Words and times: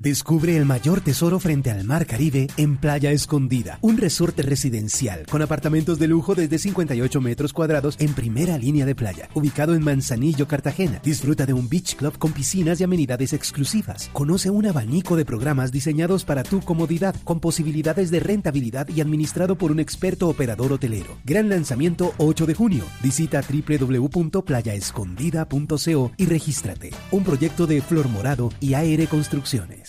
Descubre 0.00 0.56
el 0.56 0.64
mayor 0.64 1.00
tesoro 1.00 1.40
frente 1.40 1.72
al 1.72 1.82
mar 1.82 2.06
Caribe 2.06 2.46
en 2.56 2.76
Playa 2.76 3.10
Escondida, 3.10 3.80
un 3.82 3.96
resorte 3.96 4.42
residencial 4.42 5.26
con 5.28 5.42
apartamentos 5.42 5.98
de 5.98 6.06
lujo 6.06 6.36
desde 6.36 6.60
58 6.60 7.20
metros 7.20 7.52
cuadrados 7.52 7.96
en 7.98 8.14
primera 8.14 8.58
línea 8.58 8.86
de 8.86 8.94
playa, 8.94 9.28
ubicado 9.34 9.74
en 9.74 9.82
Manzanillo, 9.82 10.46
Cartagena. 10.46 11.00
Disfruta 11.02 11.46
de 11.46 11.52
un 11.52 11.68
beach 11.68 11.96
club 11.96 12.16
con 12.16 12.30
piscinas 12.30 12.80
y 12.80 12.84
amenidades 12.84 13.32
exclusivas. 13.32 14.08
Conoce 14.12 14.50
un 14.50 14.66
abanico 14.66 15.16
de 15.16 15.24
programas 15.24 15.72
diseñados 15.72 16.24
para 16.24 16.44
tu 16.44 16.60
comodidad, 16.60 17.16
con 17.24 17.40
posibilidades 17.40 18.12
de 18.12 18.20
rentabilidad 18.20 18.88
y 18.90 19.00
administrado 19.00 19.58
por 19.58 19.72
un 19.72 19.80
experto 19.80 20.28
operador 20.28 20.72
hotelero. 20.72 21.18
Gran 21.24 21.48
lanzamiento 21.48 22.14
8 22.18 22.46
de 22.46 22.54
junio. 22.54 22.84
Visita 23.02 23.42
www.playaescondida.co 23.42 26.12
y 26.16 26.26
regístrate. 26.26 26.90
Un 27.10 27.24
proyecto 27.24 27.66
de 27.66 27.82
Flor 27.82 28.08
Morado 28.08 28.52
y 28.60 28.74
AR 28.74 29.08
Construcciones. 29.08 29.87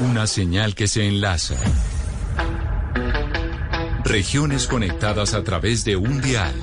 Una 0.00 0.26
señal 0.26 0.74
que 0.74 0.88
se 0.88 1.06
enlaza. 1.06 1.56
Regiones 4.02 4.66
conectadas 4.66 5.34
a 5.34 5.44
través 5.44 5.84
de 5.84 5.96
un 5.96 6.22
dial. 6.22 6.54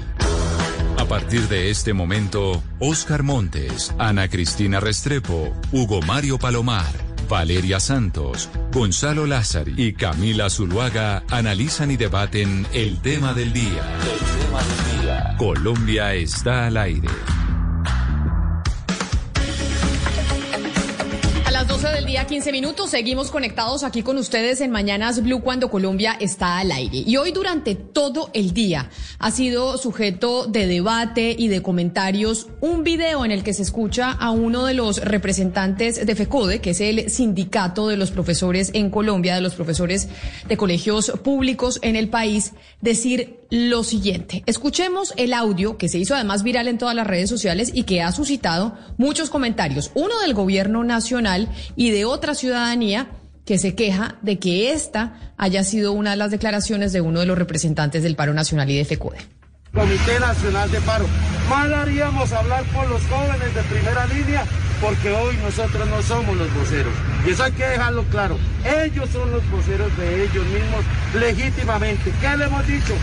A 0.97 1.05
partir 1.05 1.47
de 1.47 1.69
este 1.69 1.93
momento, 1.93 2.63
Oscar 2.79 3.21
Montes, 3.21 3.93
Ana 3.99 4.27
Cristina 4.27 4.79
Restrepo, 4.79 5.53
Hugo 5.71 6.01
Mario 6.01 6.39
Palomar, 6.39 6.91
Valeria 7.29 7.79
Santos, 7.79 8.49
Gonzalo 8.71 9.27
Lázari 9.27 9.75
y 9.77 9.93
Camila 9.93 10.49
Zuluaga 10.49 11.23
analizan 11.29 11.91
y 11.91 11.97
debaten 11.97 12.65
el 12.73 12.99
tema 13.01 13.35
del 13.35 13.53
día. 13.53 13.83
El 14.01 14.19
tema 14.41 14.61
del 14.63 15.01
día. 15.01 15.35
Colombia 15.37 16.15
está 16.15 16.65
al 16.65 16.77
aire. 16.77 17.09
Día, 22.07 22.25
15 22.25 22.53
minutos. 22.53 22.91
Seguimos 22.91 23.31
conectados 23.31 23.83
aquí 23.83 24.01
con 24.01 24.17
ustedes 24.17 24.61
en 24.61 24.71
Mañanas 24.71 25.21
Blue 25.21 25.41
cuando 25.41 25.69
Colombia 25.69 26.15
está 26.21 26.57
al 26.57 26.71
aire. 26.71 27.03
Y 27.05 27.17
hoy 27.17 27.33
durante 27.33 27.75
todo 27.75 28.29
el 28.33 28.53
día 28.53 28.89
ha 29.19 29.29
sido 29.29 29.77
sujeto 29.77 30.47
de 30.47 30.67
debate 30.67 31.35
y 31.37 31.49
de 31.49 31.61
comentarios 31.61 32.47
un 32.61 32.85
video 32.85 33.25
en 33.25 33.31
el 33.31 33.43
que 33.43 33.53
se 33.53 33.63
escucha 33.63 34.13
a 34.13 34.31
uno 34.31 34.65
de 34.65 34.73
los 34.73 35.03
representantes 35.03 36.05
de 36.05 36.15
FECODE, 36.15 36.61
que 36.61 36.69
es 36.69 36.79
el 36.79 37.09
sindicato 37.09 37.89
de 37.89 37.97
los 37.97 38.11
profesores 38.11 38.71
en 38.73 38.89
Colombia, 38.89 39.35
de 39.35 39.41
los 39.41 39.55
profesores 39.55 40.07
de 40.47 40.55
colegios 40.55 41.11
públicos 41.25 41.77
en 41.81 41.97
el 41.97 42.07
país, 42.07 42.53
decir 42.79 43.41
lo 43.49 43.83
siguiente. 43.83 44.43
Escuchemos 44.45 45.13
el 45.17 45.33
audio 45.33 45.77
que 45.77 45.89
se 45.89 45.97
hizo 45.97 46.15
además 46.15 46.43
viral 46.43 46.67
en 46.67 46.77
todas 46.77 46.95
las 46.95 47.07
redes 47.07 47.29
sociales 47.29 47.71
y 47.73 47.83
que 47.83 48.01
ha 48.01 48.11
suscitado 48.11 48.77
muchos 48.97 49.29
comentarios. 49.29 49.91
Uno 49.93 50.19
del 50.19 50.33
gobierno 50.33 50.83
nacional 50.83 51.49
y 51.75 51.91
de 51.91 52.05
otra 52.05 52.35
ciudadanía 52.35 53.09
que 53.45 53.57
se 53.57 53.75
queja 53.75 54.17
de 54.21 54.39
que 54.39 54.73
esta 54.73 55.33
haya 55.37 55.63
sido 55.63 55.93
una 55.93 56.11
de 56.11 56.17
las 56.17 56.31
declaraciones 56.31 56.91
de 56.91 57.01
uno 57.01 57.21
de 57.21 57.25
los 57.25 57.37
representantes 57.37 58.03
del 58.03 58.15
paro 58.15 58.33
nacional 58.33 58.69
y 58.69 58.77
de 58.77 58.85
FECODE. 58.85 59.19
Comité 59.73 60.19
Nacional 60.19 60.71
de 60.71 60.81
Paro. 60.81 61.05
Mal 61.49 61.73
haríamos 61.73 62.31
hablar 62.33 62.63
por 62.73 62.89
los 62.89 63.01
jóvenes 63.03 63.53
de 63.55 63.61
primera 63.63 64.05
línea 64.07 64.45
porque 64.81 65.11
hoy 65.11 65.37
nosotros 65.37 65.87
no 65.87 66.01
somos 66.01 66.37
los 66.37 66.53
voceros. 66.53 66.93
Y 67.25 67.31
eso 67.31 67.43
hay 67.43 67.51
que 67.51 67.65
dejarlo 67.65 68.03
claro. 68.05 68.37
Ellos 68.63 69.09
son 69.09 69.31
los 69.31 69.49
voceros 69.49 69.95
de 69.97 70.23
ellos 70.23 70.45
mismos 70.47 70.85
legítimamente. 71.19 72.11
¿Qué 72.21 72.37
le 72.37 72.45
hemos 72.45 72.65
dicho? 72.67 72.93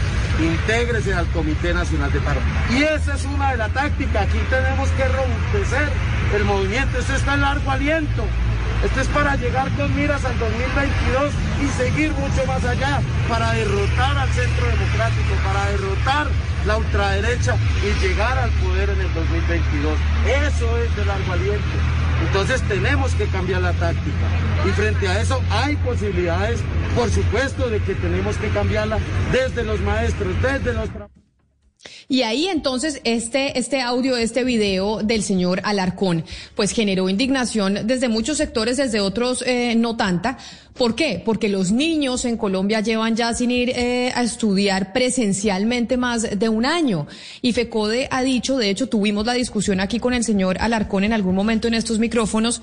Intégrese 0.41 1.15
al 1.15 1.27
Comité 1.29 1.75
Nacional 1.75 2.13
de 2.13 2.21
Paro. 2.21 2.41
Y 2.71 2.83
esa 2.83 3.15
es 3.15 3.25
una 3.25 3.53
de 3.53 3.57
las 3.59 3.73
tácticas. 3.73 4.27
Aquí 4.29 4.39
tenemos 4.51 4.89
que 4.91 5.05
robustecer 5.09 5.89
el 6.35 6.45
movimiento. 6.45 6.99
Esto 6.99 7.15
está 7.15 7.35
en 7.35 7.41
largo 7.41 7.71
aliento. 7.71 8.25
Esto 8.85 9.01
es 9.01 9.09
para 9.09 9.35
llegar 9.37 9.71
con 9.77 9.97
miras 9.97 10.23
al 10.27 10.39
2022 10.39 11.33
y 11.63 11.69
seguir 11.69 12.13
mucho 12.13 12.45
más 12.47 12.63
allá, 12.67 13.01
para 13.31 13.53
derrotar 13.53 14.19
al 14.19 14.29
centro 14.29 14.67
democrático, 14.67 15.35
para 15.43 15.71
derrotar 15.71 16.27
la 16.67 16.77
ultraderecha 16.77 17.57
y 17.83 18.07
llegar 18.07 18.37
al 18.37 18.51
poder 18.51 18.91
en 18.91 19.01
el 19.01 19.15
2022. 19.15 19.99
Eso 20.27 20.79
es 20.79 20.95
de 20.97 21.05
largo 21.07 21.33
aliento. 21.33 21.65
Entonces 22.27 22.61
tenemos 22.69 23.15
que 23.15 23.27
cambiar 23.29 23.63
la 23.63 23.73
táctica. 23.73 24.27
Y 24.67 24.69
frente 24.73 25.09
a 25.09 25.19
eso 25.19 25.43
hay 25.51 25.77
posibilidades, 25.77 26.61
por 26.95 27.11
supuesto, 27.11 27.71
de 27.71 27.81
que 27.81 27.95
tenemos 27.95 28.37
que 28.37 28.51
cambiarla 28.51 28.99
desde 29.33 29.65
los 29.65 29.81
maestros, 29.81 30.35
desde 30.43 30.75
los 30.75 30.91
y 32.09 32.23
ahí 32.23 32.49
entonces 32.49 33.01
este, 33.05 33.59
este 33.59 33.81
audio, 33.81 34.17
este 34.17 34.45
video 34.45 35.03
del 35.03 35.23
señor 35.23 35.61
Alarcón, 35.65 36.25
pues 36.55 36.71
generó 36.73 37.09
indignación 37.09 37.87
desde 37.87 38.09
muchos 38.09 38.39
sectores, 38.39 38.77
desde 38.77 39.01
otros 39.01 39.43
eh, 39.47 39.75
no 39.77 39.97
tanta. 39.97 40.39
¿Por 40.75 40.97
qué? 40.97 41.23
Porque 41.25 41.49
los 41.49 41.71
niños 41.71 42.25
en 42.25 42.37
Colombia 42.37 42.81
llevan 42.81 43.15
ya 43.15 43.33
sin 43.33 43.53
ir 43.53 43.71
eh, 43.71 44.13
a 44.15 44.23
estudiar 44.25 44.93
presencialmente 44.93 45.97
más 45.97 46.39
de 46.39 46.49
un 46.49 46.67
año. 46.67 47.07
Y 47.43 47.53
FECODE 47.53 48.09
ha 48.11 48.23
dicho, 48.23 48.59
de 48.59 48.71
hecho 48.71 48.89
tuvimos 48.89 49.25
la 49.25 49.35
discusión 49.35 49.79
aquí 49.79 50.01
con 50.01 50.15
el 50.15 50.25
señor 50.25 50.57
Alarcón 50.59 51.05
en 51.05 51.13
algún 51.13 51.37
momento 51.37 51.69
en 51.69 51.75
estos 51.75 52.01
micrófonos, 52.01 52.61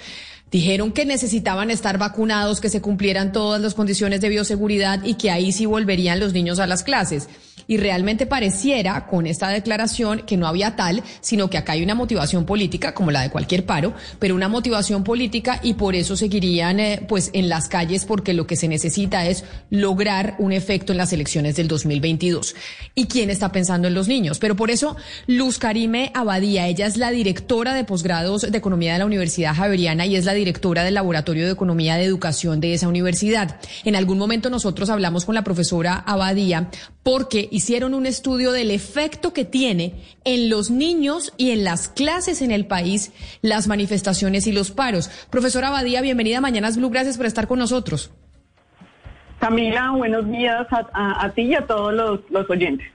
Dijeron 0.52 0.92
que 0.92 1.06
necesitaban 1.06 1.72
estar 1.72 1.98
vacunados, 1.98 2.60
que 2.60 2.70
se 2.70 2.82
cumplieran 2.82 3.32
todas 3.32 3.62
las 3.62 3.74
condiciones 3.74 4.20
de 4.20 4.28
bioseguridad 4.28 5.02
y 5.06 5.14
que 5.14 5.32
ahí 5.32 5.54
sí 5.54 5.66
volverían 5.66 6.20
los 6.20 6.34
niños 6.34 6.60
a 6.60 6.68
las 6.68 6.84
clases. 6.84 7.30
Y 7.68 7.78
realmente 7.78 8.26
pareciera 8.26 9.08
con 9.08 9.28
esta 9.28 9.48
declaración 9.48 10.24
que 10.26 10.36
no 10.36 10.48
había 10.48 10.76
tal, 10.76 11.04
sino 11.22 11.50
que 11.50 11.58
acá 11.58 11.72
hay 11.74 11.84
una 11.84 11.96
motivación 11.96 12.46
política, 12.46 12.94
como 12.94 13.12
la 13.12 13.22
de 13.22 13.30
cualquier 13.30 13.66
paro, 13.66 13.94
pero 14.20 14.36
una 14.36 14.50
motivación 14.50 15.06
política 15.06 15.62
y 15.64 15.76
por 15.76 15.96
eso 15.96 16.18
seguirían 16.18 16.82
eh, 16.82 17.06
pues 17.08 17.30
en 17.32 17.48
las 17.48 17.70
calles 17.70 18.04
porque 18.04 18.34
lo 18.34 18.46
que 18.46 18.58
se 18.58 18.68
necesita 18.68 19.26
es 19.26 19.46
lograr 19.70 20.36
un 20.40 20.52
efecto 20.52 20.92
en 20.92 20.98
las 20.98 21.14
elecciones 21.14 21.56
del 21.56 21.70
2022. 21.70 22.56
¿Y 22.94 23.06
quién 23.06 23.30
está 23.30 23.54
pensando 23.54 23.88
en 23.88 23.94
los 23.94 24.10
niños? 24.10 24.40
Pero 24.40 24.58
por 24.58 24.70
eso 24.70 24.98
Luz 25.28 25.58
Karime 25.58 26.12
Abadía, 26.14 26.68
ella 26.68 26.88
es 26.88 26.98
la 26.98 27.12
directora 27.12 27.74
de 27.74 27.86
posgrados 27.86 28.42
de 28.42 28.58
economía 28.58 28.94
de 28.94 29.00
la 29.00 29.06
Universidad 29.06 29.56
Javeriana 29.56 30.06
y 30.06 30.18
es 30.18 30.26
la 30.26 30.34
directora 30.42 30.84
del 30.84 30.96
Laboratorio 30.96 31.46
de 31.46 31.52
Economía 31.52 31.96
de 31.96 32.04
Educación 32.04 32.60
de 32.60 32.74
esa 32.74 32.88
universidad. 32.88 33.60
En 33.86 33.96
algún 33.96 34.18
momento 34.18 34.50
nosotros 34.50 34.90
hablamos 34.90 35.26
con 35.26 35.36
la 35.36 35.44
profesora 35.44 35.96
Abadía 35.96 36.70
porque 37.04 37.48
hicieron 37.52 37.94
un 37.94 38.08
estudio 38.08 38.52
del 38.52 38.72
efecto 38.72 39.34
que 39.34 39.46
tiene 39.46 40.02
en 40.24 40.50
los 40.50 40.72
niños 40.72 41.32
y 41.38 41.52
en 41.52 41.64
las 41.64 41.88
clases 41.88 42.42
en 42.42 42.52
el 42.52 42.66
país 42.66 43.12
las 43.42 43.68
manifestaciones 43.68 44.48
y 44.48 44.52
los 44.52 44.72
paros. 44.72 45.10
Profesora 45.30 45.68
Abadía, 45.68 46.02
bienvenida 46.02 46.40
a 46.40 46.42
Mañanas 46.42 46.78
Blue, 46.78 46.90
gracias 46.90 47.18
por 47.18 47.28
estar 47.28 47.48
con 47.48 47.60
nosotros. 47.60 48.12
Camila, 49.40 49.92
buenos 49.92 50.28
días 50.30 50.68
a, 50.72 51.30
ti 51.30 51.44
y 51.44 51.56
a 51.56 51.66
todos 51.66 51.94
los 52.30 52.50
oyentes. 52.50 52.88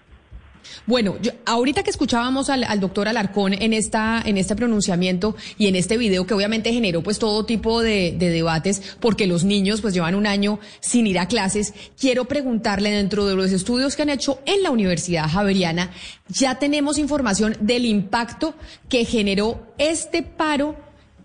Bueno, 0.87 1.17
ahorita 1.45 1.83
que 1.83 1.91
escuchábamos 1.91 2.49
al, 2.51 2.81
doctor 2.81 3.09
Alarcón 3.09 3.55
en 3.55 3.73
esta 3.73 4.23
en 4.25 4.37
este 4.37 4.55
pronunciamiento 4.55 5.35
y 5.59 5.67
en 5.67 5.77
este 5.77 5.97
video 5.97 6.27
que 6.27 6.35
obviamente 6.35 6.73
generó 6.73 7.03
pues 7.03 7.19
todo 7.19 7.45
tipo 7.45 7.83
de, 7.83 8.15
debates 8.19 8.97
porque 9.01 9.27
los 9.27 9.45
niños 9.45 9.81
pues 9.81 9.95
llevan 9.95 10.15
un 10.15 10.27
año 10.27 10.61
sin 10.81 11.07
ir 11.07 11.19
a 11.19 11.27
clases, 11.27 11.75
quiero 11.99 12.27
preguntarle 12.27 12.91
dentro 12.91 13.27
de 13.27 13.35
los 13.35 13.51
estudios 13.51 13.97
que 13.97 14.03
han 14.03 14.11
hecho 14.11 14.41
en 14.47 14.63
la 14.63 14.71
Universidad 14.71 15.29
Javeriana, 15.29 15.91
ya 16.29 16.59
tenemos 16.59 16.99
información 16.99 17.57
del 17.61 17.85
impacto 17.85 18.55
que 18.89 19.05
generó 19.05 19.67
este 19.79 20.23
paro 20.23 20.77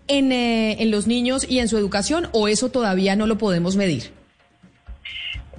en, 0.08 0.32
eh, 0.32 0.82
en 0.82 0.90
los 0.90 1.06
niños 1.06 1.46
y 1.48 1.60
en 1.60 1.68
su 1.68 1.78
educación 1.78 2.28
o 2.32 2.48
eso 2.48 2.70
todavía 2.70 3.16
no 3.16 3.26
lo 3.26 3.38
podemos 3.38 3.76
medir. 3.76 4.22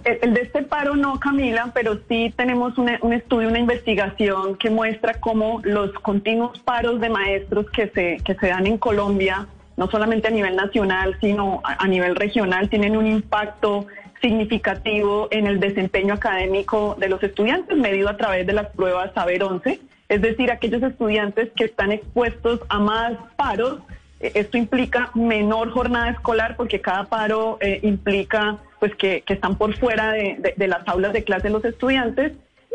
El 0.03 0.33
de 0.33 0.41
este 0.41 0.63
paro 0.63 0.95
no, 0.95 1.17
Camila, 1.19 1.71
pero 1.73 1.97
sí 2.09 2.33
tenemos 2.35 2.77
un, 2.77 3.13
estudio, 3.13 3.47
una 3.47 3.59
investigación 3.59 4.57
que 4.57 4.69
muestra 4.69 5.13
cómo 5.13 5.61
los 5.63 5.93
continuos 5.93 6.59
paros 6.59 6.99
de 6.99 7.09
maestros 7.09 7.69
que 7.69 7.87
se, 7.87 8.17
que 8.17 8.35
se 8.35 8.47
dan 8.47 8.67
en 8.67 8.77
Colombia, 8.77 9.47
no 9.77 9.89
solamente 9.89 10.27
a 10.27 10.31
nivel 10.31 10.57
nacional, 10.57 11.17
sino 11.21 11.61
a, 11.63 11.87
nivel 11.87 12.17
regional, 12.17 12.69
tienen 12.69 12.97
un 12.97 13.07
impacto 13.07 13.87
significativo 14.21 15.29
en 15.31 15.47
el 15.47 15.61
desempeño 15.61 16.15
académico 16.15 16.95
de 16.99 17.07
los 17.07 17.23
estudiantes, 17.23 17.77
medido 17.77 18.09
a 18.09 18.17
través 18.17 18.45
de 18.45 18.53
las 18.53 18.67
pruebas 18.71 19.13
Saber 19.13 19.43
11, 19.43 19.79
es 20.09 20.21
decir, 20.21 20.51
aquellos 20.51 20.83
estudiantes 20.83 21.49
que 21.55 21.63
están 21.63 21.93
expuestos 21.93 22.59
a 22.67 22.79
más 22.79 23.13
paros. 23.37 23.79
Eh, 24.19 24.33
esto 24.35 24.57
implica 24.57 25.11
menor 25.13 25.71
jornada 25.71 26.11
escolar 26.11 26.57
porque 26.57 26.81
cada 26.81 27.05
paro 27.05 27.57
eh, 27.61 27.79
implica 27.83 28.57
pues 28.83 28.95
que, 28.95 29.23
están 29.27 29.57
por 29.57 29.73
fuera 29.77 30.11
de, 30.11 30.67
las 30.67 30.85
aulas 30.89 31.13
de 31.13 31.23
clase 31.23 31.49
los 31.49 31.63
estudiantes, 31.63 32.33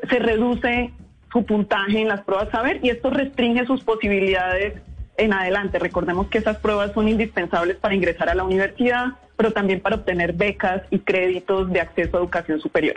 se 0.09 0.19
reduce 0.19 0.91
su 1.31 1.45
puntaje 1.45 2.01
en 2.01 2.09
las 2.09 2.23
pruebas 2.23 2.49
saber 2.49 2.81
y 2.83 2.89
esto 2.89 3.11
restringe 3.11 3.67
sus 3.67 3.85
posibilidades 3.85 4.73
en 5.19 5.35
adelante. 5.35 5.79
Recordemos 5.79 6.29
que 6.29 6.39
esas 6.39 6.57
pruebas 6.61 6.93
son 6.95 7.09
indispensables 7.09 7.77
para 7.77 7.95
ingresar 7.95 8.31
a 8.31 8.35
la 8.35 8.45
universidad, 8.45 9.19
pero 9.37 9.53
también 9.53 9.81
para 9.81 9.97
obtener 9.97 10.33
becas 10.33 10.81
y 10.89 11.01
créditos 11.01 11.71
de 11.71 11.83
acceso 11.83 12.17
a 12.17 12.21
educación 12.21 12.59
superior. 12.59 12.97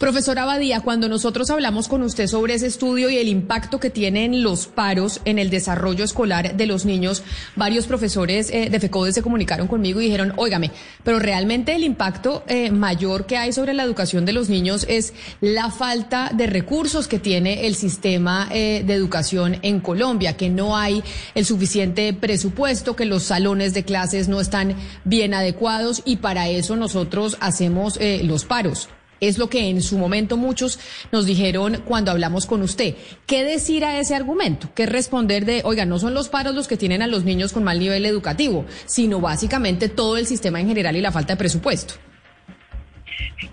Profesora 0.00 0.44
Abadía, 0.44 0.80
cuando 0.80 1.10
nosotros 1.10 1.50
hablamos 1.50 1.86
con 1.86 2.02
usted 2.02 2.26
sobre 2.26 2.54
ese 2.54 2.66
estudio 2.66 3.10
y 3.10 3.18
el 3.18 3.28
impacto 3.28 3.78
que 3.78 3.90
tienen 3.90 4.42
los 4.42 4.66
paros 4.66 5.20
en 5.26 5.38
el 5.38 5.50
desarrollo 5.50 6.04
escolar 6.04 6.56
de 6.56 6.64
los 6.64 6.86
niños, 6.86 7.22
varios 7.54 7.86
profesores 7.86 8.48
eh, 8.50 8.70
de 8.70 8.80
FECODE 8.80 9.12
se 9.12 9.20
comunicaron 9.20 9.68
conmigo 9.68 10.00
y 10.00 10.04
dijeron, 10.04 10.32
óigame, 10.36 10.70
pero 11.04 11.18
realmente 11.18 11.74
el 11.74 11.84
impacto 11.84 12.44
eh, 12.46 12.70
mayor 12.70 13.26
que 13.26 13.36
hay 13.36 13.52
sobre 13.52 13.74
la 13.74 13.82
educación 13.82 14.24
de 14.24 14.32
los 14.32 14.48
niños 14.48 14.86
es 14.88 15.12
la 15.42 15.70
falta 15.70 16.30
de 16.32 16.46
recursos 16.46 17.06
que 17.06 17.18
tiene 17.18 17.66
el 17.66 17.74
sistema 17.74 18.48
eh, 18.50 18.82
de 18.86 18.94
educación 18.94 19.58
en 19.60 19.80
Colombia, 19.80 20.34
que 20.34 20.48
no 20.48 20.78
hay 20.78 21.04
el 21.34 21.44
suficiente 21.44 22.14
presupuesto, 22.14 22.96
que 22.96 23.04
los 23.04 23.24
salones 23.24 23.74
de 23.74 23.84
clases 23.84 24.28
no 24.28 24.40
están 24.40 24.76
bien 25.04 25.34
adecuados 25.34 26.00
y 26.06 26.16
para 26.16 26.48
eso 26.48 26.74
nosotros 26.74 27.36
hacemos 27.38 27.98
los 28.22 28.46
paros. 28.46 28.88
Es 29.20 29.38
lo 29.38 29.48
que 29.48 29.68
en 29.68 29.82
su 29.82 29.98
momento 29.98 30.36
muchos 30.36 30.80
nos 31.12 31.26
dijeron 31.26 31.82
cuando 31.84 32.10
hablamos 32.10 32.46
con 32.46 32.62
usted. 32.62 32.94
¿Qué 33.26 33.44
decir 33.44 33.84
a 33.84 33.98
ese 33.98 34.14
argumento? 34.14 34.68
¿Qué 34.74 34.86
responder 34.86 35.44
de, 35.44 35.62
oiga, 35.64 35.84
no 35.84 35.98
son 35.98 36.14
los 36.14 36.28
paros 36.28 36.54
los 36.54 36.68
que 36.68 36.76
tienen 36.76 37.02
a 37.02 37.06
los 37.06 37.24
niños 37.24 37.52
con 37.52 37.64
mal 37.64 37.78
nivel 37.78 38.06
educativo, 38.06 38.64
sino 38.86 39.20
básicamente 39.20 39.88
todo 39.88 40.16
el 40.16 40.26
sistema 40.26 40.60
en 40.60 40.68
general 40.68 40.96
y 40.96 41.00
la 41.00 41.12
falta 41.12 41.34
de 41.34 41.38
presupuesto? 41.38 41.94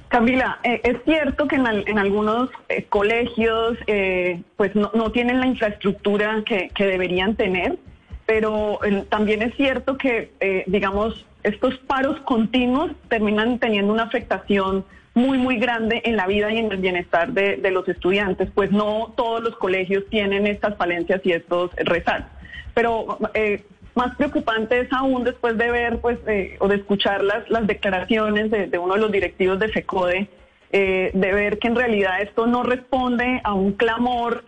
Camila, 0.08 0.60
eh, 0.64 0.80
es 0.84 0.98
cierto 1.04 1.48
que 1.48 1.58
en, 1.58 1.98
algunos 1.98 2.50
eh, 2.70 2.86
colegios 2.88 3.78
eh, 3.88 4.42
pues 4.56 4.74
no, 4.74 5.12
tienen 5.12 5.40
la 5.42 5.48
infraestructura 5.48 6.44
que, 6.46 6.70
que 6.74 6.86
deberían 6.86 7.36
tener, 7.36 7.78
pero 8.26 8.80
también 9.10 9.42
es 9.42 9.56
cierto 9.56 9.98
que, 9.98 10.32
digamos, 10.68 11.26
estos 11.44 11.78
paros 11.78 12.20
continuos 12.22 12.92
terminan 13.08 13.58
teniendo 13.58 13.94
una 13.94 14.04
afectación 14.04 14.84
muy, 15.18 15.38
muy 15.38 15.58
grande 15.58 16.02
en 16.06 16.16
la 16.16 16.28
vida 16.28 16.54
y 16.54 16.60
en 16.60 16.72
el 16.72 16.78
bienestar 16.78 17.34
de, 17.34 17.60
los 17.72 17.88
estudiantes, 17.90 18.50
pues 18.54 18.72
no 18.72 19.14
todos 19.18 19.44
los 19.44 19.58
colegios 19.58 20.04
tienen 20.10 20.46
estas 20.48 20.78
falencias 20.78 21.20
y 21.24 21.32
estos 21.32 21.72
rezagos. 21.76 22.28
Pero 22.74 23.18
eh, 23.34 23.64
más 23.96 24.16
preocupante 24.16 24.80
es 24.80 24.94
aún 24.94 25.24
después 25.24 25.58
de 25.58 25.72
ver 25.72 26.00
pues 26.00 26.20
eh, 26.28 26.56
o 26.60 26.68
de 26.68 26.76
escuchar 26.76 27.24
las, 27.24 27.50
las 27.50 27.66
declaraciones 27.66 28.52
de, 28.52 28.78
uno 28.78 28.94
de 28.94 29.00
los 29.02 29.12
directivos 29.12 29.60
de 29.60 29.70
FECODE, 29.70 30.30
eh, 30.72 31.12
de 31.14 31.34
ver 31.34 31.58
que 31.58 31.68
en 31.68 31.76
realidad 31.76 32.22
esto 32.22 32.46
no 32.46 32.62
responde 32.62 33.42
a 33.44 33.54
un 33.54 33.72
clamor 33.72 34.44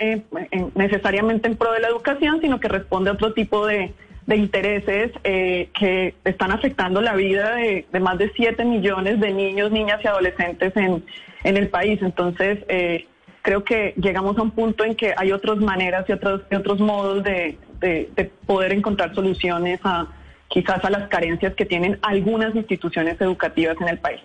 necesariamente 0.75 1.47
en 1.47 1.55
pro 1.55 1.71
de 1.71 1.79
la 1.79 1.87
educación, 1.87 2.41
sino 2.41 2.59
que 2.59 2.67
responde 2.67 3.09
a 3.09 3.13
otro 3.13 3.33
tipo 3.33 3.65
de, 3.65 3.93
de 4.29 4.37
intereses 4.37 5.11
eh, 5.23 5.69
que 5.73 6.13
están 6.23 6.51
afectando 6.51 7.01
la 7.01 7.15
vida 7.15 7.55
de, 7.55 7.87
más 7.99 8.19
de 8.19 8.31
7 8.35 8.63
millones 8.63 9.19
de 9.19 9.33
niños, 9.33 9.71
niñas 9.71 9.99
y 10.03 10.07
adolescentes 10.07 10.71
en, 10.77 11.03
en 11.43 11.57
el 11.57 11.69
país. 11.69 11.99
Entonces, 12.03 12.59
eh, 12.67 13.07
creo 13.41 13.63
que 13.63 13.95
llegamos 13.97 14.37
a 14.37 14.43
un 14.43 14.51
punto 14.51 14.85
en 14.85 14.93
que 14.93 15.15
hay 15.17 15.31
otras 15.31 15.57
maneras 15.57 16.05
y 16.07 16.11
otros, 16.11 16.41
otros 16.55 16.79
modos 16.79 17.23
de, 17.23 17.57
de 17.81 18.31
poder 18.45 18.71
encontrar 18.71 19.15
soluciones 19.15 19.79
a 19.83 20.05
quizás 20.47 20.85
a 20.85 20.91
las 20.91 21.09
carencias 21.09 21.55
que 21.55 21.65
tienen 21.65 21.97
algunas 22.03 22.53
instituciones 22.53 23.19
educativas 23.19 23.77
en 23.81 23.87
el 23.87 23.97
país. 23.97 24.21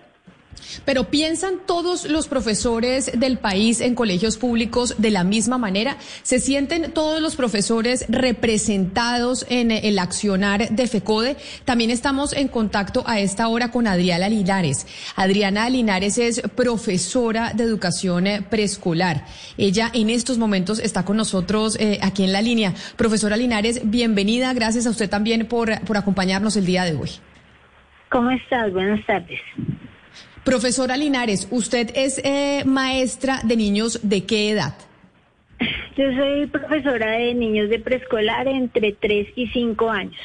Pero 0.85 1.05
¿piensan 1.05 1.55
todos 1.65 2.05
los 2.05 2.27
profesores 2.27 3.11
del 3.17 3.37
país 3.37 3.81
en 3.81 3.95
colegios 3.95 4.37
públicos 4.37 4.95
de 4.97 5.11
la 5.11 5.23
misma 5.23 5.57
manera? 5.57 5.97
¿Se 6.23 6.39
sienten 6.39 6.91
todos 6.91 7.21
los 7.21 7.35
profesores 7.35 8.05
representados 8.09 9.45
en 9.49 9.71
el 9.71 9.99
accionar 9.99 10.69
de 10.69 10.87
FECODE? 10.87 11.37
También 11.65 11.89
estamos 11.89 12.33
en 12.33 12.47
contacto 12.47 13.03
a 13.05 13.19
esta 13.19 13.47
hora 13.47 13.71
con 13.71 13.87
Adriana 13.87 14.29
Linares. 14.29 14.87
Adriana 15.15 15.69
Linares 15.69 16.17
es 16.17 16.41
profesora 16.55 17.53
de 17.53 17.63
educación 17.63 18.25
preescolar. 18.49 19.25
Ella 19.57 19.89
en 19.93 20.09
estos 20.09 20.37
momentos 20.37 20.79
está 20.79 21.03
con 21.05 21.17
nosotros 21.17 21.77
eh, 21.79 21.99
aquí 22.01 22.23
en 22.23 22.31
la 22.31 22.41
línea. 22.41 22.73
Profesora 22.95 23.37
Linares, 23.37 23.81
bienvenida. 23.83 24.53
Gracias 24.53 24.85
a 24.87 24.89
usted 24.89 25.09
también 25.09 25.45
por, 25.47 25.79
por 25.81 25.97
acompañarnos 25.97 26.55
el 26.57 26.65
día 26.65 26.83
de 26.83 26.95
hoy. 26.95 27.09
¿Cómo 28.09 28.31
estás? 28.31 28.71
Buenas 28.71 29.05
tardes. 29.05 29.39
Profesora 30.45 30.95
Linares, 30.95 31.47
usted 31.49 31.89
es 31.95 32.21
eh, 32.23 32.61
maestra 32.65 33.41
de 33.43 33.57
niños 33.57 33.99
de 34.03 34.25
qué 34.25 34.51
edad? 34.51 34.75
Yo 35.97 36.03
soy 36.15 36.45
profesora 36.45 37.13
de 37.13 37.33
niños 37.33 37.67
de 37.67 37.79
preescolar 37.79 38.47
entre 38.47 38.93
3 38.93 39.29
y 39.35 39.47
5 39.47 39.89
años. 39.89 40.21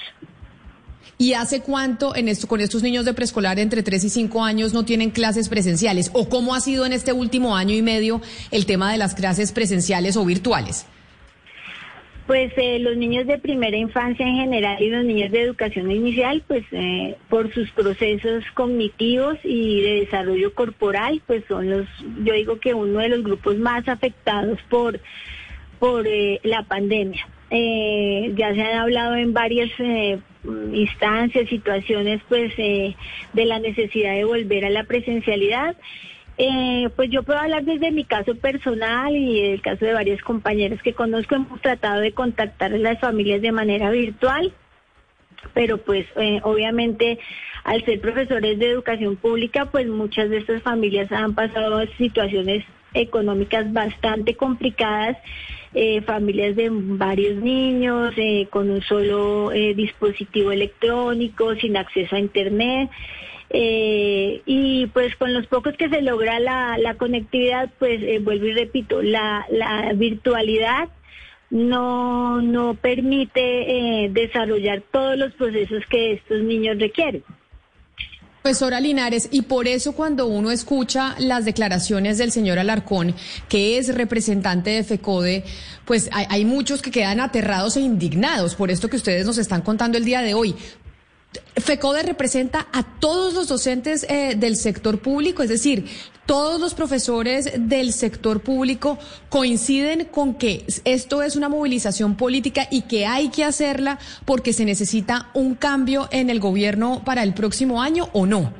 ¿Y 1.16 1.32
hace 1.32 1.62
cuánto 1.62 2.14
en 2.14 2.28
esto, 2.28 2.46
con 2.46 2.60
estos 2.60 2.82
niños 2.82 3.06
de 3.06 3.14
preescolar 3.14 3.58
entre 3.58 3.82
3 3.82 4.04
y 4.04 4.10
5 4.10 4.44
años 4.44 4.74
no 4.74 4.84
tienen 4.84 5.10
clases 5.10 5.48
presenciales? 5.48 6.10
¿O 6.12 6.28
cómo 6.28 6.54
ha 6.54 6.60
sido 6.60 6.84
en 6.84 6.92
este 6.92 7.14
último 7.14 7.56
año 7.56 7.74
y 7.74 7.80
medio 7.80 8.20
el 8.50 8.66
tema 8.66 8.92
de 8.92 8.98
las 8.98 9.14
clases 9.14 9.52
presenciales 9.52 10.18
o 10.18 10.24
virtuales? 10.26 10.84
Pues 12.30 12.52
eh, 12.58 12.78
los 12.78 12.96
niños 12.96 13.26
de 13.26 13.38
primera 13.38 13.76
infancia 13.76 14.24
en 14.24 14.36
general 14.36 14.80
y 14.80 14.88
los 14.88 15.04
niños 15.04 15.32
de 15.32 15.42
educación 15.42 15.90
inicial, 15.90 16.44
pues 16.46 16.62
eh, 16.70 17.16
por 17.28 17.52
sus 17.52 17.68
procesos 17.72 18.44
cognitivos 18.54 19.36
y 19.42 19.80
de 19.80 20.00
desarrollo 20.02 20.54
corporal, 20.54 21.20
pues 21.26 21.42
son 21.48 21.68
los, 21.68 21.88
yo 22.22 22.34
digo 22.34 22.60
que 22.60 22.72
uno 22.72 23.00
de 23.00 23.08
los 23.08 23.24
grupos 23.24 23.58
más 23.58 23.88
afectados 23.88 24.60
por, 24.68 25.00
por 25.80 26.06
eh, 26.06 26.38
la 26.44 26.62
pandemia. 26.62 27.26
ya 27.50 28.54
se 28.54 28.62
han 28.62 28.78
hablado 28.78 29.16
en 29.16 29.32
varias 29.32 29.70
instancias, 30.72 31.48
situaciones, 31.48 32.20
pues 32.28 32.56
de 32.56 33.44
la 33.44 33.58
necesidad 33.58 34.14
de 34.14 34.22
volver 34.22 34.66
a 34.66 34.70
la 34.70 34.84
presencialidad. 34.84 35.74
Eh, 36.38 36.88
pues 36.96 37.10
yo 37.10 37.22
puedo 37.22 37.38
hablar 37.38 37.64
desde 37.64 37.90
mi 37.90 38.04
caso 38.04 38.34
personal 38.34 39.14
y 39.14 39.40
el 39.40 39.60
caso 39.60 39.84
de 39.84 39.92
varios 39.92 40.22
compañeros 40.22 40.80
que 40.82 40.94
conozco. 40.94 41.34
Hemos 41.34 41.60
tratado 41.60 42.00
de 42.00 42.12
contactar 42.12 42.72
a 42.72 42.78
las 42.78 42.98
familias 42.98 43.42
de 43.42 43.52
manera 43.52 43.90
virtual, 43.90 44.52
pero 45.52 45.78
pues 45.78 46.06
eh, 46.16 46.40
obviamente 46.42 47.18
al 47.64 47.84
ser 47.84 48.00
profesores 48.00 48.58
de 48.58 48.70
educación 48.70 49.16
pública, 49.16 49.66
pues 49.66 49.86
muchas 49.86 50.30
de 50.30 50.38
estas 50.38 50.62
familias 50.62 51.12
han 51.12 51.34
pasado 51.34 51.84
situaciones 51.98 52.64
económicas 52.94 53.70
bastante 53.72 54.34
complicadas, 54.34 55.18
eh, 55.74 56.00
familias 56.00 56.56
de 56.56 56.70
varios 56.72 57.36
niños 57.36 58.14
con 58.48 58.70
un 58.70 58.80
solo 58.80 59.50
dispositivo 59.50 60.52
electrónico, 60.52 61.54
sin 61.56 61.76
acceso 61.76 62.16
a 62.16 62.18
Internet. 62.18 62.88
Eh, 63.52 64.42
y 64.46 64.86
pues 64.88 65.16
con 65.16 65.34
los 65.34 65.46
pocos 65.48 65.76
que 65.76 65.88
se 65.88 66.02
logra 66.02 66.38
la, 66.38 66.94
conectividad, 66.98 67.70
pues 67.78 68.00
eh, 68.02 68.20
vuelvo 68.20 68.46
y 68.46 68.52
repito, 68.52 69.02
la, 69.02 69.44
la 69.50 69.92
virtualidad 69.94 70.88
no, 71.50 72.40
no 72.40 72.74
permite 72.74 74.04
eh, 74.04 74.08
desarrollar 74.10 74.82
todos 74.92 75.18
los 75.18 75.32
procesos 75.34 75.82
que 75.90 76.12
estos 76.12 76.42
niños 76.42 76.78
requieren. 76.78 77.24
Profesora 78.42 78.80
Linares, 78.80 79.28
y 79.30 79.42
por 79.42 79.68
eso 79.68 79.92
cuando 79.92 80.26
uno 80.26 80.50
escucha 80.50 81.14
las 81.18 81.44
declaraciones 81.44 82.16
del 82.16 82.32
señor 82.32 82.58
Alarcón, 82.58 83.14
que 83.50 83.76
es 83.76 83.94
representante 83.94 84.70
de 84.70 84.82
FECODE, 84.82 85.44
pues 85.84 86.08
hay, 86.10 86.46
muchos 86.46 86.80
que 86.80 86.90
quedan 86.90 87.20
aterrados 87.20 87.76
e 87.76 87.80
indignados 87.80 88.54
por 88.54 88.70
esto 88.70 88.88
que 88.88 88.96
ustedes 88.96 89.26
nos 89.26 89.36
están 89.36 89.60
contando 89.60 89.98
el 89.98 90.06
día 90.06 90.22
de 90.22 90.32
hoy. 90.32 90.54
FECODE 91.56 92.02
representa 92.02 92.66
a 92.72 92.82
todos 92.82 93.34
los 93.34 93.48
docentes 93.48 94.04
eh, 94.08 94.34
del 94.36 94.56
sector 94.56 95.00
público, 95.00 95.42
es 95.42 95.48
decir, 95.48 95.86
todos 96.26 96.60
los 96.60 96.74
profesores 96.74 97.52
del 97.56 97.92
sector 97.92 98.40
público 98.40 98.98
coinciden 99.28 100.06
con 100.06 100.34
que 100.34 100.64
esto 100.84 101.22
es 101.22 101.36
una 101.36 101.48
movilización 101.48 102.16
política 102.16 102.68
y 102.70 102.82
que 102.82 103.06
hay 103.06 103.30
que 103.30 103.44
hacerla 103.44 103.98
porque 104.24 104.52
se 104.52 104.64
necesita 104.64 105.28
un 105.34 105.54
cambio 105.54 106.08
en 106.12 106.30
el 106.30 106.40
gobierno 106.40 107.02
para 107.04 107.22
el 107.22 107.34
próximo 107.34 107.82
año 107.82 108.08
o 108.12 108.26
no. 108.26 108.52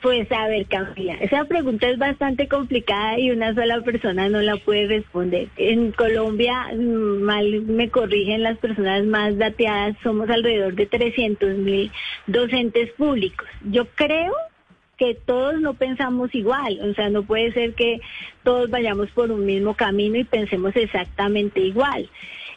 Pues 0.00 0.30
a 0.30 0.46
ver, 0.46 0.66
Camila, 0.66 1.14
esa 1.14 1.44
pregunta 1.46 1.88
es 1.88 1.98
bastante 1.98 2.46
complicada 2.46 3.18
y 3.18 3.32
una 3.32 3.52
sola 3.52 3.80
persona 3.80 4.28
no 4.28 4.40
la 4.40 4.56
puede 4.56 4.86
responder. 4.86 5.48
En 5.56 5.90
Colombia, 5.90 6.68
mm, 6.72 7.20
mal 7.20 7.62
me 7.62 7.90
corrigen 7.90 8.44
las 8.44 8.58
personas 8.58 9.04
más 9.06 9.36
dateadas, 9.38 9.96
somos 10.04 10.30
alrededor 10.30 10.74
de 10.74 10.86
300 10.86 11.56
mil 11.56 11.90
docentes 12.28 12.92
públicos. 12.92 13.48
Yo 13.68 13.86
creo 13.96 14.34
que 14.98 15.14
todos 15.14 15.60
no 15.60 15.74
pensamos 15.74 16.32
igual, 16.32 16.78
o 16.80 16.94
sea, 16.94 17.08
no 17.08 17.24
puede 17.24 17.52
ser 17.52 17.74
que 17.74 18.00
todos 18.44 18.70
vayamos 18.70 19.10
por 19.10 19.32
un 19.32 19.46
mismo 19.46 19.74
camino 19.74 20.16
y 20.16 20.24
pensemos 20.24 20.76
exactamente 20.76 21.60
igual. 21.60 22.08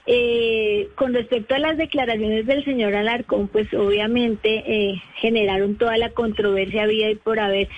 Eh, 0.08 0.90
con 0.96 1.14
respecto 1.14 1.54
a 1.54 1.60
las 1.60 1.78
declaraciones 1.78 2.48
del 2.48 2.66
señor 2.66 2.96
Alarcón, 2.96 3.48
pues 3.48 3.72
obviamente 3.74 4.64
eh, 4.66 5.02
generaron 5.16 5.76
toda 5.76 5.96
la 5.98 6.10
controversia 6.10 6.84
había 6.84 7.12
y 7.12 7.16
por 7.16 7.40
haber, 7.40 7.70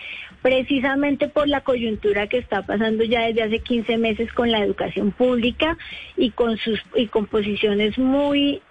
precisamente 0.41 1.27
por 1.27 1.49
la 1.49 1.61
coyuntura 1.61 2.27
que 2.27 2.37
está 2.37 2.65
pasando 2.65 3.03
ya 3.03 3.27
desde 3.27 3.43
hace 3.43 3.59
15 3.59 3.97
meses 3.97 4.31
con 4.31 4.51
la 4.51 4.63
educación 4.63 5.11
pública 5.11 5.77
y 6.15 6.31
con 6.31 6.57
sus 6.57 6.81
y 6.95 7.07
posiciones 7.07 7.97
muy 7.97 8.61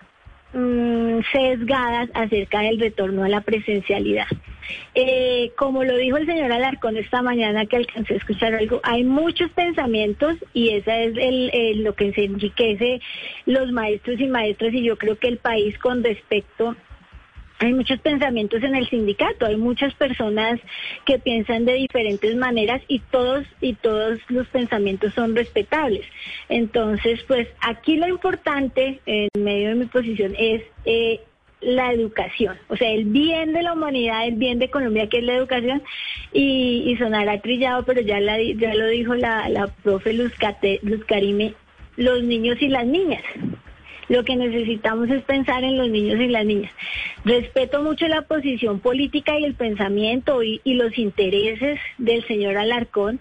mm, 0.55 1.19
sesgadas 1.33 2.09
acerca 2.15 2.61
del 2.61 2.81
retorno 2.81 3.25
a 3.25 3.29
la 3.29 3.43
presencialidad. 3.43 4.29
Eh, 4.95 5.53
como 5.57 5.85
lo 5.85 5.97
dijo 5.97 6.17
el 6.17 6.27
señor 6.27 6.53
Alarcón 6.53 6.97
esta 6.97 7.23
mañana 7.23 7.67
que 7.67 7.77
alcancé 7.77 8.15
a 8.15 8.17
escuchar 8.17 8.55
algo, 8.55 8.81
hay 8.83 9.05
muchos 9.05 9.51
pensamientos 9.51 10.37
y 10.53 10.71
esa 10.71 10.99
es 10.99 11.15
el, 11.17 11.83
lo 11.83 11.95
que 11.95 12.13
se 12.13 12.25
enriquece 12.25 13.01
los 13.47 13.73
maestros 13.73 14.21
y 14.21 14.27
maestras 14.27 14.73
y 14.75 14.83
yo 14.83 14.97
creo 14.97 15.17
que 15.19 15.29
el 15.29 15.39
país 15.39 15.79
con 15.79 16.03
respecto 16.03 16.77
hay 17.59 17.73
muchos 17.73 18.01
pensamientos 18.01 18.61
en 18.65 18.75
el 18.75 18.89
sindicato, 18.89 19.47
hay 19.47 19.57
muchas 19.57 19.95
personas 19.95 20.59
que 21.07 21.21
piensan 21.21 21.65
de 21.65 21.75
diferentes 21.75 22.35
maneras 22.35 22.83
y 22.89 22.99
todos 22.99 23.47
y 23.61 23.75
todos 23.75 24.19
los 24.29 24.49
pensamientos 24.49 25.15
son 25.15 25.37
respetables. 25.37 26.05
Entonces, 26.49 27.23
pues 27.29 27.47
aquí 27.61 27.97
lo 27.97 28.09
importante 28.09 29.01
en 29.07 29.29
medio 29.39 29.69
de 29.69 29.75
mi 29.77 29.87
posición 29.87 30.35
es 30.37 30.63
eh, 30.87 31.21
la 31.63 31.93
educación, 31.93 32.57
o 32.69 32.77
sea, 32.77 32.91
el 32.91 33.05
bien 33.05 33.53
de 33.53 33.63
la 33.63 33.73
humanidad, 33.73 34.27
el 34.27 34.35
bien 34.35 34.59
de 34.59 34.71
Colombia, 34.71 35.09
que 35.09 35.19
es 35.19 35.25
la 35.25 35.37
educación, 35.37 35.83
y, 36.33 36.95
sonará 36.99 37.41
trillado, 37.41 37.85
pero 37.85 38.01
ya, 38.01 38.21
la, 38.21 38.39
lo 38.39 38.87
dijo 38.89 39.15
la, 39.15 39.71
profe 39.83 40.13
Luz, 40.13 40.33
Luz 40.83 41.05
Karime, 41.05 41.55
los 41.97 42.23
niños 42.23 42.61
y 42.61 42.69
las 42.69 42.87
niñas. 42.87 43.23
Lo 44.09 44.25
que 44.25 44.37
necesitamos 44.37 45.09
es 45.09 45.23
pensar 45.23 45.65
en 45.65 45.79
los 45.79 45.89
niños 45.89 46.21
y 46.21 46.29
las 46.29 46.45
niñas. 46.45 46.73
Respeto 47.25 47.83
mucho 47.83 48.09
la 48.09 48.23
posición 48.23 48.81
política 48.81 49.39
y 49.39 49.45
el 49.45 49.55
pensamiento 49.55 50.43
y, 50.43 50.61
y 50.65 50.75
los 50.75 50.99
intereses 50.99 51.79
del 51.99 52.27
señor 52.27 52.57
Alarcón, 52.57 53.21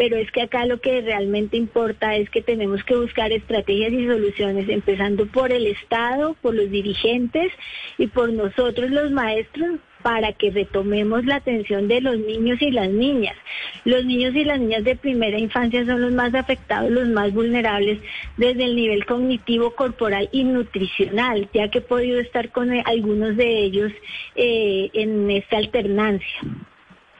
pero 0.00 0.16
es 0.16 0.30
que 0.30 0.40
acá 0.40 0.64
lo 0.64 0.80
que 0.80 1.02
realmente 1.02 1.58
importa 1.58 2.16
es 2.16 2.30
que 2.30 2.40
tenemos 2.40 2.82
que 2.84 2.96
buscar 2.96 3.32
estrategias 3.32 3.92
y 3.92 4.06
soluciones, 4.06 4.66
empezando 4.70 5.26
por 5.26 5.52
el 5.52 5.66
Estado, 5.66 6.34
por 6.40 6.54
los 6.54 6.70
dirigentes 6.70 7.52
y 7.98 8.06
por 8.06 8.32
nosotros 8.32 8.90
los 8.90 9.10
maestros 9.10 9.78
para 10.02 10.32
que 10.32 10.52
retomemos 10.52 11.26
la 11.26 11.36
atención 11.36 11.86
de 11.86 12.00
los 12.00 12.18
niños 12.18 12.62
y 12.62 12.70
las 12.70 12.88
niñas. 12.88 13.36
Los 13.84 14.06
niños 14.06 14.34
y 14.34 14.44
las 14.44 14.58
niñas 14.58 14.84
de 14.84 14.96
primera 14.96 15.38
infancia 15.38 15.84
son 15.84 16.00
los 16.00 16.12
más 16.12 16.34
afectados, 16.34 16.90
los 16.90 17.06
más 17.08 17.34
vulnerables 17.34 17.98
desde 18.38 18.64
el 18.64 18.76
nivel 18.76 19.04
cognitivo, 19.04 19.72
corporal 19.72 20.30
y 20.32 20.44
nutricional, 20.44 21.46
ya 21.52 21.68
que 21.68 21.80
he 21.80 21.82
podido 21.82 22.20
estar 22.20 22.48
con 22.52 22.70
algunos 22.86 23.36
de 23.36 23.64
ellos 23.64 23.92
eh, 24.34 24.88
en 24.94 25.30
esta 25.30 25.58
alternancia 25.58 26.40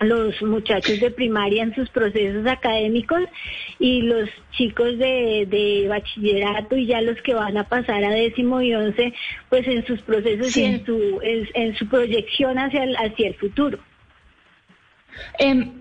los 0.01 0.41
muchachos 0.43 0.99
de 0.99 1.11
primaria 1.11 1.63
en 1.63 1.75
sus 1.75 1.89
procesos 1.91 2.47
académicos 2.47 3.23
y 3.79 4.03
los 4.03 4.29
chicos 4.53 4.99
de, 4.99 5.87
bachillerato 5.89 6.77
y 6.77 6.87
ya 6.87 7.01
los 7.03 7.21
que 7.23 7.35
van 7.35 7.57
a 7.59 7.65
pasar 7.65 8.03
a 8.05 8.11
décimo 8.11 8.63
y 8.63 8.75
once, 8.75 9.13
pues 9.49 9.67
en 9.67 9.85
sus 9.87 10.01
procesos 10.03 10.57
y 10.57 10.65
en 10.65 10.87
su, 10.87 11.21
en, 11.23 11.77
su 11.77 11.87
proyección 11.87 12.59
hacia 12.59 12.85
el, 12.85 12.97
hacia 12.97 13.29
el 13.29 13.35
futuro. 13.35 13.79
Em, 15.39 15.81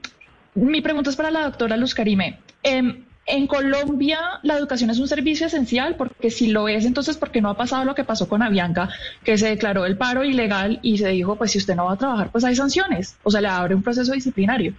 mi 0.56 0.82
pregunta 0.82 1.10
es 1.10 1.16
para 1.16 1.32
la 1.32 1.44
doctora 1.44 1.78
Luz 1.78 1.94
Karime. 1.94 2.40
Em, 2.64 3.06
en 3.30 3.48
Colombia 3.48 4.20
la 4.44 4.58
educación 4.58 4.90
es 4.90 5.00
un 5.00 5.08
servicio 5.08 5.48
esencial 5.48 5.96
porque 5.96 6.30
si 6.32 6.48
lo 6.48 6.68
es, 6.68 6.86
entonces 6.86 7.18
¿por 7.18 7.32
qué 7.32 7.42
no 7.42 7.50
ha 7.50 7.58
pasado 7.58 7.86
lo 7.86 7.96
que 7.96 8.04
pasó 8.04 8.28
con 8.28 8.42
Avianca, 8.42 8.90
que 9.24 9.38
se 9.38 9.48
declaró 9.48 9.86
el 9.86 9.98
paro 9.98 10.24
ilegal 10.24 10.80
y 10.82 10.98
se 10.98 11.10
dijo, 11.10 11.36
pues 11.36 11.52
si 11.52 11.58
usted 11.60 11.76
no 11.76 11.86
va 11.86 11.94
a 11.94 11.98
trabajar, 11.98 12.30
pues 12.32 12.44
hay 12.44 12.56
sanciones, 12.56 13.18
o 13.24 13.32
sea, 13.32 13.42
le 13.42 13.48
abre 13.48 13.76
un 13.76 13.84
proceso 13.84 14.14
disciplinario? 14.14 14.74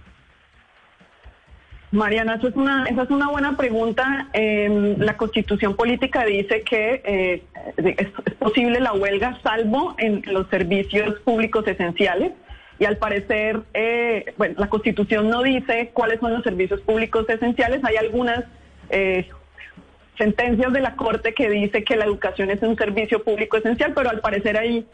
Mariana, 1.91 2.35
esa 2.35 2.47
es 2.47 2.55
una, 2.55 2.85
esa 2.85 3.03
es 3.03 3.09
una 3.09 3.29
buena 3.29 3.57
pregunta. 3.57 4.29
Em, 4.31 4.97
la 4.97 5.17
constitución 5.17 5.75
política 5.75 6.23
dice 6.23 6.63
que 6.63 7.01
eh, 7.03 7.43
es, 7.75 8.07
posible 8.39 8.79
la 8.79 8.93
huelga 8.93 9.37
salvo 9.43 9.95
en 9.97 10.23
los 10.25 10.47
servicios 10.47 11.19
públicos 11.19 11.67
esenciales 11.67 12.31
y 12.81 12.85
al 12.85 12.97
parecer, 12.97 13.61
eh, 13.75 14.33
bueno, 14.39 14.55
la 14.57 14.67
Constitución 14.67 15.29
no 15.29 15.43
dice 15.43 15.91
cuáles 15.93 16.19
son 16.19 16.33
los 16.33 16.41
servicios 16.41 16.81
públicos 16.81 17.29
esenciales. 17.29 17.83
Hay 17.83 17.95
algunas 17.95 18.43
eh, 18.89 19.29
sentencias 20.17 20.73
de 20.73 20.81
la 20.81 20.95
Corte 20.95 21.35
que 21.35 21.47
dice 21.47 21.83
que 21.83 21.95
la 21.95 22.05
educación 22.05 22.49
es 22.49 22.59
un 22.63 22.75
servicio 22.75 23.23
público 23.23 23.57
esencial, 23.57 23.93
pero 23.93 24.09
al 24.09 24.19
parecer 24.21 24.57
ahí 24.57 24.87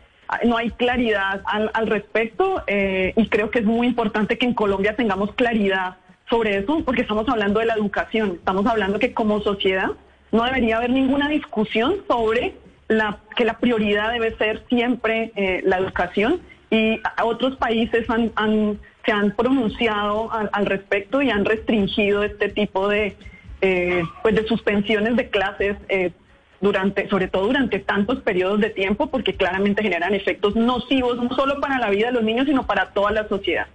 no 0.44 0.58
hay 0.58 0.72
claridad 0.72 1.41
al, 1.46 1.88
respecto 1.88 2.62
eh, 2.67 3.13
y 3.15 3.29
creo 3.29 3.51
que 3.51 3.60
es 3.60 3.65
muy 3.65 3.88
importante 3.88 4.38
que 4.38 4.48
en 4.48 4.53
Colombia 4.53 4.98
tengamos 4.98 5.34
claridad 5.36 5.96
sobre 6.29 6.58
eso, 6.58 6.82
porque 6.84 7.03
estamos 7.03 7.29
hablando 7.29 7.62
de 7.62 7.67
la 7.67 7.75
educación, 7.75 8.34
estamos 8.34 8.65
hablando 8.65 9.00
que 9.00 9.13
como 9.13 9.39
sociedad 9.39 9.91
no 10.34 10.44
debería 10.44 10.75
haber 10.75 10.89
ninguna 10.89 11.29
discusión 11.29 11.96
sobre 12.10 12.53
la, 12.89 13.20
que 13.38 13.46
la 13.46 13.60
prioridad 13.60 14.12
debe 14.12 14.36
ser 14.36 14.65
siempre 14.67 15.32
la 15.63 15.77
educación 15.77 16.41
y 16.70 17.00
otros 17.24 17.56
países 17.58 18.06
han, 18.10 18.80
se 19.06 19.12
han 19.12 19.32
pronunciado 19.36 20.30
al, 20.32 20.66
respecto 20.66 21.22
y 21.22 21.30
han 21.30 21.46
restringido 21.46 22.24
este 22.24 22.50
tipo 22.50 22.90
de, 22.90 23.16
eh, 23.62 24.04
pues 24.22 24.36
de 24.36 24.46
suspensiones 24.48 25.16
de 25.16 25.30
clases. 25.30 25.78
Eh, 25.90 26.12
durante, 26.60 27.08
sobre 27.08 27.28
todo 27.28 27.46
durante 27.46 27.78
tantos 27.78 28.22
periodos 28.22 28.60
de 28.60 28.72
tiempo, 28.72 29.12
porque 29.12 29.36
claramente 29.36 29.84
generan 29.84 30.16
efectos 30.16 30.56
nocivos 30.56 31.18
no 31.18 31.30
solo 31.36 31.60
para 31.62 31.78
la 31.78 31.92
vida 31.92 32.08
de 32.08 32.14
los 32.14 32.24
niños, 32.24 32.48
sino 32.48 32.66
para 32.66 32.94
toda 32.94 33.12
la 33.12 33.28
sociedad. 33.28 33.68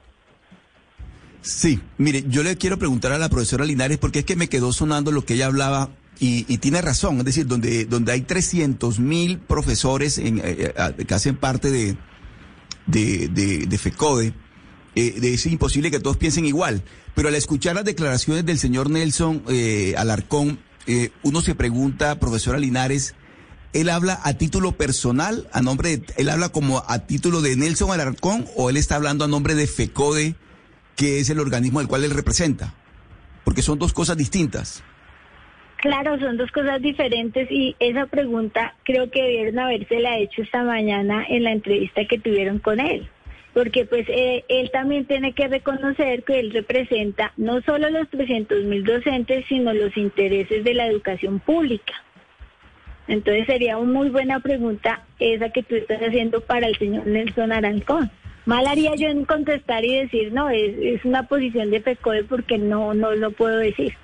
Sí, 1.42 1.80
mire, 1.96 2.24
yo 2.26 2.42
le 2.42 2.56
quiero 2.56 2.78
preguntar 2.78 3.12
a 3.12 3.18
la 3.18 3.28
profesora 3.28 3.64
Linares, 3.64 3.98
porque 3.98 4.20
es 4.20 4.24
que 4.24 4.34
me 4.34 4.48
quedó 4.48 4.72
sonando 4.72 5.12
lo 5.12 5.24
que 5.24 5.34
ella 5.34 5.46
hablaba 5.46 5.90
y, 6.18 6.58
tiene 6.58 6.80
razón, 6.80 7.18
es 7.18 7.24
decir, 7.24 7.46
donde, 7.46 7.84
donde 7.84 8.12
hay 8.12 8.20
300 8.20 9.00
mil 9.00 9.38
profesores 9.38 10.18
en, 10.18 10.40
eh, 10.44 10.72
que 11.06 11.14
hacen 11.14 11.36
parte 11.36 11.70
de, 11.70 11.96
de, 12.86 13.28
de, 13.28 13.78
FECODE, 13.78 14.34
eh, 14.94 15.20
es 15.22 15.46
imposible 15.46 15.90
que 15.90 16.00
todos 16.00 16.16
piensen 16.16 16.44
igual. 16.44 16.82
Pero 17.14 17.28
al 17.28 17.34
escuchar 17.34 17.74
las 17.74 17.84
declaraciones 17.84 18.44
del 18.44 18.58
señor 18.58 18.90
Nelson 18.90 19.42
eh, 19.48 19.94
Alarcón, 19.96 20.58
eh, 20.86 21.10
uno 21.22 21.40
se 21.40 21.54
pregunta, 21.54 22.18
profesora 22.18 22.58
Linares, 22.58 23.14
¿él 23.72 23.88
habla 23.88 24.20
a 24.24 24.34
título 24.34 24.72
personal, 24.72 25.48
a 25.52 25.60
nombre 25.60 25.98
de, 25.98 26.06
él 26.16 26.28
habla 26.28 26.48
como 26.48 26.82
a 26.86 27.06
título 27.06 27.40
de 27.40 27.56
Nelson 27.56 27.90
Alarcón 27.90 28.46
o 28.56 28.70
él 28.70 28.76
está 28.76 28.96
hablando 28.96 29.24
a 29.24 29.28
nombre 29.28 29.54
de 29.54 29.66
FECODE, 29.66 30.36
que 30.96 31.20
es 31.20 31.30
el 31.30 31.40
organismo 31.40 31.80
al 31.80 31.88
cual 31.88 32.04
él 32.04 32.10
representa? 32.10 32.74
Porque 33.44 33.62
son 33.62 33.78
dos 33.78 33.92
cosas 33.92 34.16
distintas. 34.16 34.82
Claro, 35.82 36.16
son 36.20 36.36
dos 36.36 36.52
cosas 36.52 36.80
diferentes 36.80 37.50
y 37.50 37.74
esa 37.80 38.06
pregunta 38.06 38.76
creo 38.84 39.10
que 39.10 39.20
debieron 39.20 39.58
habérsela 39.58 40.16
hecho 40.16 40.42
esta 40.42 40.62
mañana 40.62 41.26
en 41.28 41.42
la 41.42 41.50
entrevista 41.50 42.04
que 42.04 42.20
tuvieron 42.20 42.60
con 42.60 42.78
él. 42.78 43.08
Porque 43.52 43.84
pues 43.84 44.06
eh, 44.08 44.44
él 44.48 44.70
también 44.70 45.06
tiene 45.06 45.32
que 45.32 45.48
reconocer 45.48 46.22
que 46.22 46.38
él 46.38 46.52
representa 46.52 47.32
no 47.36 47.60
solo 47.62 47.90
los 47.90 48.08
300 48.10 48.62
mil 48.62 48.84
docentes, 48.84 49.44
sino 49.48 49.74
los 49.74 49.96
intereses 49.96 50.62
de 50.62 50.72
la 50.72 50.86
educación 50.86 51.40
pública. 51.40 51.94
Entonces 53.08 53.46
sería 53.46 53.76
una 53.76 53.92
muy 53.92 54.08
buena 54.08 54.38
pregunta 54.38 55.02
esa 55.18 55.48
que 55.48 55.64
tú 55.64 55.74
estás 55.74 56.00
haciendo 56.00 56.42
para 56.42 56.68
el 56.68 56.78
señor 56.78 57.08
Nelson 57.08 57.50
Arancón. 57.50 58.08
Mal 58.46 58.68
haría 58.68 58.94
yo 58.94 59.08
en 59.08 59.24
contestar 59.24 59.84
y 59.84 59.96
decir, 59.96 60.32
no, 60.32 60.48
es, 60.48 61.04
una 61.04 61.26
posición 61.26 61.72
de 61.72 61.80
FECODE 61.80 62.22
porque 62.22 62.56
no, 62.56 62.94
no 62.94 63.16
lo 63.16 63.32
puedo 63.32 63.58
decir. 63.58 63.94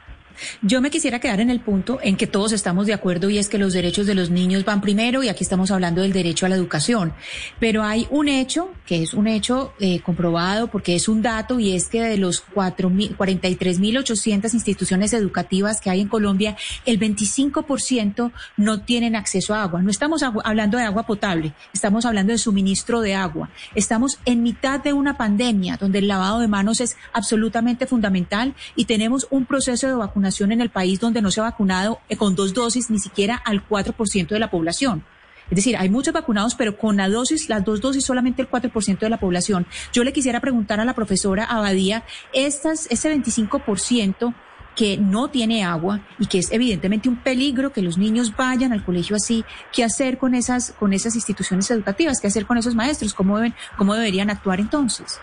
Yo 0.62 0.80
me 0.80 0.90
quisiera 0.90 1.20
quedar 1.20 1.40
en 1.40 1.50
el 1.50 1.60
punto 1.60 1.98
en 2.02 2.16
que 2.16 2.26
todos 2.26 2.52
estamos 2.52 2.86
de 2.86 2.94
acuerdo 2.94 3.30
y 3.30 3.38
es 3.38 3.48
que 3.48 3.58
los 3.58 3.72
derechos 3.72 4.06
de 4.06 4.14
los 4.14 4.30
niños 4.30 4.64
van 4.64 4.80
primero 4.80 5.22
y 5.22 5.28
aquí 5.28 5.44
estamos 5.44 5.70
hablando 5.70 6.02
del 6.02 6.12
derecho 6.12 6.46
a 6.46 6.48
la 6.48 6.56
educación. 6.56 7.12
Pero 7.58 7.82
hay 7.82 8.06
un 8.10 8.28
hecho, 8.28 8.70
que 8.86 9.02
es 9.02 9.14
un 9.14 9.26
hecho 9.26 9.72
eh, 9.80 10.00
comprobado 10.00 10.68
porque 10.68 10.94
es 10.94 11.08
un 11.08 11.22
dato 11.22 11.58
y 11.60 11.74
es 11.74 11.88
que 11.88 12.02
de 12.02 12.18
los 12.18 12.44
43.800 12.46 14.54
instituciones 14.54 15.12
educativas 15.12 15.80
que 15.80 15.90
hay 15.90 16.00
en 16.00 16.08
Colombia, 16.08 16.56
el 16.86 17.00
25% 17.00 18.32
no 18.56 18.80
tienen 18.82 19.16
acceso 19.16 19.54
a 19.54 19.62
agua. 19.62 19.82
No 19.82 19.90
estamos 19.90 20.22
hablando 20.22 20.78
de 20.78 20.84
agua 20.84 21.04
potable, 21.04 21.52
estamos 21.72 22.04
hablando 22.04 22.32
de 22.32 22.38
suministro 22.38 23.00
de 23.00 23.14
agua. 23.14 23.50
Estamos 23.74 24.18
en 24.24 24.42
mitad 24.42 24.80
de 24.80 24.92
una 24.92 25.16
pandemia 25.16 25.76
donde 25.76 25.98
el 25.98 26.08
lavado 26.08 26.40
de 26.40 26.48
manos 26.48 26.80
es 26.80 26.96
absolutamente 27.12 27.86
fundamental 27.86 28.54
y 28.76 28.84
tenemos 28.84 29.26
un 29.30 29.46
proceso 29.46 29.86
de 29.86 29.94
vacunación 29.94 30.27
en 30.40 30.60
el 30.60 30.70
país 30.70 31.00
donde 31.00 31.22
no 31.22 31.30
se 31.30 31.40
ha 31.40 31.44
vacunado 31.44 32.00
eh, 32.08 32.16
con 32.16 32.34
dos 32.34 32.54
dosis 32.54 32.90
ni 32.90 32.98
siquiera 32.98 33.36
al 33.36 33.66
4% 33.66 34.28
de 34.28 34.38
la 34.38 34.50
población. 34.50 35.04
Es 35.50 35.56
decir, 35.56 35.76
hay 35.76 35.88
muchos 35.88 36.12
vacunados, 36.12 36.54
pero 36.54 36.76
con 36.76 36.96
la 36.98 37.08
dosis, 37.08 37.48
las 37.48 37.64
dos 37.64 37.80
dosis, 37.80 38.04
solamente 38.04 38.42
el 38.42 38.50
4% 38.50 38.98
de 38.98 39.08
la 39.08 39.18
población. 39.18 39.66
Yo 39.92 40.04
le 40.04 40.12
quisiera 40.12 40.40
preguntar 40.40 40.78
a 40.80 40.84
la 40.84 40.94
profesora 40.94 41.44
Abadía, 41.44 42.04
estas, 42.32 42.86
ese 42.90 43.14
25% 43.14 44.34
que 44.76 44.96
no 44.96 45.28
tiene 45.28 45.64
agua 45.64 46.00
y 46.20 46.26
que 46.26 46.38
es 46.38 46.52
evidentemente 46.52 47.08
un 47.08 47.16
peligro 47.16 47.72
que 47.72 47.82
los 47.82 47.98
niños 47.98 48.36
vayan 48.36 48.72
al 48.72 48.84
colegio 48.84 49.16
así, 49.16 49.44
¿qué 49.72 49.82
hacer 49.82 50.18
con 50.18 50.36
esas, 50.36 50.70
con 50.72 50.92
esas 50.92 51.16
instituciones 51.16 51.68
educativas? 51.70 52.20
¿Qué 52.20 52.28
hacer 52.28 52.46
con 52.46 52.58
esos 52.58 52.76
maestros? 52.76 53.12
¿Cómo, 53.12 53.38
deben, 53.38 53.54
cómo 53.76 53.94
deberían 53.94 54.30
actuar 54.30 54.60
entonces? 54.60 55.20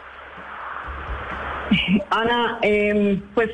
Ana, 2.09 2.59
em, 2.61 3.21
pues 3.33 3.51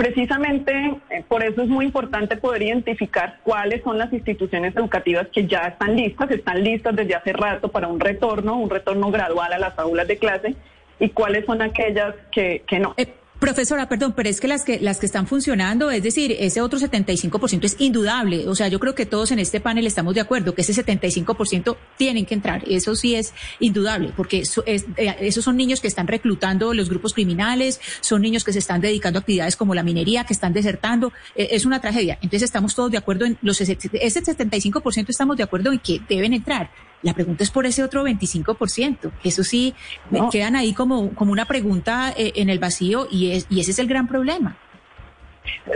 precisamente 0.00 0.94
eh, 1.10 1.22
por 1.28 1.44
eso 1.44 1.60
es 1.60 1.68
muy 1.68 1.84
importante 1.84 2.38
poder 2.38 2.62
identificar 2.62 3.38
cuáles 3.42 3.82
son 3.82 3.98
las 3.98 4.10
instituciones 4.14 4.74
educativas 4.74 5.28
que 5.30 5.46
ya 5.46 5.64
están 5.64 5.94
listas, 5.94 6.30
están 6.30 6.64
listas 6.64 6.96
desde 6.96 7.14
hace 7.14 7.34
rato 7.34 7.68
para 7.68 7.86
un 7.86 8.00
retorno, 8.00 8.56
un 8.56 8.70
retorno 8.70 9.10
gradual 9.10 9.52
a 9.52 9.58
las 9.58 9.78
aulas 9.78 10.08
de 10.08 10.16
clase 10.16 10.54
y 10.98 11.10
cuáles 11.10 11.44
son 11.44 11.60
aquellas 11.60 12.14
que, 12.32 12.62
que 12.66 12.78
no. 12.78 12.94
Eh, 12.96 13.12
Profesora, 13.40 13.88
perdón, 13.88 14.12
pero 14.14 14.28
es 14.28 14.38
que 14.38 14.48
las 14.48 14.64
que 14.64 14.78
las 14.80 14.98
que 14.98 15.06
están 15.06 15.26
funcionando, 15.26 15.90
es 15.90 16.02
decir, 16.02 16.36
ese 16.38 16.60
otro 16.60 16.78
75% 16.78 17.64
es 17.64 17.76
indudable. 17.78 18.46
O 18.46 18.54
sea, 18.54 18.68
yo 18.68 18.78
creo 18.78 18.94
que 18.94 19.06
todos 19.06 19.30
en 19.30 19.38
este 19.38 19.60
panel 19.60 19.86
estamos 19.86 20.14
de 20.14 20.20
acuerdo 20.20 20.54
que 20.54 20.60
ese 20.60 20.74
75% 20.74 21.78
tienen 21.96 22.26
que 22.26 22.34
entrar. 22.34 22.62
Eso 22.68 22.94
sí 22.94 23.14
es 23.14 23.32
indudable, 23.58 24.12
porque 24.14 24.42
eh, 24.66 25.16
esos 25.20 25.42
son 25.42 25.56
niños 25.56 25.80
que 25.80 25.88
están 25.88 26.06
reclutando 26.06 26.74
los 26.74 26.90
grupos 26.90 27.14
criminales, 27.14 27.80
son 28.02 28.20
niños 28.20 28.44
que 28.44 28.52
se 28.52 28.58
están 28.58 28.82
dedicando 28.82 29.18
a 29.18 29.20
actividades 29.20 29.56
como 29.56 29.74
la 29.74 29.82
minería, 29.82 30.24
que 30.24 30.34
están 30.34 30.52
desertando. 30.52 31.10
Eh, 31.34 31.48
es 31.52 31.64
una 31.64 31.80
tragedia. 31.80 32.18
Entonces 32.20 32.42
estamos 32.42 32.74
todos 32.74 32.90
de 32.90 32.98
acuerdo 32.98 33.24
en 33.24 33.38
los 33.40 33.58
ese 33.58 33.78
75% 33.78 35.06
estamos 35.08 35.38
de 35.38 35.44
acuerdo 35.44 35.72
en 35.72 35.78
que 35.78 35.98
deben 36.06 36.34
entrar. 36.34 36.70
La 37.02 37.14
pregunta 37.14 37.42
es 37.42 37.50
por 37.50 37.66
ese 37.66 37.82
otro 37.82 38.04
25%. 38.04 39.10
Eso 39.24 39.42
sí, 39.42 39.74
me 40.10 40.20
quedan 40.30 40.54
ahí 40.54 40.74
como, 40.74 41.10
como 41.14 41.32
una 41.32 41.46
pregunta 41.46 42.12
eh, 42.16 42.32
en 42.36 42.50
el 42.50 42.58
vacío 42.58 43.06
y, 43.10 43.32
es, 43.32 43.46
y 43.48 43.60
ese 43.60 43.70
es 43.70 43.78
el 43.78 43.86
gran 43.86 44.06
problema. 44.06 44.56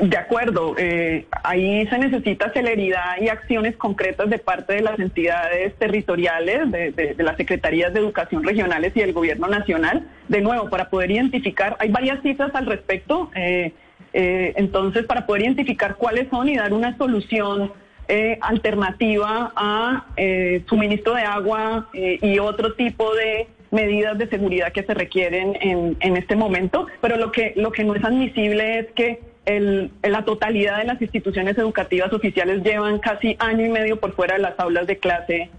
De 0.03 0.17
acuerdo, 0.19 0.75
eh, 0.77 1.27
ahí 1.43 1.87
se 1.87 1.99
necesita 1.99 2.53
celeridad 2.53 3.17
y 3.21 3.29
acciones 3.29 3.77
concretas 3.77 4.29
de 4.29 4.39
parte 4.39 4.75
de 4.75 4.83
las 4.83 4.99
entidades 4.99 5.75
territoriales, 5.77 6.71
de, 6.71 7.15
las 7.19 7.37
secretarías 7.39 7.93
de 7.95 8.01
educación 8.01 8.45
regionales 8.45 8.93
y 8.95 9.01
del 9.01 9.15
gobierno 9.15 9.49
nacional, 9.49 10.07
de 10.29 10.43
nuevo, 10.43 10.69
para 10.69 10.91
poder 10.91 11.11
identificar, 11.11 11.77
hay 11.81 11.91
varias 11.91 12.21
cifras 12.23 12.55
al 12.55 12.67
respecto, 12.67 13.31
eh, 13.35 13.73
entonces 14.13 15.07
para 15.07 15.27
poder 15.27 15.43
identificar 15.43 15.97
cuáles 15.97 16.29
son 16.29 16.49
y 16.49 16.57
dar 16.57 16.73
una 16.73 16.97
solución 16.99 17.73
eh, 18.07 18.39
alternativa 18.43 19.51
a 19.57 20.05
eh, 20.19 20.63
suministro 20.69 21.15
de 21.15 21.23
agua 21.23 21.89
eh, 21.95 22.19
y 22.21 22.39
otro 22.39 22.75
tipo 22.75 23.15
de 23.15 23.49
medidas 23.71 24.19
de 24.19 24.29
seguridad 24.29 24.73
que 24.73 24.83
se 24.83 24.93
requieren 24.93 25.57
en, 25.59 25.97
en, 26.01 26.17
este 26.19 26.37
momento, 26.37 26.87
pero 27.01 27.17
lo 27.17 27.33
que, 27.33 27.55
lo 27.57 27.73
que 27.73 27.83
no 27.83 27.95
es 27.95 28.05
admisible 28.05 28.81
es 28.81 28.93
que 28.93 29.21
el, 29.47 29.91
la 30.03 30.23
totalidad 30.27 30.79
de 30.79 30.85
las 30.85 31.01
instituciones 31.01 31.57
educativas 31.57 32.13
oficiales 32.13 32.63
llevan 32.63 32.99
casi 32.99 33.37
año 33.39 33.65
y 33.65 33.71
medio 33.71 33.99
por 33.99 34.13
fuera 34.13 34.35
de 34.35 34.43
las 34.43 34.61
aulas 34.61 34.87
de 34.87 34.99
clase, 34.99 35.51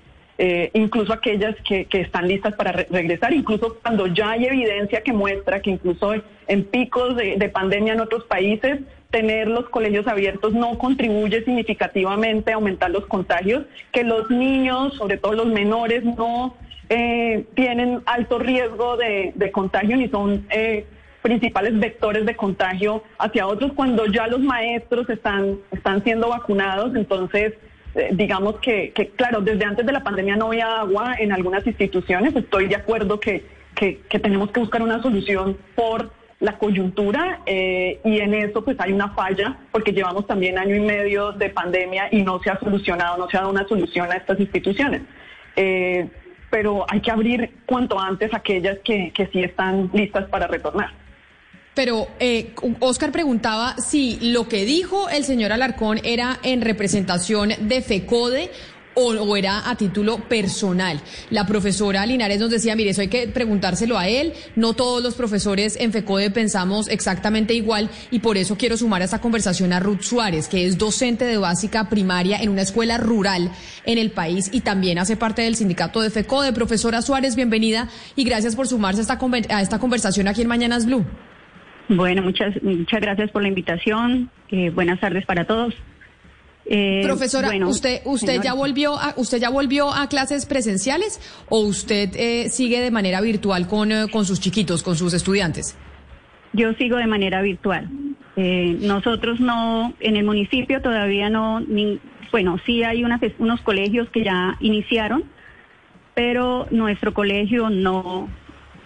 incluso 0.73 1.13
aquellas 1.13 1.55
que, 1.67 1.85
que, 1.85 2.01
están 2.01 2.27
listas 2.27 2.53
para 2.55 2.71
regresar, 2.71 3.33
incluso 3.33 3.79
cuando 3.81 4.05
ya 4.07 4.31
hay 4.31 4.45
evidencia 4.45 5.01
que 5.01 5.13
muestra 5.13 5.61
que 5.61 5.71
incluso 5.71 6.13
en 6.47 6.63
picos 6.65 7.15
de 7.15 7.49
pandemia 7.49 7.93
en 7.93 8.01
otros 8.01 8.25
países 8.25 8.79
tener 9.15 9.47
los 9.47 9.69
colegios 9.69 10.05
abiertos 10.07 10.53
no 10.53 10.77
contribuye 10.77 11.41
significativamente 11.45 12.51
a 12.51 12.55
aumentar 12.55 12.91
los 12.91 13.05
contagios, 13.05 13.63
que 13.93 14.03
los 14.03 14.29
niños, 14.29 14.93
sobre 14.95 15.15
todo 15.15 15.31
los 15.31 15.45
menores, 15.45 16.03
no 16.03 16.57
eh, 16.89 17.45
tienen 17.55 18.01
alto 18.07 18.39
riesgo 18.39 18.97
de, 18.97 19.51
contagio 19.53 19.95
ni 19.95 20.09
son 20.09 20.45
eh, 20.49 20.85
principales 21.21 21.79
vectores 21.79 22.25
de 22.25 22.35
contagio 22.35 23.03
hacia 23.17 23.47
otros 23.47 23.71
cuando 23.71 24.05
ya 24.05 24.27
los 24.27 24.41
maestros 24.41 25.09
están, 25.09 25.59
están 25.71 26.03
siendo 26.03 26.27
vacunados. 26.27 26.93
Entonces, 26.93 27.53
eh, 27.95 28.09
digamos 28.11 28.59
que, 28.59 28.91
que, 28.91 29.11
claro, 29.11 29.39
desde 29.39 29.63
antes 29.63 29.85
de 29.85 29.93
la 29.93 30.03
pandemia 30.03 30.35
no 30.35 30.47
había 30.47 30.81
agua 30.81 31.15
en 31.17 31.31
algunas 31.31 31.65
instituciones. 31.65 32.35
Estoy 32.35 32.67
de 32.67 32.75
acuerdo 32.75 33.17
que, 33.21 33.45
que 33.75 34.19
tenemos 34.19 34.51
que 34.51 34.59
buscar 34.59 34.81
una 34.81 35.01
solución 35.01 35.57
por 35.73 36.11
la 36.45 36.57
coyuntura 36.59 37.41
eh, 37.45 37.99
y 38.05 38.19
en 38.19 38.33
eso 38.35 38.63
pues 38.63 38.79
hay 38.79 38.93
una 38.93 39.09
falla 39.09 39.57
porque 39.71 39.91
llevamos 39.91 40.27
también 40.27 40.57
año 40.59 40.75
y 40.75 40.79
medio 40.79 41.31
de 41.31 41.49
pandemia 41.49 42.07
y 42.11 42.21
no 42.21 42.39
se 42.41 42.51
ha 42.51 42.59
solucionado, 42.59 43.17
no 43.17 43.27
se 43.27 43.35
ha 43.35 43.41
dado 43.41 43.51
una 43.51 43.67
solución 43.67 44.11
a 44.11 44.15
estas 44.15 44.39
instituciones. 44.39 45.01
Eh, 45.55 46.07
pero 46.51 46.85
hay 46.87 47.01
que 47.01 47.11
abrir 47.11 47.51
cuanto 47.65 47.99
antes 47.99 48.33
aquellas 48.33 48.77
que, 48.85 49.11
que 49.11 49.27
sí 49.27 49.43
están 49.43 49.89
listas 49.91 50.29
para 50.29 50.45
retornar. 50.47 50.91
Pero 51.73 52.07
eh, 52.19 52.53
Oscar 52.79 53.11
preguntaba 53.11 53.75
si 53.77 54.17
lo 54.31 54.47
que 54.47 54.63
dijo 54.63 55.09
el 55.09 55.25
señor 55.25 55.51
Alarcón 55.51 55.99
era 56.03 56.37
en 56.43 56.61
representación 56.61 57.49
de 57.59 57.81
FECODE 57.81 58.49
o, 58.95 59.35
era 59.37 59.69
a 59.69 59.75
título 59.75 60.17
personal. 60.27 61.01
La 61.29 61.45
profesora 61.45 62.05
Linares 62.05 62.39
nos 62.39 62.49
decía, 62.49 62.75
mire, 62.75 62.91
eso 62.91 63.01
hay 63.01 63.07
que 63.07 63.27
preguntárselo 63.27 63.97
a 63.97 64.07
él. 64.07 64.33
No 64.55 64.73
todos 64.73 65.03
los 65.03 65.15
profesores 65.15 65.77
en 65.79 65.91
FECODE 65.91 66.31
pensamos 66.31 66.87
exactamente 66.87 67.53
igual 67.53 67.89
y 68.11 68.19
por 68.19 68.37
eso 68.37 68.57
quiero 68.57 68.77
sumar 68.77 69.01
a 69.01 69.05
esta 69.05 69.21
conversación 69.21 69.73
a 69.73 69.79
Ruth 69.79 70.01
Suárez, 70.01 70.47
que 70.47 70.65
es 70.65 70.77
docente 70.77 71.25
de 71.25 71.37
básica 71.37 71.89
primaria 71.89 72.41
en 72.41 72.49
una 72.49 72.61
escuela 72.61 72.97
rural 72.97 73.51
en 73.85 73.97
el 73.97 74.11
país 74.11 74.49
y 74.51 74.61
también 74.61 74.97
hace 74.97 75.17
parte 75.17 75.41
del 75.41 75.55
sindicato 75.55 76.01
de 76.01 76.09
FECODE. 76.09 76.53
Profesora 76.53 77.01
Suárez, 77.01 77.35
bienvenida 77.35 77.89
y 78.15 78.23
gracias 78.23 78.55
por 78.55 78.67
sumarse 78.67 79.01
a 79.01 79.03
esta, 79.03 79.19
a 79.49 79.61
esta 79.61 79.79
conversación 79.79 80.27
aquí 80.27 80.41
en 80.41 80.47
Mañanas 80.47 80.85
Blue. 80.85 81.05
Bueno, 81.87 82.23
muchas, 82.23 82.61
muchas 82.63 82.99
gracias 82.99 83.29
por 83.31 83.43
la 83.43 83.47
invitación. 83.47 84.29
Eh, 84.49 84.71
buenas 84.71 84.99
tardes 84.99 85.25
para 85.25 85.45
todos. 85.45 85.73
Eh, 86.67 87.01
Profesora, 87.03 87.51
usted 87.67 88.01
usted 88.05 88.41
ya 88.41 88.53
volvió 88.53 88.97
a 88.99 89.13
usted 89.17 89.37
ya 89.39 89.49
volvió 89.49 89.93
a 89.93 90.09
clases 90.09 90.47
presenciales 90.47 91.19
o 91.47 91.59
usted 91.59 92.09
eh, 92.15 92.49
sigue 92.49 92.81
de 92.81 92.89
manera 92.89 93.21
virtual 93.21 93.67
con, 93.67 93.91
eh, 93.91 94.07
con 94.11 94.25
sus 94.25 94.39
chiquitos, 94.39 94.81
con 94.81 94.95
sus 94.95 95.13
estudiantes. 95.13 95.77
Yo 96.53 96.73
sigo 96.73 96.97
de 96.97 97.05
manera 97.05 97.41
virtual. 97.41 97.87
nosotros 98.35 99.39
no 99.39 99.93
en 99.99 100.15
el 100.15 100.25
municipio 100.25 100.81
todavía 100.81 101.29
no 101.29 101.63
bueno 102.31 102.57
sí 102.65 102.83
hay 102.83 103.03
unos 103.37 103.61
colegios 103.61 104.09
que 104.09 104.23
ya 104.23 104.57
iniciaron, 104.59 105.23
pero 106.15 106.65
nuestro 106.71 107.13
colegio 107.13 107.69
no 107.69 108.27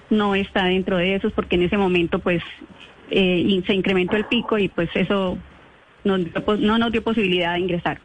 no 0.10 0.36
está 0.36 0.66
dentro 0.66 0.98
de 0.98 1.16
esos 1.16 1.32
porque 1.32 1.56
en 1.56 1.64
ese 1.64 1.78
momento 1.78 2.20
pues 2.20 2.44
se 3.10 3.74
incrementó 3.74 4.18
el 4.18 4.26
pico 4.26 4.58
y 4.58 4.68
pues 4.68 4.90
eso 4.96 5.38
no, 6.18 6.58
no 6.58 6.78
nos 6.78 6.92
dio 6.92 7.04
posibilidad 7.04 7.54
de 7.54 7.60
ingresar. 7.60 8.00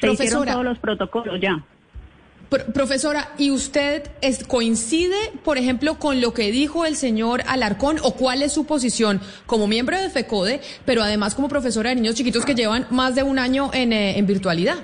Se 0.00 0.12
hicieron 0.12 0.46
todos 0.46 0.64
los 0.64 0.78
protocolos 0.78 1.40
ya. 1.40 1.64
profesora, 2.74 3.28
¿y 3.38 3.50
usted 3.50 4.02
coincide, 4.46 5.16
por 5.44 5.58
ejemplo, 5.58 5.98
con 5.98 6.20
lo 6.20 6.32
que 6.34 6.52
dijo 6.52 6.84
el 6.84 6.96
señor 6.96 7.42
Alarcón 7.46 7.96
o 8.02 8.14
cuál 8.14 8.42
es 8.42 8.52
su 8.52 8.66
posición 8.66 9.20
como 9.46 9.66
miembro 9.66 10.00
de 10.00 10.10
FECODE, 10.10 10.60
pero 10.84 11.02
además 11.02 11.34
como 11.34 11.48
profesora 11.48 11.90
de 11.90 11.96
niños 11.96 12.14
chiquitos 12.14 12.44
que 12.44 12.54
llevan 12.54 12.86
más 12.90 13.14
de 13.14 13.22
un 13.22 13.38
año 13.38 13.70
en, 13.72 13.92
eh, 13.92 14.22
virtualidad? 14.22 14.76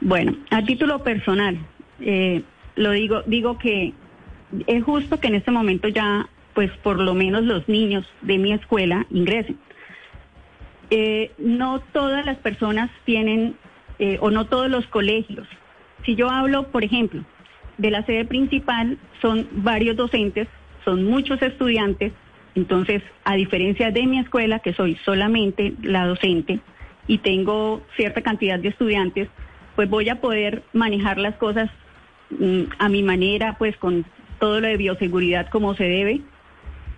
Bueno, 0.00 0.34
a 0.50 0.64
título 0.64 1.02
personal, 1.02 1.58
eh, 2.00 2.42
lo 2.76 2.92
digo, 2.92 3.22
digo 3.26 3.58
que 3.58 3.92
es 4.66 4.82
justo 4.82 5.20
que 5.20 5.28
en 5.28 5.34
este 5.34 5.50
momento 5.50 5.88
ya, 5.88 6.28
pues 6.54 6.70
por 6.78 6.98
lo 6.98 7.14
menos 7.14 7.44
los 7.44 7.68
niños 7.68 8.06
de 8.22 8.38
mi 8.38 8.52
escuela 8.52 9.06
ingresen 9.10 9.58
eh, 10.90 11.32
no 11.38 11.80
todas 11.92 12.24
las 12.26 12.38
personas 12.38 12.90
tienen, 13.04 13.56
eh, 13.98 14.18
o 14.20 14.30
no 14.30 14.46
todos 14.46 14.68
los 14.68 14.86
colegios. 14.86 15.46
Si 16.04 16.14
yo 16.16 16.30
hablo, 16.30 16.68
por 16.68 16.84
ejemplo, 16.84 17.24
de 17.78 17.90
la 17.90 18.04
sede 18.04 18.24
principal, 18.24 18.98
son 19.22 19.48
varios 19.52 19.96
docentes, 19.96 20.48
son 20.84 21.04
muchos 21.04 21.40
estudiantes, 21.42 22.12
entonces, 22.54 23.02
a 23.24 23.36
diferencia 23.36 23.90
de 23.90 24.06
mi 24.06 24.18
escuela, 24.18 24.58
que 24.58 24.72
soy 24.72 24.96
solamente 25.04 25.74
la 25.82 26.06
docente 26.06 26.60
y 27.06 27.18
tengo 27.18 27.82
cierta 27.96 28.22
cantidad 28.22 28.58
de 28.58 28.68
estudiantes, 28.68 29.28
pues 29.76 29.88
voy 29.88 30.08
a 30.08 30.20
poder 30.20 30.62
manejar 30.72 31.18
las 31.18 31.36
cosas 31.36 31.70
mm, 32.30 32.62
a 32.78 32.88
mi 32.88 33.02
manera, 33.02 33.56
pues 33.58 33.76
con 33.76 34.04
todo 34.38 34.60
lo 34.60 34.68
de 34.68 34.76
bioseguridad 34.76 35.48
como 35.50 35.74
se 35.74 35.84
debe 35.84 36.20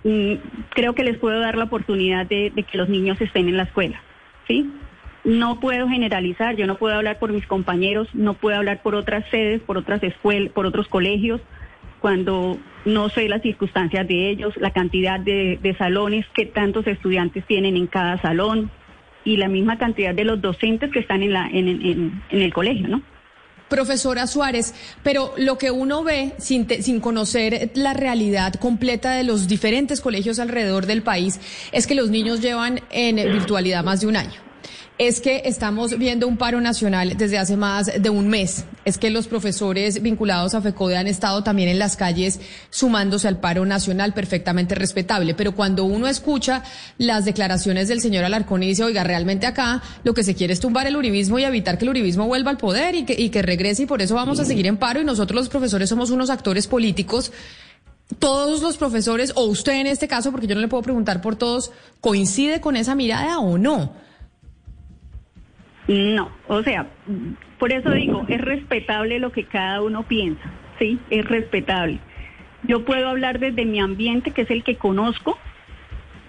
Creo 0.02 0.94
que 0.94 1.04
les 1.04 1.16
puedo 1.18 1.38
dar 1.40 1.56
la 1.56 1.64
oportunidad 1.64 2.26
de, 2.26 2.52
que 2.70 2.78
los 2.78 2.88
niños 2.88 3.20
estén 3.20 3.48
en 3.48 3.56
la 3.56 3.64
escuela, 3.64 4.02
¿sí? 4.48 4.70
No 5.24 5.60
puedo 5.60 5.88
generalizar, 5.88 6.56
yo 6.56 6.66
no 6.66 6.76
puedo 6.76 6.96
hablar 6.96 7.20
por 7.20 7.32
mis 7.32 7.46
compañeros, 7.46 8.08
no 8.12 8.34
puedo 8.34 8.56
hablar 8.56 8.82
por 8.82 8.96
otras 8.96 9.24
sedes, 9.30 9.60
por 9.60 9.78
otras 9.78 10.02
escuelas, 10.02 10.50
por 10.52 10.66
otros 10.66 10.88
colegios, 10.88 11.40
cuando 12.00 12.58
no 12.84 13.08
sé 13.10 13.28
las 13.28 13.42
circunstancias 13.42 14.08
de 14.08 14.30
ellos, 14.30 14.56
la 14.56 14.72
cantidad 14.72 15.20
de, 15.20 15.76
salones 15.78 16.26
que 16.34 16.46
tantos 16.46 16.86
estudiantes 16.88 17.46
tienen 17.46 17.76
en 17.76 17.86
cada 17.86 18.20
salón 18.20 18.70
y 19.24 19.36
la 19.36 19.46
misma 19.46 19.78
cantidad 19.78 20.12
de 20.12 20.24
los 20.24 20.40
docentes 20.40 20.90
que 20.90 20.98
están 20.98 21.22
en, 21.22 21.32
la, 21.32 21.48
en 21.48 22.22
el 22.30 22.52
colegio, 22.52 22.88
¿no? 22.88 23.02
Profesora 23.68 24.26
Suárez, 24.26 24.74
pero 25.02 25.34
lo 25.36 25.58
que 25.58 25.70
uno 25.70 26.04
ve 26.04 26.32
sin, 26.38 26.68
sin 26.82 27.00
conocer 27.00 27.70
la 27.74 27.94
realidad 27.94 28.54
completa 28.54 29.12
de 29.12 29.24
los 29.24 29.48
diferentes 29.48 30.00
colegios 30.00 30.38
alrededor 30.38 30.86
del 30.86 31.02
país 31.02 31.40
es 31.72 31.86
que 31.86 31.94
los 31.94 32.10
niños 32.10 32.40
llevan 32.40 32.80
en 32.90 33.16
virtualidad 33.16 33.82
más 33.84 34.00
de 34.00 34.06
un 34.06 34.16
año. 34.16 34.51
Es 34.98 35.20
que 35.20 35.42
estamos 35.46 35.98
viendo 35.98 36.28
un 36.28 36.36
paro 36.36 36.60
nacional 36.60 37.16
desde 37.16 37.38
hace 37.38 37.56
más 37.56 37.90
de 38.00 38.10
un 38.10 38.28
mes. 38.28 38.64
Es 38.84 38.98
que 38.98 39.10
los 39.10 39.26
profesores 39.26 40.02
vinculados 40.02 40.54
a 40.54 40.60
FECODE 40.60 40.96
han 40.96 41.06
estado 41.06 41.42
también 41.42 41.68
en 41.68 41.78
las 41.78 41.96
calles 41.96 42.40
sumándose 42.70 43.26
al 43.26 43.40
paro 43.40 43.64
nacional, 43.64 44.12
perfectamente 44.12 44.74
respetable. 44.74 45.34
Pero 45.34 45.54
cuando 45.54 45.84
uno 45.84 46.06
escucha 46.08 46.62
las 46.98 47.24
declaraciones 47.24 47.88
del 47.88 48.00
señor 48.00 48.24
Alarcón 48.24 48.62
y 48.62 48.68
dice, 48.68 48.84
oiga, 48.84 49.02
realmente 49.02 49.46
acá 49.46 49.82
lo 50.04 50.14
que 50.14 50.24
se 50.24 50.34
quiere 50.34 50.52
es 50.52 50.60
tumbar 50.60 50.86
el 50.86 50.96
uribismo 50.96 51.38
y 51.38 51.44
evitar 51.44 51.78
que 51.78 51.84
el 51.84 51.90
uribismo 51.90 52.26
vuelva 52.26 52.50
al 52.50 52.58
poder 52.58 52.94
y 52.94 53.04
que, 53.04 53.20
y 53.20 53.30
que 53.30 53.42
regrese 53.42 53.84
y 53.84 53.86
por 53.86 54.02
eso 54.02 54.14
vamos 54.14 54.40
a 54.40 54.44
seguir 54.44 54.66
en 54.66 54.76
paro 54.76 55.00
y 55.00 55.04
nosotros 55.04 55.36
los 55.36 55.48
profesores 55.48 55.88
somos 55.88 56.10
unos 56.10 56.30
actores 56.30 56.66
políticos 56.66 57.32
todos 58.18 58.60
los 58.60 58.76
profesores, 58.76 59.32
o 59.36 59.44
usted 59.44 59.72
en 59.72 59.86
este 59.86 60.06
caso, 60.06 60.32
porque 60.32 60.46
yo 60.46 60.54
no 60.54 60.60
le 60.60 60.68
puedo 60.68 60.82
preguntar 60.82 61.22
por 61.22 61.36
todos, 61.36 61.72
¿coincide 62.02 62.60
con 62.60 62.76
esa 62.76 62.94
mirada 62.94 63.38
o 63.38 63.56
no? 63.56 63.94
No, 65.92 66.30
o 66.48 66.62
sea, 66.62 66.86
por 67.58 67.70
eso 67.70 67.90
digo, 67.90 68.24
es 68.28 68.40
respetable 68.40 69.18
lo 69.18 69.30
que 69.30 69.44
cada 69.44 69.82
uno 69.82 70.04
piensa, 70.04 70.50
¿sí? 70.78 70.98
Es 71.10 71.24
respetable. 71.26 71.98
Yo 72.62 72.84
puedo 72.84 73.08
hablar 73.08 73.38
desde 73.38 73.66
mi 73.66 73.78
ambiente, 73.78 74.30
que 74.30 74.42
es 74.42 74.50
el 74.50 74.64
que 74.64 74.76
conozco, 74.76 75.38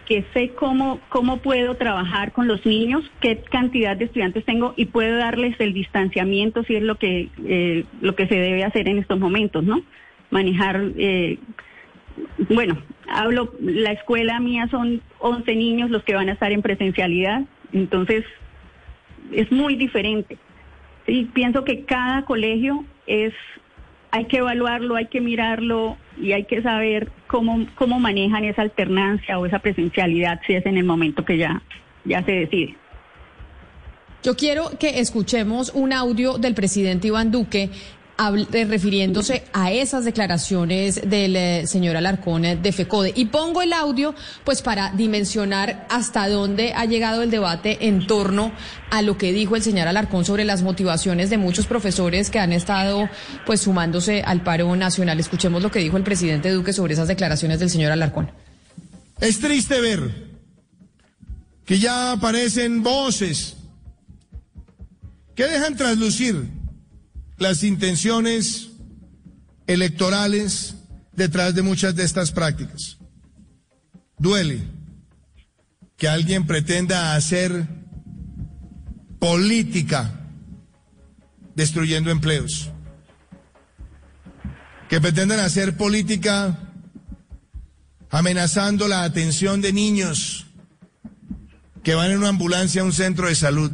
que 0.05 0.25
sé 0.33 0.49
cómo, 0.49 0.99
cómo 1.07 1.37
puedo 1.37 1.75
trabajar 1.75 2.33
con 2.33 2.47
los 2.47 2.65
niños, 2.65 3.09
qué 3.21 3.37
cantidad 3.37 3.95
de 3.95 4.05
estudiantes 4.05 4.43
tengo 4.43 4.73
y 4.75 4.85
puedo 4.85 5.15
darles 5.15 5.55
el 5.59 5.73
distanciamiento 5.73 6.63
si 6.63 6.75
es 6.75 6.83
lo 6.83 6.95
que, 6.95 7.29
eh, 7.45 7.85
lo 8.01 8.15
que 8.15 8.27
se 8.27 8.35
debe 8.35 8.65
hacer 8.65 8.89
en 8.89 8.97
estos 8.97 9.17
momentos, 9.17 9.63
¿no? 9.63 9.81
Manejar, 10.29 10.81
eh, 10.97 11.37
bueno, 12.49 12.77
hablo, 13.07 13.53
la 13.61 13.93
escuela 13.93 14.41
mía 14.41 14.67
son 14.69 15.01
11 15.19 15.55
niños 15.55 15.89
los 15.89 16.03
que 16.03 16.15
van 16.15 16.27
a 16.27 16.33
estar 16.33 16.51
en 16.51 16.61
presencialidad, 16.61 17.43
entonces 17.71 18.25
es 19.35 19.51
muy 19.51 19.75
diferente. 19.75 20.37
Y 21.07 21.25
pienso 21.25 21.63
que 21.63 21.83
cada 21.85 22.23
colegio 22.23 22.85
es, 23.07 23.33
hay 24.11 24.25
que 24.25 24.37
evaluarlo, 24.37 24.95
hay 24.95 25.07
que 25.07 25.21
mirarlo 25.21 25.97
y 26.17 26.31
hay 26.31 26.45
que 26.45 26.61
saber 26.61 27.11
cómo, 27.27 27.65
cómo 27.75 27.99
manejan 27.99 28.45
esa 28.45 28.61
alternancia 28.61 29.37
o 29.39 29.45
esa 29.45 29.59
presencialidad 29.59 30.39
si 30.47 30.53
es 30.53 30.65
en 30.65 30.77
el 30.77 30.85
momento 30.85 31.25
que 31.25 31.37
ya, 31.37 31.61
ya 32.05 32.23
se 32.23 32.31
decide. 32.31 32.75
Yo 34.23 34.37
quiero 34.37 34.69
que 34.79 34.99
escuchemos 35.01 35.71
un 35.75 35.91
audio 35.91 36.37
del 36.37 36.53
presidente 36.53 37.07
Iván 37.07 37.29
Duque 37.29 37.69
refiriéndose 38.17 39.43
a 39.53 39.71
esas 39.71 40.05
declaraciones 40.05 41.01
del 41.09 41.35
eh, 41.35 41.67
señor 41.67 41.97
Alarcón 41.97 42.45
eh, 42.45 42.55
de 42.55 42.71
FECODE. 42.71 43.13
Y 43.15 43.25
pongo 43.25 43.61
el 43.61 43.73
audio 43.73 44.13
pues 44.43 44.61
para 44.61 44.91
dimensionar 44.91 45.87
hasta 45.89 46.29
dónde 46.29 46.73
ha 46.73 46.85
llegado 46.85 47.23
el 47.23 47.31
debate 47.31 47.87
en 47.87 48.05
torno 48.05 48.51
a 48.91 49.01
lo 49.01 49.17
que 49.17 49.33
dijo 49.33 49.55
el 49.55 49.63
señor 49.63 49.87
Alarcón 49.87 50.25
sobre 50.25 50.45
las 50.45 50.61
motivaciones 50.61 51.29
de 51.29 51.37
muchos 51.37 51.65
profesores 51.65 52.29
que 52.29 52.39
han 52.39 52.53
estado 52.53 53.09
pues 53.45 53.61
sumándose 53.61 54.21
al 54.21 54.43
paro 54.43 54.75
nacional. 54.75 55.19
Escuchemos 55.19 55.63
lo 55.63 55.71
que 55.71 55.79
dijo 55.79 55.97
el 55.97 56.03
presidente 56.03 56.51
Duque 56.51 56.73
sobre 56.73 56.93
esas 56.93 57.07
declaraciones 57.07 57.59
del 57.59 57.69
señor 57.69 57.91
Alarcón. 57.91 58.31
Es 59.19 59.39
triste 59.39 59.81
ver 59.81 60.33
que 61.65 61.79
ya 61.79 62.11
aparecen 62.11 62.83
voces 62.83 63.55
que 65.35 65.45
dejan 65.45 65.75
traslucir 65.75 66.62
las 67.37 67.63
intenciones 67.63 68.71
electorales 69.67 70.75
detrás 71.13 71.55
de 71.55 71.61
muchas 71.61 71.95
de 71.95 72.03
estas 72.03 72.31
prácticas. 72.31 72.97
Duele 74.17 74.63
que 75.97 76.07
alguien 76.07 76.45
pretenda 76.45 77.15
hacer 77.15 77.67
política 79.19 80.19
destruyendo 81.55 82.09
empleos, 82.11 82.71
que 84.89 84.99
pretendan 84.99 85.39
hacer 85.39 85.77
política 85.77 86.59
amenazando 88.09 88.87
la 88.87 89.03
atención 89.03 89.61
de 89.61 89.73
niños 89.73 90.47
que 91.83 91.95
van 91.95 92.11
en 92.11 92.19
una 92.19 92.29
ambulancia 92.29 92.81
a 92.81 92.85
un 92.85 92.93
centro 92.93 93.27
de 93.27 93.35
salud 93.35 93.71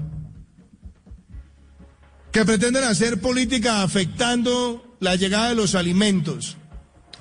que 2.32 2.46
pretenden 2.46 2.84
hacer 2.84 3.20
política 3.20 3.84
afectando 3.84 4.96
la 5.00 5.16
llegada 5.16 5.50
de 5.50 5.56
los 5.56 5.76
alimentos. 5.76 6.58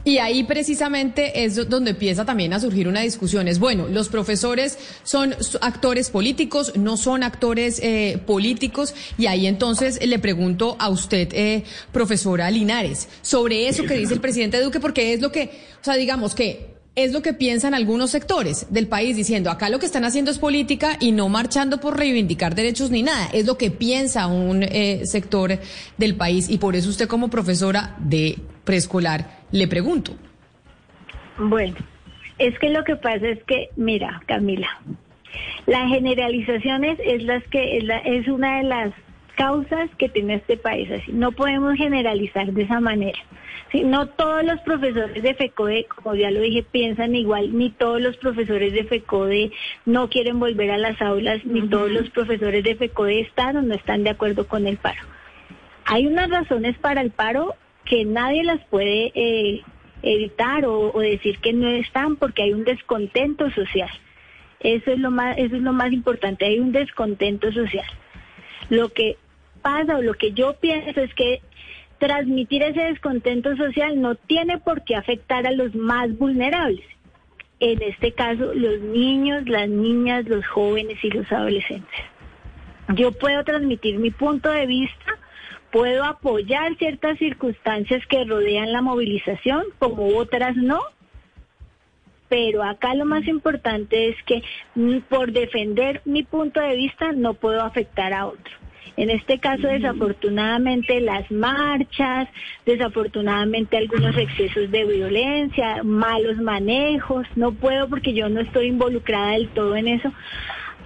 Y 0.04 0.18
ahí 0.18 0.44
precisamente 0.44 1.44
es 1.44 1.68
donde 1.68 1.90
empieza 1.90 2.24
también 2.24 2.52
a 2.52 2.60
surgir 2.60 2.88
una 2.88 3.00
discusión. 3.00 3.46
Es 3.48 3.58
bueno, 3.58 3.88
los 3.88 4.08
profesores 4.08 4.78
son 5.02 5.34
actores 5.60 6.08
políticos, 6.08 6.72
no 6.76 6.96
son 6.96 7.22
actores 7.22 7.80
eh, 7.82 8.22
políticos. 8.26 8.94
Y 9.18 9.26
ahí 9.26 9.46
entonces 9.46 9.98
le 10.04 10.18
pregunto 10.18 10.76
a 10.78 10.88
usted, 10.88 11.28
eh, 11.32 11.64
profesora 11.92 12.50
Linares, 12.50 13.08
sobre 13.22 13.68
eso 13.68 13.82
que 13.82 13.98
dice 13.98 14.14
el 14.14 14.20
presidente 14.20 14.62
Duque, 14.62 14.80
porque 14.80 15.12
es 15.12 15.20
lo 15.20 15.30
que, 15.30 15.50
o 15.80 15.84
sea, 15.84 15.96
digamos 15.96 16.34
que 16.34 16.77
es 17.04 17.12
lo 17.12 17.22
que 17.22 17.32
piensan 17.32 17.74
algunos 17.74 18.10
sectores 18.10 18.66
del 18.70 18.88
país 18.88 19.16
diciendo, 19.16 19.50
acá 19.50 19.70
lo 19.70 19.78
que 19.78 19.86
están 19.86 20.04
haciendo 20.04 20.32
es 20.32 20.38
política 20.40 20.96
y 20.98 21.12
no 21.12 21.28
marchando 21.28 21.78
por 21.78 21.96
reivindicar 21.96 22.56
derechos 22.56 22.90
ni 22.90 23.04
nada. 23.04 23.28
Es 23.32 23.46
lo 23.46 23.56
que 23.56 23.70
piensa 23.70 24.26
un 24.26 24.64
eh, 24.64 25.02
sector 25.04 25.58
del 25.96 26.16
país 26.16 26.50
y 26.50 26.58
por 26.58 26.74
eso 26.74 26.88
usted 26.90 27.06
como 27.06 27.30
profesora 27.30 27.94
de 27.98 28.38
preescolar 28.64 29.38
le 29.52 29.68
pregunto. 29.68 30.16
Bueno, 31.38 31.76
es 32.38 32.58
que 32.58 32.68
lo 32.70 32.82
que 32.82 32.96
pasa 32.96 33.28
es 33.28 33.44
que, 33.44 33.68
mira, 33.76 34.20
Camila, 34.26 34.68
las 35.66 35.88
generalizaciones 35.88 36.98
es 37.04 37.22
las 37.22 37.44
que 37.44 37.78
es, 37.78 37.84
es 38.06 38.26
una 38.26 38.58
de 38.58 38.64
las 38.64 38.92
causas 39.38 39.88
que 39.98 40.08
tiene 40.08 40.34
este 40.34 40.56
país. 40.56 40.90
Así 40.90 41.12
no 41.12 41.30
podemos 41.30 41.76
generalizar 41.76 42.52
de 42.52 42.62
esa 42.64 42.80
manera. 42.80 43.18
Sí, 43.70 43.84
no 43.84 44.08
todos 44.08 44.42
los 44.42 44.60
profesores 44.62 45.22
de 45.22 45.34
FECODE, 45.34 45.84
como 45.84 46.16
ya 46.16 46.30
lo 46.30 46.40
dije, 46.40 46.64
piensan 46.64 47.14
igual, 47.14 47.56
ni 47.56 47.70
todos 47.70 48.00
los 48.00 48.16
profesores 48.16 48.72
de 48.72 48.84
FECODE 48.84 49.52
no 49.86 50.08
quieren 50.08 50.40
volver 50.40 50.72
a 50.72 50.78
las 50.78 51.00
aulas, 51.00 51.44
ni 51.44 51.68
todos 51.68 51.90
los 51.90 52.10
profesores 52.10 52.64
de 52.64 52.74
FECODE 52.74 53.20
están 53.20 53.56
o 53.56 53.62
no 53.62 53.74
están 53.74 54.02
de 54.02 54.10
acuerdo 54.10 54.48
con 54.48 54.66
el 54.66 54.76
paro. 54.76 55.02
Hay 55.84 56.06
unas 56.06 56.30
razones 56.30 56.76
para 56.78 57.00
el 57.00 57.10
paro 57.10 57.54
que 57.84 58.04
nadie 58.04 58.42
las 58.42 58.64
puede 58.66 59.12
eh, 59.14 59.62
evitar 60.02 60.64
o, 60.64 60.92
o 60.92 61.00
decir 61.00 61.38
que 61.38 61.52
no 61.52 61.68
están 61.68 62.16
porque 62.16 62.42
hay 62.42 62.52
un 62.52 62.64
descontento 62.64 63.50
social. 63.50 63.90
Eso 64.60 64.90
es 64.90 64.98
lo 64.98 65.12
más, 65.12 65.38
eso 65.38 65.54
es 65.54 65.62
lo 65.62 65.72
más 65.72 65.92
importante, 65.92 66.44
hay 66.44 66.58
un 66.58 66.72
descontento 66.72 67.52
social. 67.52 67.86
Lo 68.70 68.88
que 68.88 69.16
pasa 69.62 69.96
o 69.96 70.02
lo 70.02 70.14
que 70.14 70.32
yo 70.32 70.54
pienso 70.54 71.00
es 71.00 71.12
que 71.14 71.40
transmitir 71.98 72.62
ese 72.62 72.80
descontento 72.80 73.56
social 73.56 74.00
no 74.00 74.14
tiene 74.14 74.58
por 74.58 74.84
qué 74.84 74.96
afectar 74.96 75.46
a 75.46 75.52
los 75.52 75.74
más 75.74 76.16
vulnerables. 76.16 76.84
En 77.60 77.82
este 77.82 78.12
caso, 78.12 78.54
los 78.54 78.80
niños, 78.80 79.48
las 79.48 79.68
niñas, 79.68 80.28
los 80.28 80.46
jóvenes 80.46 81.02
y 81.02 81.10
los 81.10 81.30
adolescentes. 81.32 82.00
Yo 82.94 83.12
puedo 83.12 83.42
transmitir 83.44 83.98
mi 83.98 84.10
punto 84.10 84.48
de 84.50 84.66
vista, 84.66 85.18
puedo 85.72 86.04
apoyar 86.04 86.76
ciertas 86.76 87.18
circunstancias 87.18 88.06
que 88.06 88.24
rodean 88.24 88.72
la 88.72 88.80
movilización, 88.80 89.64
como 89.78 90.16
otras 90.16 90.56
no, 90.56 90.80
pero 92.28 92.62
acá 92.62 92.94
lo 92.94 93.04
más 93.04 93.26
importante 93.26 94.08
es 94.08 94.16
que 94.24 94.42
mm, 94.74 95.00
por 95.08 95.32
defender 95.32 96.00
mi 96.04 96.22
punto 96.22 96.60
de 96.60 96.76
vista 96.76 97.12
no 97.12 97.34
puedo 97.34 97.62
afectar 97.62 98.12
a 98.12 98.26
otro. 98.26 98.57
En 98.98 99.10
este 99.10 99.38
caso, 99.38 99.68
desafortunadamente, 99.68 101.00
las 101.00 101.30
marchas, 101.30 102.28
desafortunadamente 102.66 103.76
algunos 103.76 104.16
excesos 104.16 104.72
de 104.72 104.84
violencia, 104.86 105.84
malos 105.84 106.38
manejos, 106.38 107.24
no 107.36 107.52
puedo 107.52 107.88
porque 107.88 108.12
yo 108.12 108.28
no 108.28 108.40
estoy 108.40 108.66
involucrada 108.66 109.34
del 109.34 109.50
todo 109.50 109.76
en 109.76 109.86
eso, 109.86 110.12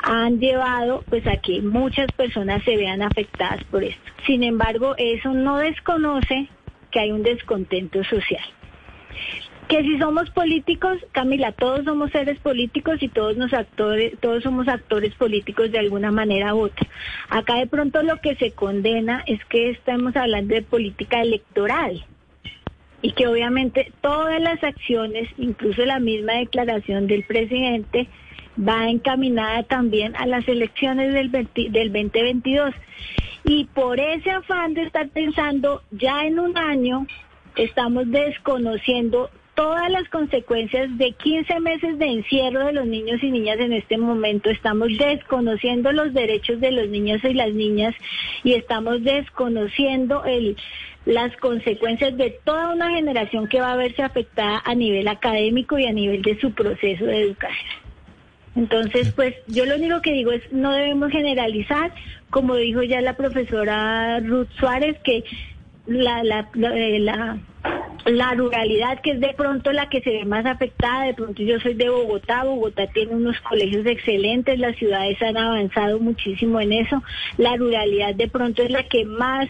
han 0.03 0.38
llevado 0.40 1.03
pues 1.09 1.27
a 1.27 1.38
que 1.38 1.62
muchas 1.62 2.12
personas 2.12 2.62
se 2.64 2.77
vean 2.77 3.01
afectadas 3.01 3.64
por 3.64 3.83
esto. 3.83 4.12
Sin 4.27 4.42
embargo, 4.42 4.94
eso 4.98 5.33
no 5.33 5.57
desconoce 5.57 6.48
que 6.90 7.01
hay 7.01 7.12
un 7.12 7.22
descontento 7.22 8.05
social. 8.05 8.44
Que 9.72 9.82
si 9.85 9.96
somos 9.96 10.28
políticos, 10.28 10.98
Camila, 11.12 11.50
todos 11.52 11.87
somos 11.87 12.11
seres 12.11 12.38
políticos 12.40 13.02
y 13.02 13.08
todos 13.08 13.38
nos 13.38 13.54
actores, 13.54 14.12
todos 14.20 14.42
somos 14.42 14.68
actores 14.68 15.14
políticos 15.14 15.72
de 15.72 15.78
alguna 15.78 16.11
manera 16.11 16.54
u 16.54 16.64
otra. 16.64 16.87
Acá 17.30 17.54
de 17.54 17.66
pronto 17.66 18.02
lo 18.02 18.18
que 18.18 18.37
se 18.37 18.50
condena 18.50 19.24
es 19.26 19.42
que 19.46 19.70
estamos 19.70 20.14
hablando 20.14 20.54
de 20.54 20.61
política 20.61 21.22
electoral 21.22 22.04
y 23.00 23.12
que 23.12 23.26
obviamente 23.26 23.90
todas 24.02 24.42
las 24.42 24.62
acciones, 24.62 25.30
incluso 25.38 25.87
la 25.87 26.00
misma 26.00 26.35
declaración 26.35 27.06
del 27.06 27.24
presidente, 27.24 28.08
va 28.61 28.90
encaminada 28.90 29.62
también 29.62 30.14
a 30.16 30.26
las 30.26 30.46
elecciones 30.48 31.14
del, 31.14 31.30
del 31.30 31.90
2022. 31.90 32.74
Y 33.44 33.64
por 33.72 33.98
ese 34.00 34.32
afán 34.32 34.74
de 34.74 34.82
estar 34.82 35.08
pensando 35.08 35.80
ya 35.92 36.26
en 36.26 36.40
un 36.40 36.58
año, 36.58 37.06
estamos 37.56 38.11
desconociendo 38.11 39.30
todas 39.54 39.90
las 39.90 40.08
consecuencias 40.08 40.96
de 40.96 41.12
15 41.12 41.60
meses 41.60 41.98
de 41.98 42.06
encierro 42.06 42.66
de 42.66 42.72
los 42.72 42.86
niños 42.86 43.22
y 43.22 43.30
niñas 43.30 43.58
en 43.60 43.72
este 43.72 43.98
momento. 43.98 44.50
Estamos 44.50 44.88
desconociendo 44.98 45.92
los 45.92 46.14
derechos 46.14 46.60
de 46.60 46.72
los 46.72 46.88
niños 46.88 47.22
y 47.24 47.34
las 47.34 47.52
niñas 47.52 47.94
y 48.44 48.54
estamos 48.54 49.02
desconociendo 49.02 50.24
el, 50.24 50.56
las 51.04 51.36
consecuencias 51.36 52.16
de 52.16 52.30
toda 52.44 52.70
una 52.70 52.90
generación 52.90 53.46
que 53.48 53.60
va 53.60 53.72
a 53.72 53.76
verse 53.76 54.02
afectada 54.02 54.62
a 54.64 54.74
nivel 54.74 55.08
académico 55.08 55.78
y 55.78 55.86
a 55.86 55.92
nivel 55.92 56.22
de 56.22 56.38
su 56.40 56.52
proceso 56.52 57.04
de 57.04 57.22
educación. 57.22 57.82
Entonces, 58.54 59.12
pues 59.12 59.34
yo 59.46 59.64
lo 59.64 59.76
único 59.76 60.02
que 60.02 60.12
digo 60.12 60.30
es 60.30 60.42
no 60.52 60.72
debemos 60.72 61.10
generalizar, 61.10 61.92
como 62.30 62.56
dijo 62.56 62.82
ya 62.82 63.00
la 63.00 63.16
profesora 63.16 64.20
Ruth 64.20 64.48
Suárez, 64.58 64.98
que 65.02 65.24
la, 65.86 66.22
la, 66.22 66.50
eh, 66.54 66.98
la, 67.00 67.38
la, 68.07 68.35
ruralidad, 68.35 69.01
que 69.01 69.12
es 69.12 69.20
de 69.20 69.35
pronto 69.35 69.72
la 69.72 69.88
que 69.88 70.01
se 70.01 70.11
ve 70.11 70.25
más 70.25 70.46
afectada, 70.46 71.05
de 71.05 71.14
pronto 71.14 71.42
yo 71.42 71.61
soy 71.61 71.75
de 71.75 71.88
Bogotá, 71.88 72.44
Bogotá 72.44 72.87
tiene 72.88 73.14
unos 73.14 73.40
colegios 73.40 73.87
excelentes, 73.87 74.59
las 74.59 74.77
ciudades 74.77 75.20
han 75.22 75.37
avanzado 75.37 75.98
muchísimo 76.01 76.61
en 76.61 76.72
eso, 76.72 77.03
la 77.38 77.57
ruralidad 77.57 78.14
de 78.14 78.29
pronto 78.29 78.62
es 78.62 78.70
la 78.70 78.83
que 78.85 79.05
más 79.05 79.48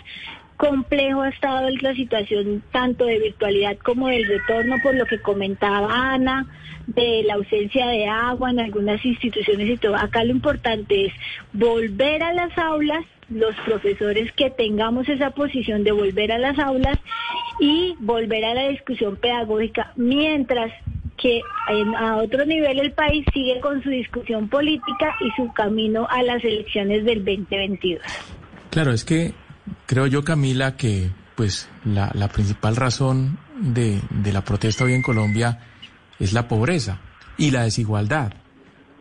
complejo 0.56 1.22
ha 1.22 1.28
estado 1.28 1.68
la 1.70 1.94
situación 1.94 2.62
tanto 2.70 3.04
de 3.06 3.18
virtualidad 3.18 3.76
como 3.78 4.08
del 4.08 4.26
retorno, 4.26 4.76
por 4.82 4.94
lo 4.94 5.06
que 5.06 5.20
comentaba 5.20 6.12
Ana, 6.12 6.46
de 6.86 7.22
la 7.24 7.34
ausencia 7.34 7.88
de 7.88 8.06
agua 8.06 8.50
en 8.50 8.60
algunas 8.60 9.04
instituciones 9.04 9.68
y 9.68 9.76
todo. 9.76 9.96
Acá 9.96 10.22
lo 10.24 10.30
importante 10.30 11.06
es 11.06 11.12
volver 11.52 12.22
a 12.22 12.32
las 12.32 12.56
aulas, 12.58 13.04
los 13.32 13.54
profesores 13.64 14.30
que 14.32 14.50
tengamos 14.50 15.08
esa 15.08 15.30
posición 15.30 15.84
de 15.84 15.92
volver 15.92 16.32
a 16.32 16.38
las 16.38 16.58
aulas 16.58 16.98
y 17.60 17.94
volver 18.00 18.44
a 18.44 18.54
la 18.54 18.68
discusión 18.68 19.16
pedagógica, 19.16 19.92
mientras 19.96 20.72
que 21.16 21.40
a 21.96 22.16
otro 22.16 22.44
nivel 22.44 22.80
el 22.80 22.92
país 22.92 23.24
sigue 23.32 23.60
con 23.60 23.82
su 23.82 23.90
discusión 23.90 24.48
política 24.48 25.14
y 25.20 25.30
su 25.36 25.52
camino 25.52 26.06
a 26.10 26.22
las 26.22 26.42
elecciones 26.44 27.04
del 27.04 27.24
2022. 27.24 28.02
Claro, 28.70 28.92
es 28.92 29.04
que 29.04 29.32
Creo 29.86 30.06
yo, 30.06 30.24
Camila, 30.24 30.76
que 30.76 31.10
pues 31.34 31.68
la, 31.84 32.10
la 32.14 32.28
principal 32.28 32.76
razón 32.76 33.38
de, 33.60 34.00
de, 34.10 34.32
la 34.32 34.44
protesta 34.44 34.84
hoy 34.84 34.94
en 34.94 35.02
Colombia 35.02 35.60
es 36.18 36.32
la 36.32 36.48
pobreza 36.48 37.00
y 37.36 37.50
la 37.50 37.64
desigualdad. 37.64 38.32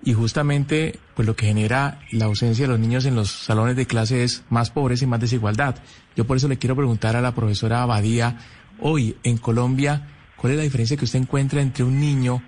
Y 0.04 0.14
justamente, 0.14 1.00
pues 1.16 1.28
lo 1.28 1.36
que 1.36 1.46
genera 1.46 2.00
la 2.12 2.26
ausencia 2.26 2.66
de 2.66 2.72
los 2.72 2.80
niños 2.80 3.06
en 3.06 3.16
los 3.16 3.30
salones 3.30 3.76
de 3.76 3.86
clase 3.86 4.24
es 4.24 4.44
más 4.50 4.72
pobreza 4.72 5.06
y 5.06 5.08
más 5.08 5.20
desigualdad. 5.20 5.76
Yo 6.16 6.26
por 6.26 6.38
eso 6.38 6.48
le 6.48 6.58
quiero 6.58 6.76
preguntar 6.76 7.16
a 7.16 7.22
la 7.22 7.36
profesora 7.36 7.84
Abadía, 7.84 8.38
hoy 8.80 9.16
en 9.24 9.38
Colombia, 9.38 10.08
¿cuál 10.38 10.54
es 10.54 10.58
la 10.58 10.64
diferencia 10.64 10.98
que 10.98 11.06
usted 11.06 11.20
encuentra 11.20 11.62
entre 11.62 11.84
un 11.84 12.00
niño 12.00 12.42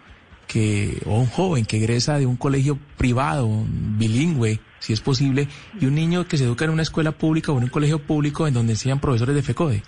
que, 0.48 0.98
o 1.06 1.20
un 1.20 1.28
joven 1.28 1.66
que 1.66 1.78
egresa 1.78 2.18
de 2.18 2.26
un 2.26 2.38
colegio 2.38 2.78
privado, 2.98 3.48
bilingüe, 3.68 4.60
si 4.80 4.94
es 4.94 5.02
posible, 5.02 5.48
y 5.80 5.86
un 5.86 5.96
niño 5.96 6.28
que 6.28 6.38
se 6.38 6.46
educa 6.46 6.66
en 6.66 6.72
una 6.72 6.82
escuela 6.82 7.12
pública 7.12 7.52
o 7.52 7.58
en 7.58 7.66
un 7.66 7.70
colegio 7.70 8.00
público 8.00 8.48
en 8.48 8.56
donde 8.56 8.76
sean 8.76 9.00
profesores 9.00 9.36
de 9.36 9.44
FECODE? 9.44 9.84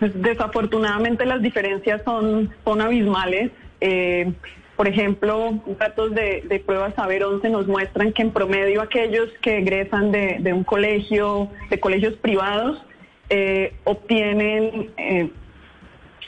Desafortunadamente 0.00 1.24
las 1.24 1.40
diferencias 1.40 2.02
son, 2.04 2.52
son 2.64 2.80
abismales. 2.80 3.52
Eh, 3.80 4.32
por 4.76 4.88
ejemplo, 4.88 5.60
datos 5.78 6.14
de, 6.14 6.42
de 6.48 6.58
pruebas 6.58 6.94
Saber 6.94 7.24
11 7.24 7.48
nos 7.50 7.66
muestran 7.66 8.12
que 8.12 8.22
en 8.22 8.32
promedio 8.32 8.82
aquellos 8.82 9.30
que 9.40 9.58
egresan 9.58 10.10
de, 10.10 10.52
un 10.52 10.64
colegio, 10.64 11.48
de 11.70 11.78
colegios 11.78 12.14
privados, 12.14 12.84
eh, 13.30 13.74
obtienen 13.84 14.90
eh, 14.96 15.30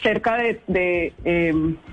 cerca 0.02 0.36
de, 0.36 1.12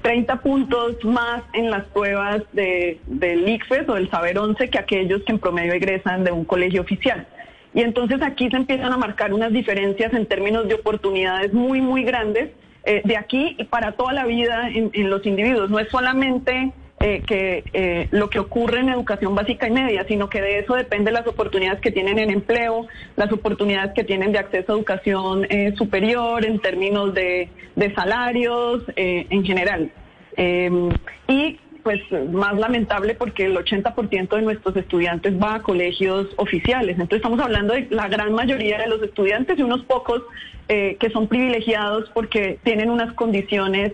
30 0.01 0.33
em, 0.33 0.39
puntos 0.39 1.03
más 1.03 1.41
en 1.53 1.71
las 1.71 1.85
pruebas 1.85 2.43
de, 2.53 2.99
del 3.07 3.49
ICFES 3.49 3.89
o 3.89 3.95
del 3.95 4.09
Saber 4.11 4.37
11 4.37 4.69
que 4.69 4.77
aquellos 4.77 5.23
que 5.23 5.31
en 5.31 5.39
promedio 5.39 5.73
egresan 5.73 6.23
de 6.23 6.31
un 6.31 6.45
colegio 6.45 6.81
oficial. 6.81 7.27
Y 7.73 7.81
entonces 7.81 8.21
aquí 8.21 8.49
se 8.51 8.57
empiezan 8.57 8.93
a 8.93 8.97
marcar 8.97 9.33
unas 9.33 9.51
diferencias 9.51 10.13
en 10.13 10.27
términos 10.27 10.67
de 10.67 10.75
oportunidades 10.75 11.51
muy, 11.51 11.81
muy 11.81 12.03
grandes 12.03 12.51
eh, 12.85 13.01
de 13.05 13.15
aquí 13.15 13.55
y 13.57 13.63
para 13.63 13.93
toda 13.93 14.11
la 14.11 14.25
vida 14.25 14.69
en, 14.69 15.09
los 15.09 15.25
individuos. 15.25 15.69
No 15.69 15.79
es 15.79 15.89
solamente 15.89 16.73
eh, 16.99 17.21
que 17.25 17.63
eh, 17.71 18.07
lo 18.11 18.29
que 18.29 18.39
ocurre 18.39 18.81
en 18.81 18.89
educación 18.89 19.35
básica 19.35 19.67
y 19.67 19.71
media, 19.71 20.05
sino 20.07 20.29
que 20.29 20.41
de 20.41 20.59
eso 20.59 20.75
depende 20.75 21.11
las 21.11 21.25
oportunidades 21.25 21.79
que 21.79 21.91
tienen 21.91 22.19
en 22.19 22.29
empleo, 22.29 22.87
las 23.15 23.31
oportunidades 23.31 23.93
que 23.93 24.03
tienen 24.03 24.33
de 24.33 24.39
acceso 24.39 24.73
a 24.73 24.75
educación 24.75 25.47
superior 25.77 26.45
en 26.45 26.59
términos 26.59 27.13
de, 27.13 27.49
de 27.75 27.95
salarios 27.95 28.83
en 28.95 29.45
general. 29.45 29.91
y 30.37 31.59
pues 31.83 31.99
más 32.31 32.57
lamentable 32.57 33.15
porque 33.15 33.45
el 33.45 33.55
80% 33.55 34.35
de 34.35 34.41
nuestros 34.41 34.75
estudiantes 34.75 35.33
va 35.41 35.55
a 35.55 35.61
colegios 35.61 36.27
oficiales. 36.37 36.91
Entonces 36.91 37.17
estamos 37.17 37.39
hablando 37.39 37.73
de 37.73 37.87
la 37.89 38.07
gran 38.07 38.33
mayoría 38.33 38.77
de 38.79 38.87
los 38.87 39.01
estudiantes 39.03 39.59
y 39.59 39.61
unos 39.61 39.83
pocos 39.83 40.21
que 40.67 41.09
son 41.11 41.27
privilegiados 41.27 42.09
porque 42.15 42.57
tienen 42.63 42.89
unas 42.89 43.13
condiciones 43.13 43.91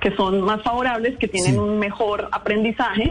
que 0.00 0.16
son 0.16 0.40
más 0.40 0.62
favorables, 0.62 1.16
que 1.18 1.28
tienen 1.28 1.58
un 1.58 1.78
mejor 1.78 2.28
aprendizaje, 2.32 3.10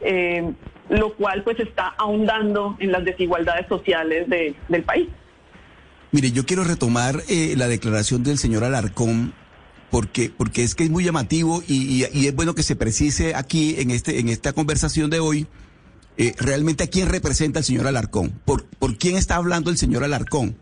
eh, 0.00 0.50
lo 0.88 1.12
cual 1.14 1.42
pues 1.44 1.60
está 1.60 1.94
ahondando 1.98 2.76
en 2.80 2.90
las 2.90 3.04
desigualdades 3.04 3.68
sociales 3.68 4.28
del 4.28 4.82
país. 4.82 5.08
Mire, 6.12 6.32
yo 6.32 6.44
quiero 6.44 6.64
retomar 6.64 7.16
eh, 7.28 7.54
la 7.56 7.68
declaración 7.68 8.24
del 8.24 8.38
señor 8.38 8.64
Alarcón 8.64 9.32
porque, 9.90 10.32
porque 10.34 10.62
es 10.62 10.74
que 10.74 10.84
es 10.84 10.90
muy 10.90 11.04
llamativo 11.04 11.62
y, 11.66 12.04
es 12.04 12.34
bueno 12.34 12.54
que 12.54 12.62
se 12.62 12.76
precise 12.76 13.34
aquí 13.34 13.74
en, 13.78 13.90
este, 13.90 14.20
en 14.20 14.28
esta 14.28 14.52
conversación 14.52 15.10
de 15.10 15.20
hoy 15.20 15.46
eh, 16.16 16.34
realmente 16.38 16.84
a 16.84 16.86
quién 16.86 17.08
representa 17.08 17.58
el 17.58 17.64
señor 17.64 17.86
Alarcón, 17.86 18.40
por, 18.44 18.64
por 18.66 18.96
quién 18.98 19.16
está 19.16 19.36
hablando 19.36 19.70
el 19.70 19.78
señor 19.78 20.04
Alarcón. 20.04 20.56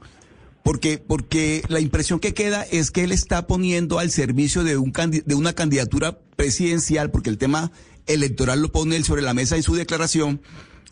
Porque, 0.63 0.99
porque 0.99 1.63
la 1.69 1.81
impresión 1.81 2.21
que 2.21 2.35
queda 2.35 2.63
es 2.63 2.91
que 2.91 3.05
él 3.05 3.13
está 3.13 3.47
poniendo 3.47 3.99
al 3.99 4.11
servicio 4.11 4.65
de, 4.65 4.77
un, 4.77 4.93
de 4.93 5.35
una 5.35 5.55
candidatura 5.55 6.19
presidencial, 6.37 7.11
porque 7.11 7.31
el 7.31 7.39
tema 7.39 7.73
electoral 8.07 8.61
lo 8.61 8.71
pone 8.71 8.97
él 8.97 9.05
sobre 9.05 9.23
la 9.23 9.35
mesa 9.35 9.57
en 9.57 9.63
su 9.63 9.75
declaración, 9.75 10.43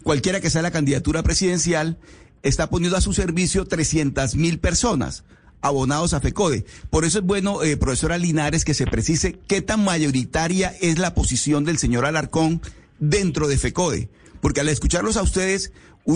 cualquiera 0.03 0.41
que 0.41 0.51
sea 0.51 0.63
la 0.63 0.71
candidatura 0.71 1.23
presidencial, 1.23 1.99
está 2.43 2.71
poniendo 2.71 2.97
a 2.97 3.03
su 3.03 3.13
servicio 3.13 3.67
300 3.67 4.37
mil 4.37 4.61
personas 4.61 5.25
abonados 5.61 6.15
a 6.15 6.21
FECODE. 6.21 6.65
Por 6.91 7.05
eso 7.05 7.19
es 7.19 7.25
bueno, 7.25 7.63
eh, 7.63 7.77
profesora 7.77 8.19
Linares, 8.19 8.65
que 8.65 8.75
se 8.75 8.87
precise 8.87 9.39
qué 9.47 9.63
tan 9.63 9.85
mayoritaria 9.85 10.75
es 10.81 10.99
la 10.99 11.15
posición 11.15 11.65
del 11.65 11.79
señor 11.79 12.05
Alarcón 12.05 12.61
dentro 12.99 13.49
de 13.49 13.59
FECODE. 13.59 14.09
Porque 14.41 14.61
al 14.61 14.69
escucharlos 14.69 15.17
a 15.17 15.23
ustedes, 15.23 15.73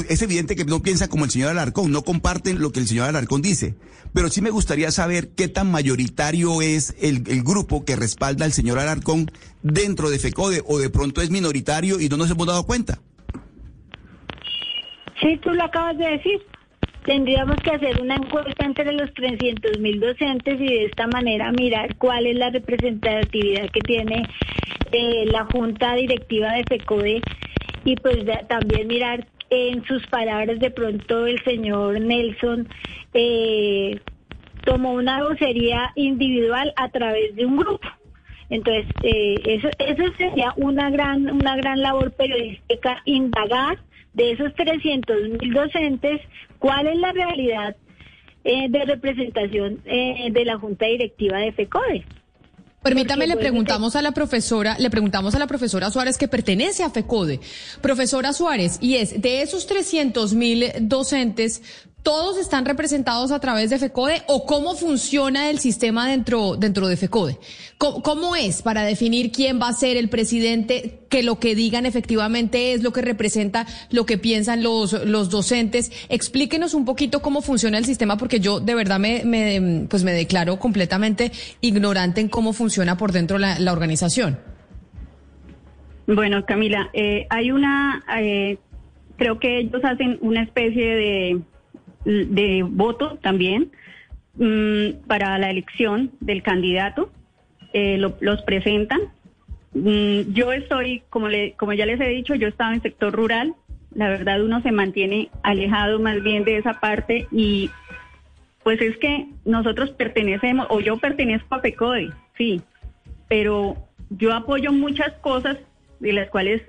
es 0.08 0.22
evidente 0.22 0.54
que 0.54 0.64
no 0.64 0.80
piensan 0.80 1.08
como 1.08 1.24
el 1.24 1.30
señor 1.30 1.50
Alarcón, 1.50 1.90
no 1.90 2.02
comparten 2.02 2.60
lo 2.60 2.70
que 2.70 2.80
el 2.80 2.86
señor 2.86 3.08
Alarcón 3.08 3.42
dice, 3.42 3.74
pero 4.14 4.28
sí 4.28 4.40
me 4.40 4.50
gustaría 4.50 4.90
saber 4.92 5.30
qué 5.30 5.48
tan 5.48 5.70
mayoritario 5.70 6.62
es 6.62 6.94
el, 7.00 7.22
grupo 7.42 7.84
que 7.84 7.96
respalda 7.96 8.44
al 8.44 8.52
señor 8.52 8.78
Alarcón 8.78 9.30
dentro 9.62 10.10
de 10.10 10.18
FECODE 10.18 10.62
o 10.66 10.78
de 10.78 10.90
pronto 10.90 11.22
es 11.22 11.30
minoritario 11.30 12.00
y 12.00 12.08
no 12.08 12.16
nos 12.16 12.30
hemos 12.30 12.46
dado 12.46 12.64
cuenta. 12.66 13.00
Sí, 15.20 15.38
tú 15.42 15.50
lo 15.50 15.64
acabas 15.64 15.98
de 15.98 16.06
decir. 16.06 16.40
Tendríamos 17.04 17.56
que 17.58 17.70
hacer 17.70 18.00
una 18.00 18.16
encuesta 18.16 18.64
entre 18.64 18.92
los 18.92 19.12
300 19.14 19.78
mil 19.78 20.00
docentes 20.00 20.60
y 20.60 20.66
de 20.66 20.84
esta 20.84 21.06
manera 21.06 21.50
mirar 21.52 21.96
cuál 21.96 22.26
es 22.26 22.36
la 22.36 22.50
representatividad 22.50 23.70
que 23.70 23.80
tiene 23.80 24.22
eh, 24.92 25.24
la 25.26 25.44
junta 25.46 25.94
directiva 25.94 26.52
de 26.52 26.64
FECODE 26.64 27.22
y 27.84 27.96
pues 27.96 28.18
también 28.48 28.86
mirar 28.86 29.26
en 29.48 29.84
sus 29.84 30.06
palabras 30.08 30.60
de 30.60 30.70
pronto 30.70 31.26
el 31.26 31.42
señor 31.42 32.00
Nelson 32.00 32.68
eh, 33.14 33.98
tomó 34.64 34.92
una 34.92 35.24
vocería 35.24 35.92
individual 35.96 36.72
a 36.76 36.88
través 36.90 37.34
de 37.34 37.46
un 37.46 37.56
grupo. 37.56 37.88
Entonces, 38.50 38.86
eh, 39.02 39.40
eso, 39.44 39.68
eso 39.78 40.02
sería 40.18 40.52
una 40.56 40.90
gran, 40.90 41.30
una 41.30 41.56
gran 41.56 41.80
labor 41.80 42.12
periodística, 42.12 43.00
indagar 43.04 43.78
de 44.14 44.32
esos 44.32 44.54
300 44.54 45.16
mil 45.40 45.52
docentes 45.52 46.20
cuál 46.58 46.86
es 46.86 46.96
la 46.96 47.12
realidad 47.12 47.76
eh, 48.44 48.68
de 48.68 48.84
representación 48.84 49.82
de 49.84 50.44
la 50.44 50.58
Junta 50.58 50.86
Directiva 50.86 51.38
de 51.38 51.52
FECODE. 51.52 52.04
Permítame, 52.82 53.26
le 53.26 53.36
preguntamos 53.36 53.94
a 53.94 54.00
la 54.00 54.12
profesora, 54.12 54.78
le 54.78 54.88
preguntamos 54.88 55.34
a 55.34 55.38
la 55.38 55.46
profesora 55.46 55.90
Suárez 55.90 56.16
que 56.16 56.28
pertenece 56.28 56.82
a 56.82 56.88
FECODE. 56.88 57.38
Profesora 57.82 58.32
Suárez, 58.32 58.78
y 58.80 58.94
es, 58.94 59.20
de 59.20 59.42
esos 59.42 59.66
300 59.66 60.32
mil 60.32 60.64
docentes, 60.80 61.84
¿Todos 62.02 62.38
están 62.38 62.64
representados 62.64 63.30
a 63.30 63.40
través 63.40 63.68
de 63.68 63.78
FECODE 63.78 64.22
o 64.26 64.46
cómo 64.46 64.74
funciona 64.74 65.50
el 65.50 65.58
sistema 65.58 66.08
dentro, 66.08 66.56
dentro 66.56 66.88
de 66.88 66.96
FECODE? 66.96 67.38
¿Cómo, 67.76 68.36
es 68.36 68.62
para 68.62 68.84
definir 68.84 69.32
quién 69.32 69.60
va 69.60 69.68
a 69.68 69.72
ser 69.74 69.98
el 69.98 70.08
presidente, 70.08 71.00
que 71.10 71.22
lo 71.22 71.38
que 71.38 71.54
digan 71.54 71.84
efectivamente 71.84 72.72
es 72.72 72.82
lo 72.82 72.92
que 72.92 73.02
representa 73.02 73.66
lo 73.90 74.06
que 74.06 74.16
piensan 74.16 74.62
los, 74.62 75.04
los 75.06 75.28
docentes? 75.28 75.92
Explíquenos 76.08 76.72
un 76.72 76.86
poquito 76.86 77.20
cómo 77.20 77.42
funciona 77.42 77.76
el 77.76 77.84
sistema 77.84 78.16
porque 78.16 78.40
yo 78.40 78.60
de 78.60 78.74
verdad 78.74 78.98
me, 78.98 79.22
me 79.24 79.86
pues 79.88 80.02
me 80.02 80.12
declaro 80.12 80.58
completamente 80.58 81.32
ignorante 81.60 82.22
en 82.22 82.28
cómo 82.28 82.54
funciona 82.54 82.96
por 82.96 83.12
dentro 83.12 83.36
la, 83.36 83.58
la 83.58 83.72
organización. 83.72 84.38
Bueno, 86.06 86.44
Camila, 86.46 86.88
eh, 86.92 87.26
hay 87.28 87.50
una, 87.50 88.02
eh, 88.18 88.58
creo 89.16 89.38
que 89.38 89.58
ellos 89.58 89.84
hacen 89.84 90.18
una 90.22 90.42
especie 90.42 90.96
de 90.96 91.40
de 92.04 92.64
voto 92.68 93.18
también 93.22 93.70
mm, 94.34 95.06
para 95.06 95.38
la 95.38 95.50
elección 95.50 96.12
del 96.20 96.42
candidato. 96.42 97.10
Eh, 97.72 97.98
los 97.98 98.42
presentan. 98.42 99.00
Mm, 99.74 100.32
yo 100.32 100.52
estoy, 100.52 101.02
como, 101.10 101.28
le, 101.28 101.52
como 101.52 101.72
ya 101.72 101.86
les 101.86 102.00
he 102.00 102.08
dicho, 102.08 102.34
yo 102.34 102.48
estaba 102.48 102.74
en 102.74 102.82
sector 102.82 103.12
rural. 103.12 103.54
La 103.94 104.08
verdad 104.08 104.42
uno 104.42 104.60
se 104.62 104.72
mantiene 104.72 105.30
alejado 105.42 106.00
más 106.00 106.22
bien 106.22 106.44
de 106.44 106.58
esa 106.58 106.80
parte 106.80 107.26
y 107.30 107.70
pues 108.62 108.80
es 108.82 108.96
que 108.98 109.26
nosotros 109.44 109.90
pertenecemos, 109.90 110.66
o 110.70 110.80
yo 110.80 110.98
pertenezco 110.98 111.54
a 111.54 111.62
PECODE, 111.62 112.10
sí, 112.36 112.60
pero 113.28 113.76
yo 114.10 114.34
apoyo 114.34 114.70
muchas 114.70 115.12
cosas 115.20 115.56
de 115.98 116.12
las 116.12 116.28
cuales 116.28 116.62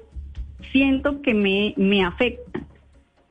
siento 0.71 1.21
que 1.21 1.33
me, 1.33 1.73
me 1.77 2.03
afectan 2.03 2.65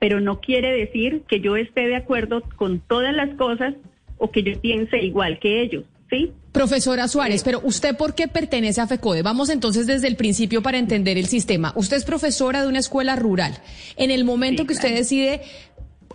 pero 0.01 0.21
no 0.21 0.41
quiere 0.41 0.73
decir 0.73 1.23
que 1.29 1.41
yo 1.41 1.57
esté 1.57 1.87
de 1.87 1.95
acuerdo 1.95 2.43
con 2.57 2.81
todas 2.81 3.15
las 3.15 3.37
cosas 3.37 3.75
o 4.19 4.33
que 4.33 4.43
yo 4.43 4.61
piense 4.61 4.99
igual 4.99 5.39
que 5.39 5.63
ellos, 5.63 5.85
¿sí? 6.09 6.33
Profesora 6.53 7.07
Suárez, 7.07 7.45
pero 7.45 7.61
¿usted 7.63 7.97
por 7.97 8.15
qué 8.15 8.27
pertenece 8.27 8.81
a 8.81 8.87
FECODE? 8.87 9.23
Vamos 9.23 9.51
entonces 9.51 9.87
desde 9.87 10.09
el 10.09 10.17
principio 10.17 10.63
para 10.63 10.79
entender 10.79 11.17
el 11.17 11.27
sistema. 11.27 11.73
Usted 11.77 11.99
es 11.99 12.05
profesora 12.05 12.63
de 12.63 12.69
una 12.69 12.81
escuela 12.81 13.15
rural. 13.15 13.59
En 13.97 14.11
el 14.11 14.25
momento 14.25 14.67
que 14.67 14.73
usted 14.73 14.95
decide 14.95 15.43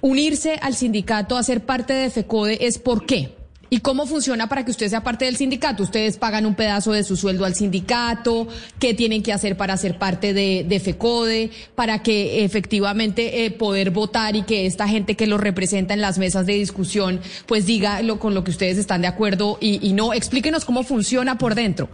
unirse 0.02 0.60
al 0.62 0.74
sindicato, 0.74 1.38
a 1.38 1.44
ser 1.44 1.62
parte 1.62 1.94
de 1.94 2.10
FECODE, 2.10 2.66
¿es 2.66 2.80
por 2.80 3.06
qué? 3.06 3.30
¿Y 3.70 3.80
cómo 3.80 4.06
funciona 4.06 4.48
para 4.48 4.64
que 4.64 4.72
usted 4.72 4.88
sea 4.88 5.02
parte 5.02 5.26
del 5.26 5.38
sindicato? 5.38 5.84
¿Ustedes 5.84 6.18
pagan 6.18 6.46
un 6.46 6.56
pedazo 6.56 6.92
de 6.92 7.04
su 7.04 7.18
sueldo 7.18 7.46
al 7.46 7.56
sindicato? 7.56 8.48
¿Qué 8.80 8.94
tienen 8.94 9.24
que 9.24 9.34
hacer 9.34 9.58
para 9.58 9.76
ser 9.78 9.98
parte 9.98 10.34
de, 10.34 10.80
FECODE? 10.80 11.50
Para 11.74 12.04
que 12.04 12.44
efectivamente 12.46 13.46
eh, 13.46 13.52
poder 13.52 13.90
votar 13.90 14.36
y 14.36 14.44
que 14.44 14.66
esta 14.68 14.88
gente 14.88 15.16
que 15.16 15.26
los 15.26 15.42
representa 15.42 15.94
en 15.94 16.02
las 16.02 16.20
mesas 16.20 16.46
de 16.46 16.54
discusión 16.54 17.20
pues 17.48 17.66
diga 17.66 18.02
lo, 18.02 18.20
con 18.20 18.36
lo 18.36 18.44
que 18.44 18.52
ustedes 18.52 18.78
están 18.78 19.02
de 19.02 19.08
acuerdo 19.08 19.58
y, 19.60 19.94
no. 19.94 20.14
Explíquenos 20.14 20.66
cómo 20.66 20.84
funciona 20.84 21.38
por 21.38 21.56
dentro. 21.56 21.90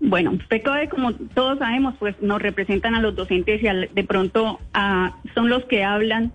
Bueno, 0.00 0.36
FECODE, 0.48 0.88
como 0.88 1.14
todos 1.14 1.58
sabemos, 1.58 1.94
pues 1.98 2.14
nos 2.20 2.42
representan 2.42 2.94
a 2.94 3.00
los 3.00 3.14
docentes 3.14 3.62
y 3.62 3.66
de 3.66 4.04
pronto 4.04 4.58
ah, 4.74 5.16
son 5.34 5.48
los 5.48 5.64
que 5.66 5.84
hablan 5.84 6.32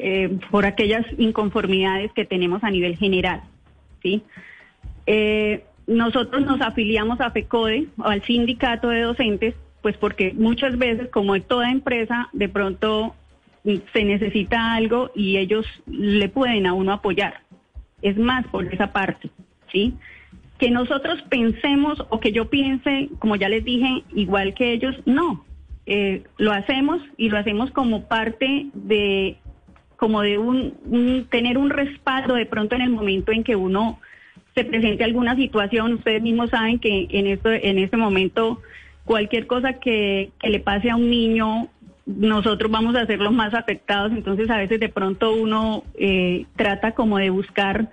eh, 0.00 0.38
por 0.50 0.64
aquellas 0.64 1.04
inconformidades 1.18 2.12
que 2.12 2.24
tenemos 2.24 2.62
a 2.62 2.70
nivel 2.70 2.96
general. 2.96 3.42
¿sí? 4.00 4.22
Eh, 5.06 5.64
nosotros 5.88 6.46
nos 6.46 6.60
afiliamos 6.60 7.20
a 7.20 7.32
FECODE 7.32 7.88
al 8.04 8.22
sindicato 8.22 8.90
de 8.90 9.00
docentes, 9.00 9.56
pues 9.82 9.96
porque 9.96 10.32
muchas 10.34 10.78
veces, 10.78 11.08
como 11.08 11.34
en 11.34 11.42
toda 11.42 11.72
empresa, 11.72 12.28
de 12.32 12.48
pronto 12.48 13.16
se 13.64 14.04
necesita 14.04 14.74
algo 14.74 15.10
y 15.16 15.38
ellos 15.38 15.66
le 15.86 16.28
pueden 16.28 16.66
a 16.66 16.74
uno 16.74 16.92
apoyar. 16.92 17.40
Es 18.00 18.16
más 18.16 18.46
por 18.46 18.72
esa 18.72 18.92
parte, 18.92 19.30
¿sí? 19.72 19.94
Que 20.58 20.70
nosotros 20.70 21.20
pensemos 21.28 22.04
o 22.08 22.20
que 22.20 22.30
yo 22.30 22.48
piense, 22.48 23.08
como 23.18 23.34
ya 23.34 23.48
les 23.48 23.64
dije, 23.64 24.04
igual 24.14 24.54
que 24.54 24.72
ellos, 24.72 24.94
no. 25.06 25.44
Eh, 25.86 26.22
lo 26.36 26.52
hacemos 26.52 27.00
y 27.16 27.30
lo 27.30 27.38
hacemos 27.38 27.70
como 27.70 28.06
parte 28.06 28.66
de 28.74 29.38
como 29.98 30.22
de 30.22 30.38
un, 30.38 31.26
tener 31.28 31.58
un 31.58 31.70
respaldo 31.70 32.34
de 32.34 32.46
pronto 32.46 32.76
en 32.76 32.82
el 32.82 32.90
momento 32.90 33.32
en 33.32 33.42
que 33.42 33.56
uno 33.56 33.98
se 34.54 34.64
presente 34.64 35.02
alguna 35.02 35.34
situación. 35.34 35.94
Ustedes 35.94 36.22
mismos 36.22 36.50
saben 36.50 36.78
que 36.78 37.08
en 37.10 37.26
esto, 37.26 37.50
en 37.50 37.78
este 37.78 37.96
momento 37.96 38.62
cualquier 39.04 39.48
cosa 39.48 39.74
que, 39.74 40.30
le 40.40 40.60
pase 40.60 40.90
a 40.90 40.96
un 40.96 41.10
niño, 41.10 41.66
nosotros 42.06 42.70
vamos 42.70 42.94
a 42.94 43.06
ser 43.06 43.18
los 43.18 43.32
más 43.32 43.54
afectados. 43.54 44.12
Entonces 44.12 44.48
a 44.50 44.58
veces 44.58 44.78
de 44.78 44.88
pronto 44.88 45.32
uno 45.32 45.82
eh, 45.94 46.46
trata 46.54 46.92
como 46.92 47.18
de 47.18 47.30
buscar 47.30 47.90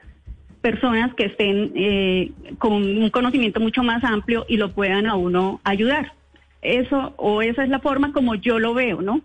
personas 0.61 1.11
que 1.15 1.25
estén 1.25 1.71
eh, 1.75 2.31
con 2.59 2.73
un 2.73 3.09
conocimiento 3.09 3.59
mucho 3.59 3.81
más 3.81 4.03
amplio 4.03 4.45
y 4.47 4.57
lo 4.57 4.73
puedan 4.73 5.07
a 5.07 5.15
uno 5.15 5.59
ayudar. 5.63 6.13
Eso 6.61 7.15
o 7.17 7.41
esa 7.41 7.63
es 7.63 7.69
la 7.69 7.79
forma 7.79 8.13
como 8.13 8.35
yo 8.35 8.59
lo 8.59 8.75
veo, 8.75 9.01
¿no? 9.01 9.21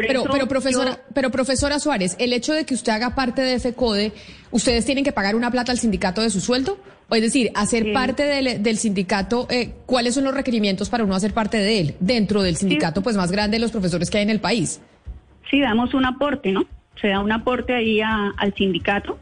Pero, 0.00 0.24
pero 0.30 0.48
profesora, 0.48 0.98
pero 1.14 1.30
profesora 1.30 1.78
Suárez, 1.78 2.16
el 2.18 2.32
hecho 2.32 2.52
de 2.52 2.64
que 2.64 2.74
usted 2.74 2.92
haga 2.92 3.14
parte 3.14 3.42
de 3.42 3.58
FECODE, 3.58 4.12
¿ustedes 4.50 4.84
tienen 4.84 5.04
que 5.04 5.12
pagar 5.12 5.36
una 5.36 5.50
plata 5.50 5.72
al 5.72 5.78
sindicato 5.78 6.22
de 6.22 6.30
su 6.30 6.40
sueldo? 6.40 6.78
O 7.08 7.14
es 7.14 7.20
decir, 7.20 7.50
hacer 7.54 7.92
parte 7.92 8.22
del, 8.22 8.78
sindicato, 8.78 9.46
eh, 9.50 9.74
¿cuáles 9.84 10.14
son 10.14 10.24
los 10.24 10.32
requerimientos 10.32 10.88
para 10.88 11.04
uno 11.04 11.14
hacer 11.14 11.34
parte 11.34 11.58
de 11.58 11.80
él 11.80 11.94
dentro 12.00 12.42
del 12.42 12.56
sindicato 12.56 13.02
pues 13.02 13.16
más 13.16 13.30
grande 13.30 13.56
de 13.56 13.60
los 13.60 13.70
profesores 13.70 14.08
que 14.08 14.16
hay 14.16 14.22
en 14.22 14.30
el 14.30 14.40
país? 14.40 14.80
Sí, 15.50 15.60
damos 15.60 15.92
un 15.92 16.06
aporte, 16.06 16.52
¿no? 16.52 16.64
Se 17.00 17.08
da 17.08 17.20
un 17.20 17.32
aporte 17.32 17.74
ahí 17.74 18.00
al 18.00 18.54
sindicato. 18.56 19.18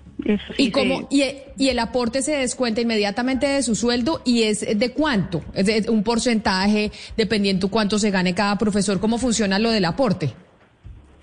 ¿Y, 0.58 0.70
cómo, 0.70 1.08
y, 1.10 1.24
y, 1.56 1.70
el 1.70 1.78
aporte 1.78 2.20
se 2.20 2.36
descuenta 2.36 2.82
inmediatamente 2.82 3.46
de 3.46 3.62
su 3.62 3.74
sueldo 3.74 4.20
y 4.24 4.42
es 4.42 4.60
de 4.60 4.92
cuánto? 4.92 5.42
¿Es 5.54 5.66
de 5.66 5.90
un 5.90 6.02
porcentaje 6.02 6.92
dependiendo 7.16 7.68
cuánto 7.68 7.98
se 7.98 8.10
gane 8.10 8.34
cada 8.34 8.58
profesor? 8.58 9.00
¿Cómo 9.00 9.16
funciona 9.16 9.58
lo 9.58 9.70
del 9.70 9.86
aporte? 9.86 10.34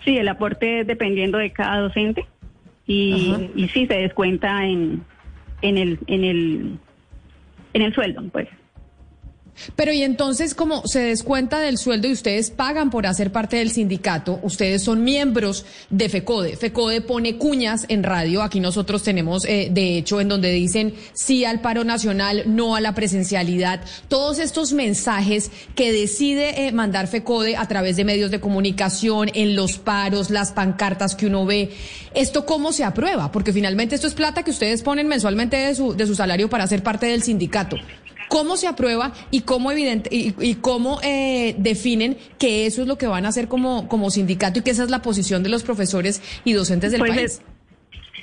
Sí, 0.07 0.17
el 0.17 0.29
aporte 0.29 0.79
es 0.79 0.87
dependiendo 0.87 1.37
de 1.37 1.51
cada 1.51 1.81
docente 1.81 2.25
y, 2.85 3.51
y 3.55 3.67
sí 3.67 3.87
se 3.87 3.95
descuenta 3.95 4.65
en, 4.65 5.03
en 5.61 5.77
el 5.77 5.99
en 6.07 6.23
el 6.23 6.77
en 7.73 7.81
el 7.81 7.93
sueldo, 7.93 8.23
pues. 8.31 8.47
Pero 9.75 9.93
y 9.93 10.03
entonces, 10.03 10.53
como 10.53 10.85
se 10.87 10.99
descuenta 10.99 11.59
del 11.59 11.77
sueldo 11.77 12.07
y 12.07 12.13
ustedes 12.13 12.51
pagan 12.51 12.89
por 12.89 13.07
hacer 13.07 13.31
parte 13.31 13.57
del 13.57 13.71
sindicato, 13.71 14.39
ustedes 14.43 14.83
son 14.83 15.03
miembros 15.03 15.65
de 15.89 16.09
FECODE. 16.09 16.57
FECODE 16.57 17.01
pone 17.01 17.37
cuñas 17.37 17.85
en 17.89 18.03
radio. 18.03 18.41
Aquí 18.41 18.59
nosotros 18.59 19.03
tenemos, 19.03 19.45
eh, 19.45 19.69
de 19.71 19.97
hecho, 19.97 20.21
en 20.21 20.29
donde 20.29 20.51
dicen 20.51 20.93
sí 21.13 21.45
al 21.45 21.61
paro 21.61 21.83
nacional, 21.83 22.43
no 22.47 22.75
a 22.75 22.81
la 22.81 22.95
presencialidad. 22.95 23.81
Todos 24.07 24.39
estos 24.39 24.73
mensajes 24.73 25.51
que 25.75 25.91
decide 25.91 26.67
eh, 26.67 26.71
mandar 26.71 27.07
FECODE 27.07 27.57
a 27.57 27.67
través 27.67 27.97
de 27.97 28.05
medios 28.05 28.31
de 28.31 28.39
comunicación, 28.39 29.29
en 29.33 29.55
los 29.55 29.77
paros, 29.77 30.29
las 30.29 30.51
pancartas 30.51 31.15
que 31.15 31.27
uno 31.27 31.45
ve. 31.45 31.71
¿Esto 32.13 32.45
cómo 32.45 32.71
se 32.71 32.83
aprueba? 32.83 33.31
Porque 33.31 33.53
finalmente 33.53 33.95
esto 33.95 34.07
es 34.07 34.13
plata 34.13 34.43
que 34.43 34.51
ustedes 34.51 34.81
ponen 34.81 35.07
mensualmente 35.07 35.57
de 35.57 35.75
su, 35.75 35.95
de 35.95 36.05
su 36.05 36.15
salario 36.15 36.49
para 36.49 36.67
ser 36.67 36.83
parte 36.83 37.07
del 37.07 37.23
sindicato. 37.23 37.77
¿Cómo 38.29 38.57
se 38.57 38.67
aprueba 38.67 39.13
y 39.31 39.41
cómo 39.41 39.71
evidente 39.71 40.09
y, 40.11 40.55
cómo 40.55 40.99
eh, 41.01 41.55
definen 41.57 42.17
que 42.37 42.65
eso 42.65 42.81
es 42.81 42.87
lo 42.87 42.97
que 42.97 43.07
van 43.07 43.25
a 43.25 43.29
hacer 43.29 43.47
como, 43.47 43.87
como 43.87 44.09
sindicato 44.09 44.59
y 44.59 44.61
que 44.63 44.71
esa 44.71 44.83
es 44.83 44.89
la 44.89 45.01
posición 45.01 45.43
de 45.43 45.49
los 45.49 45.63
profesores 45.63 46.21
y 46.43 46.53
docentes 46.53 46.91
del 46.91 46.99
pues 46.99 47.11
país? 47.11 47.41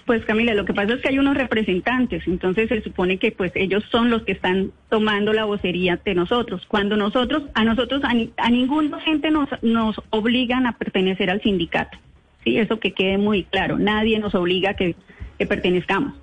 pues 0.06 0.24
Camila, 0.24 0.54
lo 0.54 0.64
que 0.64 0.74
pasa 0.74 0.94
es 0.94 1.00
que 1.00 1.08
hay 1.08 1.18
unos 1.18 1.36
representantes, 1.36 2.26
entonces 2.26 2.68
se 2.68 2.82
supone 2.82 3.18
que 3.18 3.32
pues 3.32 3.52
ellos 3.54 3.84
son 3.90 4.10
los 4.10 4.22
que 4.22 4.32
están 4.32 4.72
tomando 4.90 5.32
la 5.32 5.44
vocería 5.44 5.98
de 6.04 6.14
nosotros. 6.14 6.66
Cuando 6.68 6.96
nosotros, 6.96 7.44
a 7.54 7.64
nosotros, 7.64 8.02
a, 8.04 8.50
ningún 8.50 8.90
docente 8.90 9.30
nos, 9.30 9.48
nos 9.62 9.96
obligan 10.10 10.66
a 10.66 10.76
pertenecer 10.76 11.30
al 11.30 11.40
sindicato. 11.42 11.96
Sí, 12.44 12.58
eso 12.58 12.78
que 12.78 12.92
quede 12.92 13.16
muy 13.16 13.44
claro. 13.44 13.78
Nadie 13.78 14.18
nos 14.18 14.34
obliga 14.34 14.70
a 14.70 14.74
que, 14.74 14.94
pertenezcamos. 15.38 16.14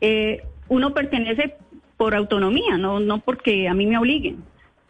Eh, 0.00 0.42
uno 0.68 0.92
pertenece 0.92 1.54
por 1.96 2.14
autonomía, 2.14 2.76
no, 2.76 3.00
no 3.00 3.20
porque 3.20 3.68
a 3.68 3.74
mí 3.74 3.86
me 3.86 3.98
obliguen. 3.98 4.44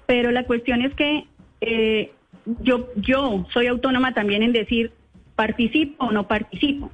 Pero 0.06 0.30
la 0.30 0.44
cuestión 0.44 0.82
es 0.82 0.94
que 0.94 1.24
eh, 1.60 2.12
yo, 2.60 2.88
yo 2.96 3.46
soy 3.52 3.66
autónoma 3.66 4.14
también 4.14 4.42
en 4.42 4.52
decir 4.52 4.92
participo 5.34 6.06
o 6.06 6.12
no 6.12 6.26
participo. 6.26 6.90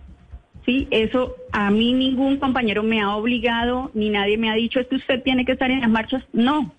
Sí, 0.64 0.86
eso 0.90 1.34
a 1.50 1.70
mí 1.70 1.92
ningún 1.92 2.36
compañero 2.36 2.82
me 2.82 3.00
ha 3.00 3.16
obligado, 3.16 3.90
ni 3.94 4.10
nadie 4.10 4.38
me 4.38 4.50
ha 4.50 4.54
dicho 4.54 4.78
es 4.78 4.86
que 4.86 4.96
usted 4.96 5.22
tiene 5.22 5.44
que 5.44 5.52
estar 5.52 5.70
en 5.70 5.80
las 5.80 5.90
marchas. 5.90 6.24
No. 6.32 6.72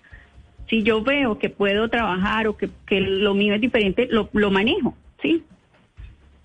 Si 0.70 0.82
yo 0.82 1.02
veo 1.02 1.38
que 1.38 1.50
puedo 1.50 1.88
trabajar 1.88 2.48
o 2.48 2.56
que, 2.56 2.70
que 2.86 3.00
lo 3.00 3.34
mío 3.34 3.54
es 3.54 3.60
diferente, 3.60 4.08
lo, 4.10 4.30
lo 4.32 4.50
manejo. 4.50 4.96
Sí. 5.20 5.44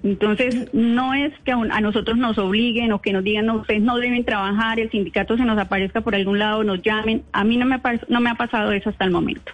Entonces, 0.02 0.70
no 0.72 1.14
es 1.14 1.34
que 1.44 1.52
a 1.52 1.82
nosotros 1.82 2.18
nos 2.18 2.38
obliguen 2.38 2.94
o 2.94 3.02
que 3.02 3.12
nos 3.12 3.24
digan, 3.24 3.46
no, 3.46 3.56
ustedes 3.56 3.82
no 3.82 3.98
deben 3.98 4.24
trabajar, 4.24 4.80
el 4.80 4.90
sindicato 4.90 5.36
se 5.36 5.44
nos 5.44 5.60
aparezca 5.60 6.02
por 6.02 6.16
algún 6.16 6.40
lado, 6.40 6.64
nos 6.64 6.82
llamen. 6.82 7.24
A 7.34 7.44
mí 7.44 7.58
no 7.58 7.66
me, 7.66 7.82
no 8.08 8.22
me 8.22 8.30
ha 8.30 8.36
pasado 8.36 8.72
eso 8.72 8.90
hasta 8.90 9.04
el 9.04 9.12
momento. 9.12 9.52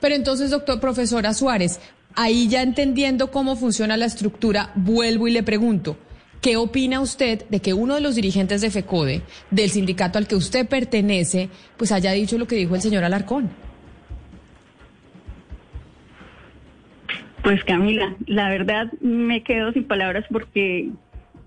Pero 0.00 0.14
entonces, 0.14 0.50
doctor, 0.50 0.80
profesora 0.80 1.34
Suárez, 1.34 1.80
ahí 2.14 2.48
ya 2.48 2.62
entendiendo 2.62 3.30
cómo 3.30 3.56
funciona 3.56 3.96
la 3.96 4.06
estructura, 4.06 4.70
vuelvo 4.76 5.26
y 5.26 5.32
le 5.32 5.42
pregunto, 5.42 5.96
¿Qué 6.40 6.56
opina 6.56 7.02
usted 7.02 7.44
de 7.50 7.60
que 7.60 7.74
uno 7.74 7.96
de 7.96 8.00
los 8.00 8.14
dirigentes 8.14 8.62
de 8.62 8.70
FECODE, 8.70 9.20
del 9.50 9.68
sindicato 9.68 10.16
al 10.16 10.26
que 10.26 10.36
usted 10.36 10.66
pertenece, 10.66 11.50
pues 11.76 11.92
haya 11.92 12.12
dicho 12.12 12.38
lo 12.38 12.46
que 12.46 12.56
dijo 12.56 12.74
el 12.74 12.80
señor 12.80 13.04
Alarcón? 13.04 13.50
Pues 17.42 17.64
Camila, 17.64 18.14
la 18.26 18.48
verdad 18.48 18.92
me 19.00 19.42
quedo 19.42 19.72
sin 19.72 19.84
palabras 19.84 20.24
porque 20.30 20.90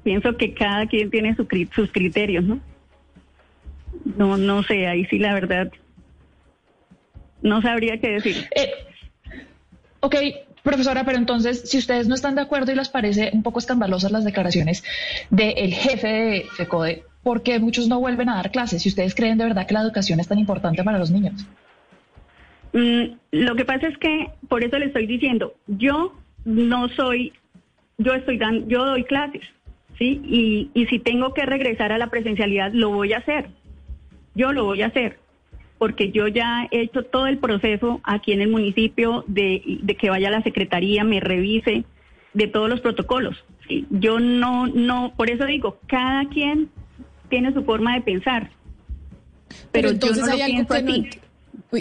pienso 0.04 0.38
que 0.38 0.54
cada 0.54 0.88
quien 0.88 1.10
tiene 1.10 1.36
sus 1.36 1.92
criterios, 1.92 2.44
¿no? 2.44 2.60
No, 4.18 4.38
no 4.38 4.64
sé, 4.64 4.88
ahí 4.88 5.06
sí 5.06 5.20
la 5.20 5.34
verdad 5.34 5.72
no 7.42 7.62
sabría 7.62 8.00
qué 8.00 8.10
decir. 8.10 8.50
Eh, 8.56 8.72
ok, 10.00 10.16
profesora, 10.64 11.04
pero 11.06 11.18
entonces, 11.18 11.70
si 11.70 11.78
ustedes 11.78 12.08
no 12.08 12.16
están 12.16 12.36
de 12.36 12.42
acuerdo 12.42 12.72
y 12.72 12.76
les 12.76 12.90
parece 12.90 13.30
un 13.34 13.44
poco 13.44 13.60
escandalosas 13.60 14.12
las 14.12 14.24
declaraciones 14.24 14.84
del 15.30 15.74
jefe 15.74 16.08
de 16.08 16.46
FECODE, 16.56 17.04
¿por 17.22 17.44
qué 17.44 17.60
muchos 17.60 17.88
no 17.88 18.00
vuelven 18.00 18.30
a 18.30 18.36
dar 18.36 18.52
clases? 18.52 18.82
Si 18.82 18.90
ustedes 18.90 19.14
creen 19.14 19.38
de 19.38 19.44
verdad 19.44 19.68
que 19.68 19.74
la 19.74 19.82
educación 19.82 20.20
es 20.20 20.28
tan 20.28 20.40
importante 20.40 20.84
para 20.84 20.98
los 20.98 21.12
niños. 21.12 21.46
Mm, 22.74 23.16
lo 23.32 23.56
que 23.56 23.66
pasa 23.66 23.88
es 23.88 23.98
que, 23.98 24.30
por 24.50 24.64
eso 24.64 24.78
le 24.78 24.86
estoy 24.88 25.08
diciendo, 25.08 25.54
yo 25.68 26.16
no 26.46 26.90
soy, 26.90 27.34
yo 27.98 28.14
estoy 28.14 28.38
dando, 28.38 28.68
yo 28.68 28.86
doy 28.86 29.04
clases, 29.04 29.44
¿sí? 29.98 30.22
Y, 30.26 30.72
y 30.74 30.88
si 30.88 31.00
tengo 31.00 31.34
que 31.34 31.46
regresar 31.46 31.92
a 31.92 31.98
la 31.98 32.08
presencialidad, 32.08 32.72
lo 32.74 32.90
voy 32.90 33.14
a 33.14 33.20
hacer. 33.20 33.50
Yo 34.36 34.52
lo 34.52 34.66
voy 34.66 34.82
a 34.82 34.88
hacer 34.88 35.20
porque 35.84 36.12
yo 36.12 36.30
ya 36.30 36.70
he 36.72 36.84
hecho 36.84 37.04
todo 37.04 37.28
el 37.28 37.40
proceso 37.40 38.00
aquí 38.06 38.32
en 38.32 38.40
el 38.40 38.50
municipio 38.50 39.26
de, 39.28 39.82
que 40.00 40.10
vaya 40.10 40.30
a 40.30 40.32
la 40.32 40.42
secretaría, 40.42 41.04
me 41.04 41.20
revise 41.20 41.84
de 42.34 42.48
todos 42.48 42.70
los 42.70 42.80
protocolos. 42.80 43.36
Yo 43.90 44.18
no, 44.18 44.68
no, 44.68 45.14
por 45.18 45.30
eso 45.30 45.46
digo, 45.46 45.80
cada 45.88 46.24
quien 46.30 46.70
tiene 47.28 47.54
su 47.54 47.66
forma 47.66 47.96
de 47.96 48.02
pensar. 48.02 48.52
Pero, 49.74 49.90
entonces 49.90 50.26
hay 50.30 50.42
algo 50.42 50.66
que 50.66 51.20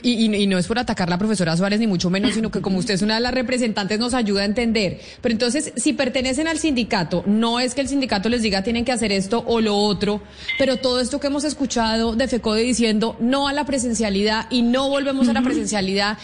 y, 0.03 0.47
no 0.47 0.59
es 0.59 0.67
por 0.67 0.79
atacar 0.79 1.09
a 1.09 1.11
la 1.11 1.19
profesora 1.19 1.57
Suárez, 1.57 1.81
ni 1.81 1.87
mucho 1.87 2.11
menos, 2.11 2.35
sino 2.35 2.51
que 2.51 2.61
como 2.61 2.79
usted 2.79 2.95
es 2.95 3.03
una 3.03 3.17
de 3.17 3.21
las 3.21 3.35
representantes, 3.35 3.99
nos 3.99 4.15
ayuda 4.15 4.43
a 4.43 4.45
entender. 4.45 5.01
Pero 5.21 5.33
entonces, 5.33 5.73
si 5.77 5.93
pertenecen 5.93 6.49
al 6.49 6.59
sindicato, 6.59 7.23
no 7.27 7.61
es 7.61 7.75
que 7.75 7.81
el 7.81 7.89
sindicato 7.89 8.29
les 8.29 8.43
diga 8.43 8.63
tienen 8.63 8.85
que 8.85 8.93
hacer 8.93 9.13
esto 9.13 9.45
o 9.47 9.61
lo 9.61 9.77
otro, 9.77 10.23
pero 10.59 10.77
todo 10.77 11.01
esto 11.01 11.21
que 11.21 11.27
hemos 11.27 11.45
escuchado 11.45 12.15
de 12.15 12.29
FECODE 12.29 12.63
diciendo 12.63 13.17
no 13.21 13.49
a 13.49 13.53
la 13.53 13.65
presencialidad 13.65 14.47
y 14.51 14.63
no 14.63 14.89
volvemos 14.89 15.29
a 15.29 15.33
la 15.33 15.43
presencialidad, 15.43 16.19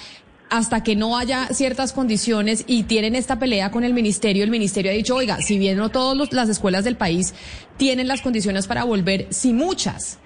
hasta 0.50 0.82
que 0.82 0.96
no 0.96 1.18
haya 1.18 1.48
ciertas 1.48 1.92
condiciones 1.92 2.64
y 2.66 2.84
tienen 2.84 3.14
esta 3.14 3.38
pelea 3.38 3.70
con 3.70 3.84
el 3.84 3.92
ministerio, 3.92 4.44
el 4.44 4.50
ministerio 4.50 4.90
ha 4.90 4.94
dicho, 4.94 5.14
oiga, 5.14 5.42
si 5.42 5.58
bien 5.58 5.76
no 5.76 5.90
todas 5.90 6.32
las 6.32 6.48
escuelas 6.48 6.84
del 6.84 6.96
país 6.96 7.34
tienen 7.76 8.08
las 8.08 8.22
condiciones 8.22 8.66
para 8.66 8.84
volver, 8.84 9.26
sí 9.30 9.52
muchas. 9.52 10.18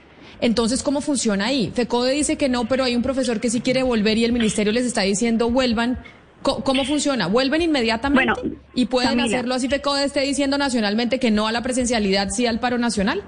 Entonces, 0.43 0.83
¿cómo 0.83 1.01
funciona 1.01 1.47
ahí? 1.47 1.71
FECODE 1.73 2.15
dice 2.15 2.37
que 2.37 2.49
no, 2.49 2.65
pero 2.65 2.83
hay 2.83 2.97
un 2.97 3.03
profesor 3.03 3.41
que 3.41 3.49
sí 3.49 3.61
quiere 3.61 3.85
volver 3.85 4.19
y 4.19 4.25
el 4.25 4.33
ministerio 4.33 4.73
les 4.73 4.85
está 4.85 5.03
diciendo 5.03 5.49
vuelvan. 5.51 6.01
¿Cómo, 6.43 6.85
funciona? 6.85 7.29
¿Vuelven 7.29 7.63
inmediatamente? 7.63 8.33
¿Y 8.75 8.87
pueden 8.87 9.21
hacerlo 9.21 9.55
así 9.55 9.69
FECODE 9.69 10.03
esté 10.03 10.23
diciendo 10.23 10.59
nacionalmente 10.59 11.21
que 11.21 11.31
no 11.31 11.47
a 11.47 11.53
la 11.53 11.63
presencialidad, 11.63 12.31
sí 12.31 12.47
al 12.47 12.59
paro 12.59 12.77
nacional? 12.77 13.23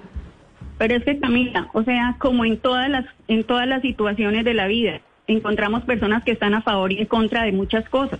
Pero 0.76 0.96
es 0.96 1.04
que 1.04 1.20
Camila, 1.20 1.70
o 1.72 1.84
sea, 1.84 2.16
como 2.18 2.44
en 2.44 2.58
todas 2.58 2.90
las 2.90 3.06
en 3.28 3.44
todas 3.44 3.68
las 3.68 3.82
situaciones 3.82 4.44
de 4.44 4.54
la 4.54 4.66
vida, 4.66 5.00
encontramos 5.28 5.84
personas 5.84 6.24
que 6.24 6.32
están 6.32 6.54
a 6.54 6.62
favor 6.62 6.90
y 6.90 6.98
en 6.98 7.06
contra 7.06 7.44
de 7.44 7.52
muchas 7.52 7.88
cosas. 7.88 8.18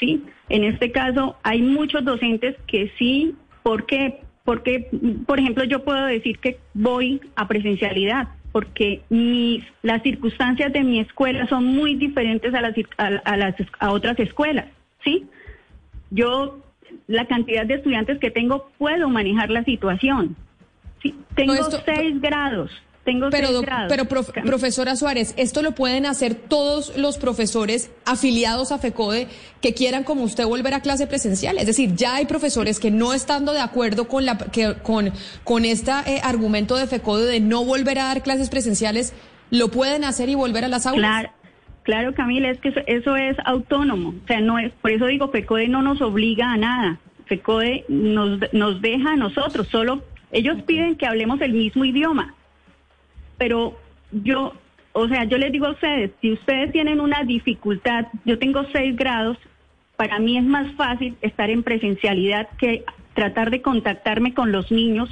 ¿Sí? 0.00 0.24
En 0.48 0.64
este 0.64 0.90
caso 0.90 1.36
hay 1.44 1.62
muchos 1.62 2.04
docentes 2.04 2.56
que 2.66 2.90
sí, 2.98 3.36
¿por 3.62 3.86
qué? 3.86 4.23
Porque, 4.44 4.90
por 5.26 5.38
ejemplo, 5.38 5.64
yo 5.64 5.84
puedo 5.84 6.04
decir 6.06 6.38
que 6.38 6.58
voy 6.74 7.20
a 7.34 7.48
presencialidad, 7.48 8.28
porque 8.52 9.02
mis, 9.08 9.64
las 9.82 10.02
circunstancias 10.02 10.72
de 10.72 10.84
mi 10.84 11.00
escuela 11.00 11.46
son 11.48 11.64
muy 11.64 11.94
diferentes 11.94 12.52
a 12.54 12.60
las, 12.60 12.74
a, 12.98 13.36
las, 13.36 13.54
a 13.78 13.90
otras 13.90 14.18
escuelas, 14.18 14.66
¿sí? 15.02 15.26
Yo, 16.10 16.60
la 17.06 17.26
cantidad 17.26 17.64
de 17.64 17.74
estudiantes 17.74 18.18
que 18.18 18.30
tengo, 18.30 18.70
puedo 18.78 19.08
manejar 19.08 19.50
la 19.50 19.64
situación. 19.64 20.36
¿sí? 21.02 21.14
Tengo 21.34 21.54
seis 21.84 22.20
grados 22.20 22.70
tengo 23.04 23.28
pero, 23.30 23.60
grados. 23.60 23.88
pero 23.88 24.06
profesora 24.06 24.96
Suárez, 24.96 25.34
esto 25.36 25.62
lo 25.62 25.72
pueden 25.72 26.06
hacer 26.06 26.34
todos 26.34 26.96
los 26.96 27.18
profesores 27.18 27.90
afiliados 28.06 28.72
a 28.72 28.78
FECODE 28.78 29.28
que 29.60 29.74
quieran 29.74 30.04
como 30.04 30.22
usted 30.22 30.46
volver 30.46 30.72
a 30.72 30.80
clase 30.80 31.06
presencial. 31.06 31.58
Es 31.58 31.66
decir, 31.66 31.94
ya 31.94 32.16
hay 32.16 32.24
profesores 32.24 32.80
que 32.80 32.90
no 32.90 33.12
estando 33.12 33.52
de 33.52 33.60
acuerdo 33.60 34.08
con 34.08 34.24
la 34.24 34.38
que, 34.38 34.74
con 34.82 35.12
con 35.44 35.64
este 35.66 35.92
eh, 36.06 36.20
argumento 36.24 36.76
de 36.76 36.86
FECODE 36.86 37.26
de 37.26 37.40
no 37.40 37.64
volver 37.64 37.98
a 37.98 38.04
dar 38.04 38.22
clases 38.22 38.48
presenciales, 38.48 39.12
lo 39.50 39.68
pueden 39.68 40.04
hacer 40.04 40.30
y 40.30 40.34
volver 40.34 40.64
a 40.64 40.68
las 40.68 40.86
aulas. 40.86 41.00
Claro. 41.00 41.30
Claro, 41.82 42.14
Camila, 42.14 42.48
es 42.48 42.58
que 42.60 42.72
eso, 42.86 43.14
es 43.14 43.36
autónomo. 43.44 44.14
O 44.24 44.26
sea, 44.26 44.40
no 44.40 44.58
es, 44.58 44.72
por 44.80 44.90
eso 44.90 45.04
digo, 45.04 45.28
FECODE 45.28 45.68
no 45.68 45.82
nos 45.82 46.00
obliga 46.00 46.50
a 46.50 46.56
nada. 46.56 46.98
FECODE 47.26 47.84
nos, 47.88 48.40
nos 48.54 48.80
deja 48.80 49.12
a 49.12 49.16
nosotros, 49.16 49.68
solo 49.68 50.02
ellos 50.32 50.62
piden 50.62 50.96
que 50.96 51.06
hablemos 51.06 51.42
el 51.42 51.52
mismo 51.52 51.84
idioma 51.84 52.34
pero 53.38 53.78
yo, 54.12 54.54
o 54.92 55.08
sea, 55.08 55.24
yo 55.24 55.38
les 55.38 55.52
digo 55.52 55.66
a 55.66 55.72
ustedes, 55.72 56.12
si 56.20 56.32
ustedes 56.32 56.72
tienen 56.72 57.00
una 57.00 57.22
dificultad, 57.24 58.06
yo 58.24 58.38
tengo 58.38 58.64
seis 58.72 58.96
grados, 58.96 59.36
para 59.96 60.18
mí 60.18 60.36
es 60.36 60.44
más 60.44 60.72
fácil 60.74 61.16
estar 61.22 61.50
en 61.50 61.62
presencialidad 61.62 62.48
que 62.58 62.84
tratar 63.14 63.50
de 63.50 63.62
contactarme 63.62 64.34
con 64.34 64.52
los 64.52 64.70
niños, 64.70 65.08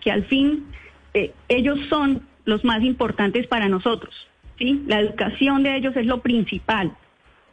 que 0.00 0.10
al 0.10 0.24
fin 0.24 0.66
eh, 1.14 1.32
ellos 1.48 1.78
son 1.88 2.22
los 2.44 2.64
más 2.64 2.82
importantes 2.82 3.46
para 3.46 3.68
nosotros, 3.68 4.14
¿sí? 4.58 4.82
La 4.86 5.00
educación 5.00 5.62
de 5.62 5.76
ellos 5.76 5.96
es 5.96 6.06
lo 6.06 6.20
principal. 6.20 6.92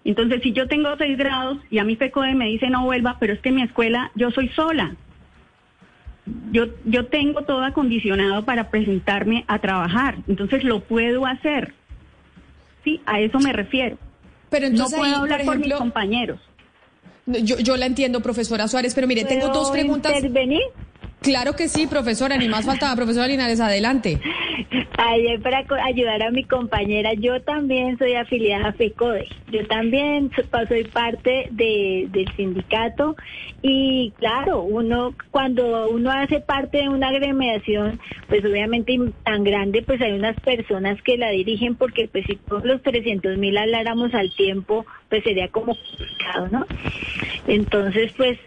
Entonces, 0.04 0.42
si 0.42 0.52
yo 0.52 0.68
tengo 0.68 0.90
seis 0.98 1.18
grados 1.18 1.60
y 1.70 1.78
a 1.78 1.84
mi 1.84 1.96
FECODE 1.96 2.34
me 2.34 2.48
dice 2.48 2.70
no 2.70 2.84
vuelva, 2.84 3.18
pero 3.20 3.34
es 3.34 3.40
que 3.40 3.50
en 3.50 3.56
mi 3.56 3.62
escuela 3.62 4.12
yo 4.16 4.32
soy 4.32 4.50
sola, 4.50 4.96
yo, 6.52 6.66
yo 6.86 7.08
tengo 7.08 7.44
todo 7.44 7.64
acondicionado 7.64 8.46
para 8.46 8.70
presentarme 8.70 9.44
a 9.48 9.60
trabajar, 9.60 10.18
entonces 10.28 10.64
lo 10.64 10.82
puedo 10.82 11.26
hacer. 11.26 11.74
Sí, 12.84 13.02
a 13.06 13.20
eso 13.20 13.40
me 13.40 13.54
refiero. 13.54 13.98
Pero 14.50 14.68
entonces 14.68 14.98
no 14.98 15.04
puedo 15.04 15.16
hablar 15.16 15.46
por, 15.46 15.60
mis 15.60 15.74
compañeros. 15.74 16.40
Yo, 17.26 17.58
yo 17.60 17.78
la 17.78 17.86
entiendo, 17.86 18.22
profesora 18.22 18.68
Suárez, 18.68 18.94
pero 18.94 19.08
mire, 19.08 19.24
tengo 19.24 19.50
dos 19.50 19.72
preguntas. 19.72 20.14
intervenir? 20.16 20.62
Claro 21.22 21.56
que 21.56 21.68
sí, 21.68 21.86
profesora, 21.86 22.36
ni 22.36 22.50
más 22.50 22.66
faltaba. 22.66 22.96
Profesora 22.96 23.28
Linares, 23.28 23.60
adelante. 23.60 24.20
Ayer 24.98 25.40
para 25.40 25.64
ayudar 25.84 26.24
a 26.24 26.32
mi 26.32 26.46
compañera, 26.46 27.14
yo 27.14 27.40
también 27.42 27.98
soy 28.00 28.16
afiliada 28.16 28.70
a 28.70 28.74
FECODE. 28.74 29.28
Yo 29.52 29.68
también 29.68 30.32
soy 30.68 30.84
parte 30.86 31.48
de, 31.52 32.08
del 32.12 32.28
sindicato 32.36 33.16
y 33.62 34.14
claro, 34.18 34.64
uno 34.64 35.14
cuando 35.30 35.90
uno 35.90 36.12
hace 36.12 36.40
parte 36.40 36.80
de 36.80 36.90
una 36.90 37.10
agremiación, 37.10 38.00
pues 38.28 38.44
obviamente 38.44 38.98
tan 39.24 39.44
grande, 39.44 39.84
pues 39.84 40.02
hay 40.02 40.14
unas 40.14 40.40
personas 40.40 41.00
que 41.04 41.18
la 41.18 41.30
dirigen 41.30 41.76
porque 41.76 42.08
pues 42.08 42.26
si 42.26 42.36
todos 42.36 42.66
los 42.66 42.82
300 42.82 43.38
mil 43.38 43.58
habláramos 43.58 44.12
al 44.16 44.34
tiempo, 44.34 44.88
pues 45.10 45.24
sería 45.24 45.50
como 45.50 45.76
complicado, 45.76 46.48
¿no? 46.52 46.66
Entonces, 47.48 48.12
pues 48.18 48.40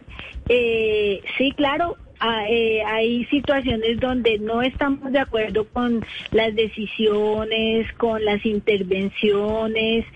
eh, 0.48 1.22
sí, 1.38 1.52
claro, 1.56 1.96
Eh, 2.48 2.82
hay 2.86 3.24
situaciones 3.26 4.00
donde 4.00 4.38
no 4.38 4.62
estamos 4.62 5.12
de 5.12 5.18
acuerdo 5.18 5.66
con 5.68 6.04
las 6.32 6.54
decisiones, 6.54 7.92
con 7.94 8.24
las 8.24 8.44
intervenciones, 8.46 10.06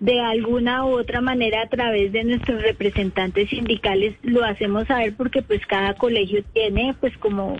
de 0.00 0.20
alguna 0.20 0.86
u 0.86 0.90
otra 0.98 1.20
manera 1.20 1.62
a 1.62 1.68
través 1.68 2.12
de 2.12 2.24
nuestros 2.24 2.62
representantes 2.62 3.50
sindicales 3.50 4.14
lo 4.22 4.44
hacemos 4.44 4.86
saber 4.86 5.14
porque 5.16 5.42
pues 5.42 5.66
cada 5.66 5.94
colegio 5.94 6.44
tiene 6.52 6.94
pues 7.00 7.16
como 7.18 7.56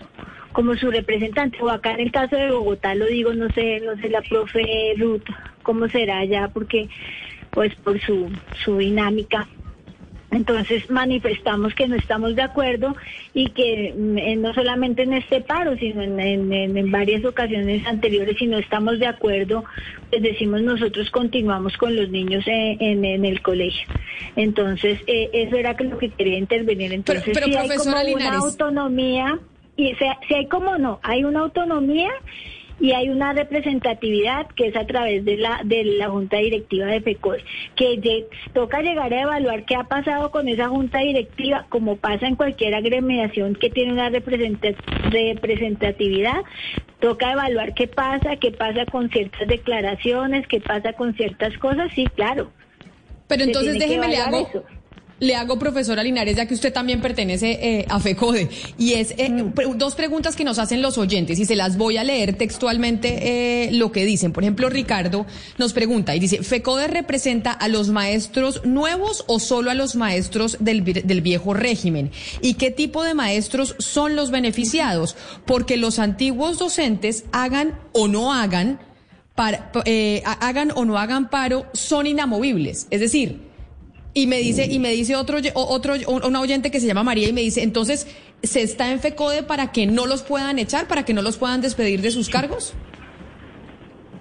como 0.53 0.75
su 0.75 0.89
representante. 0.89 1.61
O 1.61 1.69
acá 1.69 1.91
en 1.91 1.99
el 1.99 2.11
caso 2.11 2.35
de 2.35 2.51
Bogotá 2.51 2.95
lo 2.95 3.05
digo 3.05 3.33
no 3.33 3.49
sé 3.49 3.81
no 3.81 3.95
sé 3.97 4.09
la 4.09 4.21
profe 4.21 4.93
Ruth 4.97 5.25
cómo 5.63 5.87
será 5.89 6.23
ya 6.25 6.47
porque 6.47 6.89
pues 7.51 7.75
por 7.75 7.99
su 7.99 8.31
su 8.63 8.77
dinámica 8.77 9.47
entonces 10.31 10.89
manifestamos 10.91 11.73
que 11.73 11.87
no 11.87 11.95
estamos 11.95 12.35
de 12.35 12.43
acuerdo 12.43 12.95
y 13.33 13.49
que 13.49 13.93
mm, 13.97 14.41
no 14.41 14.53
solamente 14.53 15.03
en 15.03 15.13
este 15.13 15.41
paro, 15.41 15.75
sino 15.77 16.01
en, 16.01 16.91
varias 16.91 17.25
ocasiones 17.25 17.85
anteriores, 17.87 18.37
si 18.37 18.47
no 18.47 18.57
estamos 18.57 18.99
de 18.99 19.07
acuerdo, 19.07 19.63
pues 20.09 20.21
decimos 20.21 20.61
nosotros 20.61 21.09
continuamos 21.09 21.77
con 21.77 21.95
los 21.95 22.09
niños 22.09 22.43
en, 22.47 23.25
el 23.25 23.41
colegio. 23.41 23.87
Entonces, 24.35 24.99
eh, 25.07 25.29
eso 25.33 25.55
era 25.55 25.75
lo 25.79 25.97
que 25.97 26.09
quería 26.09 26.37
intervenir. 26.37 26.93
Entonces, 26.93 27.31
pero, 27.33 27.59
hay 27.59 27.69
como 27.69 28.13
una 28.13 28.37
autonomía, 28.37 29.39
y 29.75 29.95
si 30.27 30.33
hay 30.33 30.47
como 30.47 30.77
no, 30.77 30.99
hay 31.03 31.23
una 31.23 31.39
autonomía 31.39 32.11
y 32.79 32.93
hay 32.93 33.09
una 33.09 33.33
representatividad 33.33 34.47
que 34.55 34.67
es 34.67 34.75
a 34.75 34.85
través 34.85 35.25
de 35.25 35.37
la 35.37 35.61
de 35.63 35.83
la 35.83 36.09
junta 36.09 36.37
directiva 36.37 36.85
de 36.85 37.01
FECODE, 37.01 37.43
que 37.75 38.27
toca 38.53 38.81
llegar 38.81 39.11
a 39.13 39.21
evaluar 39.21 39.65
qué 39.65 39.75
ha 39.75 39.83
pasado 39.83 40.31
con 40.31 40.47
esa 40.47 40.69
junta 40.69 40.99
directiva, 40.99 41.65
como 41.69 41.97
pasa 41.97 42.27
en 42.27 42.35
cualquier 42.35 42.75
agremiación 42.75 43.55
que 43.55 43.69
tiene 43.69 43.93
una 43.93 44.09
representatividad, 44.09 46.41
toca 46.99 47.31
evaluar 47.31 47.73
qué 47.73 47.87
pasa, 47.87 48.35
qué 48.37 48.51
pasa 48.51 48.85
con 48.85 49.09
ciertas 49.09 49.47
declaraciones, 49.47 50.47
qué 50.47 50.61
pasa 50.61 50.93
con 50.93 51.15
ciertas 51.15 51.57
cosas, 51.57 51.91
sí, 51.93 52.05
claro. 52.15 52.51
Pero 53.27 53.43
entonces 53.43 53.77
déjeme 53.77 54.07
le 54.07 54.17
hago 54.17 54.49
le 55.19 55.35
hago, 55.35 55.59
profesora 55.59 56.03
Linares, 56.03 56.35
ya 56.35 56.45
que 56.45 56.53
usted 56.53 56.71
también 56.71 57.01
pertenece 57.01 57.59
eh, 57.61 57.85
a 57.89 57.99
FECODE, 57.99 58.49
y 58.77 58.93
es 58.93 59.13
eh, 59.17 59.29
mm. 59.29 59.77
dos 59.77 59.95
preguntas 59.95 60.35
que 60.35 60.43
nos 60.43 60.59
hacen 60.59 60.81
los 60.81 60.97
oyentes, 60.97 61.39
y 61.39 61.45
se 61.45 61.55
las 61.55 61.77
voy 61.77 61.97
a 61.97 62.03
leer 62.03 62.33
textualmente 62.33 63.67
eh, 63.67 63.71
lo 63.73 63.91
que 63.91 64.05
dicen. 64.05 64.31
Por 64.31 64.43
ejemplo, 64.43 64.69
Ricardo 64.69 65.25
nos 65.57 65.73
pregunta 65.73 66.15
y 66.15 66.19
dice, 66.19 66.43
¿FECODE 66.43 66.87
representa 66.87 67.51
a 67.51 67.67
los 67.67 67.89
maestros 67.89 68.65
nuevos 68.65 69.23
o 69.27 69.39
solo 69.39 69.71
a 69.71 69.73
los 69.73 69.95
maestros 69.95 70.57
del, 70.59 70.83
del 70.83 71.21
viejo 71.21 71.53
régimen? 71.53 72.11
¿Y 72.41 72.53
qué 72.55 72.71
tipo 72.71 73.03
de 73.03 73.13
maestros 73.13 73.75
son 73.79 74.15
los 74.15 74.31
beneficiados? 74.31 75.15
Porque 75.45 75.77
los 75.77 75.99
antiguos 75.99 76.59
docentes 76.59 77.25
hagan 77.31 77.77
o 77.91 78.07
no 78.07 78.33
hagan, 78.33 78.79
para, 79.35 79.71
hagan 80.41 80.71
o 80.75 80.85
no 80.85 80.97
hagan 80.97 81.29
paro, 81.29 81.65
son 81.73 82.07
inamovibles. 82.07 82.87
Es 82.89 82.99
decir, 82.99 83.48
y 84.13 84.27
me 84.27 84.37
dice, 84.37 84.65
y 84.65 84.79
me 84.79 84.91
dice 84.91 85.15
otro, 85.15 85.37
otro, 85.53 85.93
una 86.07 86.41
oyente 86.41 86.71
que 86.71 86.79
se 86.79 86.87
llama 86.87 87.03
María 87.03 87.29
y 87.29 87.33
me 87.33 87.41
dice, 87.41 87.61
entonces, 87.61 88.07
¿se 88.41 88.61
está 88.61 88.91
en 88.91 88.99
FECODE 88.99 89.43
para 89.43 89.71
que 89.71 89.85
no 89.85 90.05
los 90.05 90.23
puedan 90.23 90.59
echar, 90.59 90.87
para 90.87 91.05
que 91.05 91.13
no 91.13 91.21
los 91.21 91.37
puedan 91.37 91.61
despedir 91.61 92.01
de 92.01 92.11
sus 92.11 92.29
cargos? 92.29 92.73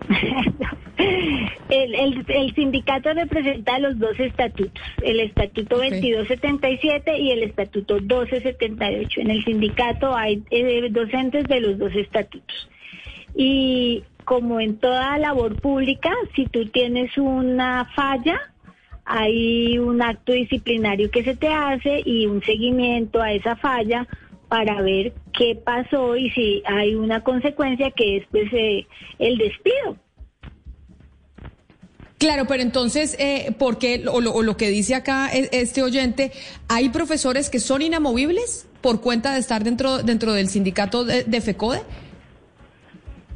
el, 1.69 2.55
sindicato 2.55 3.13
representa 3.13 3.79
los 3.79 3.99
dos 3.99 4.19
estatutos, 4.19 4.83
el 5.03 5.21
estatuto 5.21 5.77
2277 5.77 7.19
y 7.19 7.31
el 7.31 7.43
estatuto 7.45 7.95
1278. 7.95 9.21
En 9.21 9.31
el 9.31 9.45
sindicato 9.45 10.15
hay 10.15 10.43
eh, 10.51 10.89
docentes 10.91 11.45
de 11.45 11.61
los 11.61 11.79
dos 11.79 11.95
estatutos. 11.95 12.69
Y 13.35 14.03
como 14.25 14.61
en 14.61 14.77
toda 14.79 15.19
labor 15.19 15.61
pública, 15.61 16.11
si 16.35 16.47
tú 16.47 16.67
tienes 16.67 17.17
una 17.17 17.87
falla, 17.95 18.39
hay 19.09 19.79
un 19.79 20.03
acto 20.03 20.33
disciplinario 20.33 21.11
que 21.11 21.25
se 21.25 21.35
te 21.35 21.49
hace 21.49 22.03
y 22.05 22.27
un 22.27 22.43
seguimiento 22.43 23.23
a 23.23 23.33
esa 23.33 23.57
falla 23.57 24.07
para 24.49 24.83
ver 24.83 25.15
qué 25.33 25.59
pasó 25.63 26.15
y 26.15 26.31
si 26.31 26.63
hay 26.67 26.95
una 26.95 27.25
consecuencia 27.25 27.91
que 27.91 28.19
es 28.19 28.27
pues, 28.31 28.53
eh, 28.53 28.87
el 29.19 29.39
despido. 29.39 29.97
Claro, 32.19 32.47
pero 32.47 32.63
entonces, 32.63 33.17
eh, 33.19 33.55
¿por 33.59 33.79
qué, 33.79 34.05
o 34.11 34.21
lo, 34.21 34.57
que 34.57 34.69
dice 34.69 34.95
acá 34.95 35.31
e, 35.33 35.49
este 35.53 35.83
oyente, 35.83 36.33
hay 36.69 36.91
profesores 36.91 37.49
que 37.49 37.61
son 37.61 37.81
inamovibles 37.81 38.67
por 38.83 39.01
cuenta 39.01 39.33
de 39.33 39.41
estar 39.41 39.65
dentro, 39.65 40.03
dentro 40.03 40.33
del 40.35 40.49
sindicato 40.49 41.05
de 41.05 41.41
FECODE? 41.41 41.81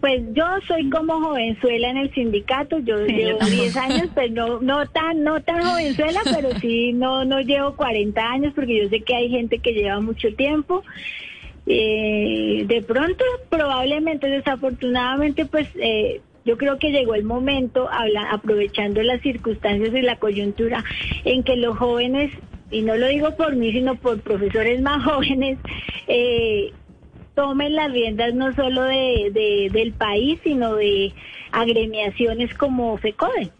Pues 0.02 0.20
yo 0.32 0.44
soy 0.66 0.90
como 0.90 1.20
jovenzuela 1.20 1.88
en 1.88 1.96
el 1.96 2.12
sindicato, 2.12 2.80
yo 2.80 3.06
llevo 3.06 3.38
10 3.38 3.76
años, 3.76 4.08
pues 4.12 4.32
no, 4.32 4.60
no 4.60 4.84
tan, 4.88 5.22
no 5.22 5.40
tan 5.42 5.62
jovenzuela, 5.62 6.22
pero 6.34 6.50
sí 6.58 6.92
no, 6.92 7.24
no 7.24 7.40
llevo 7.40 7.76
40 7.76 8.20
años 8.20 8.52
porque 8.52 8.82
yo 8.82 8.88
sé 8.88 9.02
que 9.02 9.14
hay 9.14 9.30
gente 9.30 9.60
que 9.60 9.72
lleva 9.72 10.00
mucho 10.00 10.34
tiempo. 10.34 10.82
Eh, 11.66 12.64
de 12.66 12.82
pronto, 12.82 13.24
probablemente, 13.48 14.26
desafortunadamente, 14.26 15.46
pues 15.46 15.68
eh, 15.76 16.20
yo 16.44 16.56
creo 16.58 16.80
que 16.80 16.90
llegó 16.90 17.14
el 17.14 17.22
momento, 17.22 17.88
habla, 17.88 18.28
aprovechando 18.32 19.04
las 19.04 19.20
circunstancias 19.20 19.94
y 19.94 20.02
la 20.02 20.16
coyuntura, 20.16 20.82
en 21.24 21.44
que 21.44 21.54
los 21.54 21.78
jóvenes, 21.78 22.32
y 22.72 22.82
no 22.82 22.96
lo 22.96 23.06
digo 23.06 23.36
por 23.36 23.54
mí, 23.54 23.70
sino 23.70 23.94
por 23.94 24.20
profesores 24.20 24.82
más 24.82 25.04
jóvenes, 25.04 25.58
eh, 26.08 26.72
tomen 27.42 27.74
las 27.74 27.90
riendas 27.90 28.34
no 28.34 28.54
solo 28.54 28.84
de, 28.84 29.68
del 29.72 29.92
país, 29.92 30.38
sino 30.44 30.76
de 30.76 31.12
agremiaciones 31.50 32.54
como 32.54 32.96
FECODE. 32.98 33.50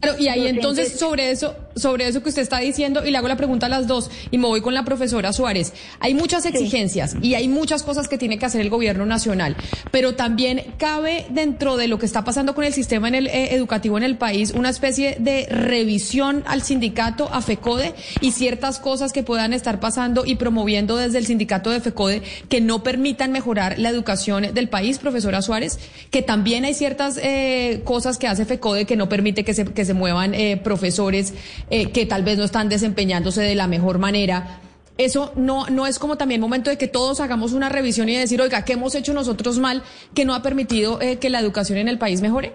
Claro, 0.00 0.18
y 0.18 0.28
ahí 0.28 0.46
entonces 0.46 0.98
sobre 0.98 1.30
eso, 1.30 1.56
sobre 1.74 2.06
eso 2.06 2.22
que 2.22 2.28
usted 2.28 2.42
está 2.42 2.58
diciendo, 2.58 3.04
y 3.04 3.10
le 3.10 3.18
hago 3.18 3.28
la 3.28 3.36
pregunta 3.36 3.66
a 3.66 3.68
las 3.68 3.86
dos, 3.86 4.10
y 4.30 4.38
me 4.38 4.46
voy 4.46 4.60
con 4.60 4.74
la 4.74 4.84
profesora 4.84 5.32
Suárez. 5.32 5.72
Hay 6.00 6.14
muchas 6.14 6.46
exigencias 6.46 7.16
y 7.20 7.34
hay 7.34 7.48
muchas 7.48 7.82
cosas 7.82 8.08
que 8.08 8.16
tiene 8.16 8.38
que 8.38 8.46
hacer 8.46 8.60
el 8.60 8.70
gobierno 8.70 9.06
nacional, 9.06 9.56
pero 9.90 10.14
también 10.14 10.74
cabe 10.78 11.26
dentro 11.30 11.76
de 11.76 11.88
lo 11.88 11.98
que 11.98 12.06
está 12.06 12.24
pasando 12.24 12.54
con 12.54 12.64
el 12.64 12.72
sistema 12.72 13.08
en 13.08 13.14
el, 13.16 13.26
eh, 13.26 13.54
educativo 13.54 13.98
en 13.98 14.04
el 14.04 14.16
país 14.16 14.52
una 14.52 14.70
especie 14.70 15.16
de 15.18 15.46
revisión 15.46 16.44
al 16.46 16.62
sindicato, 16.62 17.28
a 17.32 17.42
FECODE, 17.42 17.94
y 18.20 18.32
ciertas 18.32 18.78
cosas 18.78 19.12
que 19.12 19.22
puedan 19.22 19.52
estar 19.52 19.80
pasando 19.80 20.24
y 20.24 20.36
promoviendo 20.36 20.96
desde 20.96 21.18
el 21.18 21.26
sindicato 21.26 21.70
de 21.70 21.80
FECODE 21.80 22.22
que 22.48 22.60
no 22.60 22.82
permitan 22.82 23.32
mejorar 23.32 23.78
la 23.78 23.88
educación 23.88 24.54
del 24.54 24.68
país, 24.68 24.98
profesora 24.98 25.42
Suárez, 25.42 25.78
que 26.10 26.22
también 26.22 26.64
hay 26.64 26.74
ciertas 26.74 27.18
eh, 27.20 27.82
cosas 27.84 28.18
que 28.18 28.28
hace 28.28 28.44
FECODE 28.44 28.84
que 28.84 28.96
no 28.96 29.08
permite 29.08 29.44
que 29.44 29.54
se, 29.54 29.64
que 29.64 29.87
se 29.88 29.94
muevan 29.94 30.34
eh, 30.34 30.58
profesores 30.62 31.34
eh, 31.70 31.90
que 31.92 32.04
tal 32.04 32.22
vez 32.22 32.36
no 32.36 32.44
están 32.44 32.68
desempeñándose 32.68 33.40
de 33.40 33.54
la 33.54 33.66
mejor 33.66 33.98
manera. 33.98 34.60
Eso 34.98 35.32
no, 35.34 35.66
no 35.66 35.86
es 35.86 35.98
como 35.98 36.16
también 36.16 36.40
momento 36.40 36.68
de 36.68 36.76
que 36.76 36.88
todos 36.88 37.20
hagamos 37.20 37.54
una 37.54 37.70
revisión 37.70 38.08
y 38.08 38.16
decir, 38.16 38.40
oiga, 38.42 38.64
¿qué 38.64 38.74
hemos 38.74 38.94
hecho 38.94 39.14
nosotros 39.14 39.58
mal 39.58 39.82
que 40.14 40.26
no 40.26 40.34
ha 40.34 40.42
permitido 40.42 41.00
eh, 41.00 41.18
que 41.18 41.30
la 41.30 41.40
educación 41.40 41.78
en 41.78 41.88
el 41.88 41.98
país 41.98 42.20
mejore? 42.20 42.52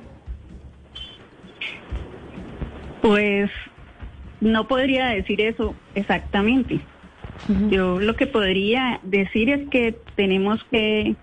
Pues 3.02 3.50
no 4.40 4.68
podría 4.68 5.08
decir 5.08 5.42
eso 5.42 5.74
exactamente. 5.96 6.82
Yo 7.72 8.00
lo 8.00 8.16
que 8.16 8.28
podría 8.28 9.00
decir 9.04 9.50
es 9.50 9.68
que 9.70 9.98
tenemos 10.16 10.64
que 10.66 11.16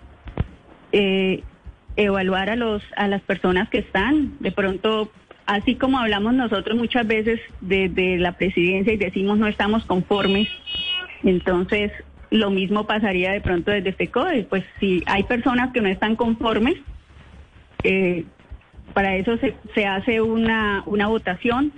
evaluar 1.97 2.51
a 2.51 2.57
los 2.57 2.83
a 2.97 3.07
las 3.09 3.23
personas 3.23 3.69
que 3.71 3.79
están. 3.79 4.37
De 4.41 4.53
pronto 4.53 5.11
así 5.51 5.75
como 5.75 5.99
hablamos 5.99 6.35
nosotros 6.35 6.79
muchas 6.79 7.07
veces 7.07 7.41
desde 7.61 8.19
la 8.19 8.33
presidencia 8.33 8.93
y 8.93 8.97
decimos 8.97 9.37
no 9.37 9.49
estamos 9.49 9.85
conformes, 9.85 10.49
entonces 11.25 11.91
lo 12.31 12.51
mismo 12.51 12.87
pasaría 12.87 13.33
de 13.33 13.41
pronto 13.41 13.73
desde 13.73 13.93
FECODE. 13.93 14.45
Pues 14.45 14.65
si 14.79 15.03
hay 15.07 15.25
personas 15.25 15.73
que 15.73 15.81
no 15.81 15.89
están 15.89 16.15
conformes, 16.15 16.77
eh, 17.83 18.25
para 18.95 19.17
eso 19.17 19.37
se, 19.39 19.57
se 19.75 19.87
hace 19.87 20.21
una, 20.21 20.85
una 20.87 21.09
votación 21.09 21.73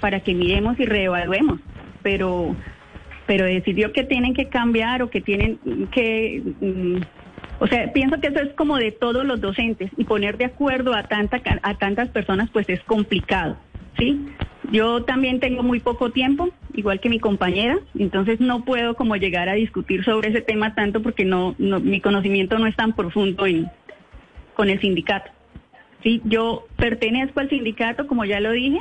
para 0.00 0.20
que 0.20 0.32
miremos 0.32 0.80
y 0.80 0.86
reevaluemos. 0.86 1.60
Pero, 2.02 2.56
pero 3.26 3.44
decidió 3.44 3.92
que 3.92 4.04
tienen 4.04 4.32
que 4.32 4.48
cambiar 4.48 5.02
o 5.02 5.10
que 5.10 5.20
tienen 5.20 5.58
que... 5.90 6.42
Mm, 6.60 6.96
o 7.60 7.66
sea, 7.66 7.92
pienso 7.92 8.20
que 8.20 8.28
eso 8.28 8.40
es 8.40 8.52
como 8.54 8.76
de 8.76 8.92
todos 8.92 9.24
los 9.24 9.40
docentes 9.40 9.90
y 9.96 10.04
poner 10.04 10.38
de 10.38 10.46
acuerdo 10.46 10.94
a, 10.94 11.04
tanta, 11.04 11.40
a 11.62 11.74
tantas 11.74 12.08
personas 12.10 12.48
pues 12.52 12.68
es 12.68 12.80
complicado, 12.84 13.56
¿sí? 13.98 14.26
Yo 14.70 15.02
también 15.04 15.40
tengo 15.40 15.62
muy 15.62 15.80
poco 15.80 16.10
tiempo, 16.10 16.50
igual 16.74 17.00
que 17.00 17.08
mi 17.08 17.18
compañera, 17.18 17.78
entonces 17.98 18.38
no 18.38 18.64
puedo 18.64 18.94
como 18.94 19.16
llegar 19.16 19.48
a 19.48 19.54
discutir 19.54 20.04
sobre 20.04 20.28
ese 20.28 20.42
tema 20.42 20.74
tanto 20.74 21.02
porque 21.02 21.24
no, 21.24 21.54
mi 21.58 22.00
conocimiento 22.00 22.58
no 22.58 22.66
es 22.66 22.76
tan 22.76 22.92
profundo 22.92 23.46
en, 23.46 23.70
con 24.54 24.68
el 24.68 24.80
sindicato. 24.80 25.30
Sí, 26.02 26.20
yo 26.24 26.66
pertenezco 26.76 27.40
al 27.40 27.48
sindicato, 27.48 28.06
como 28.06 28.24
ya 28.24 28.40
lo 28.40 28.52
dije, 28.52 28.78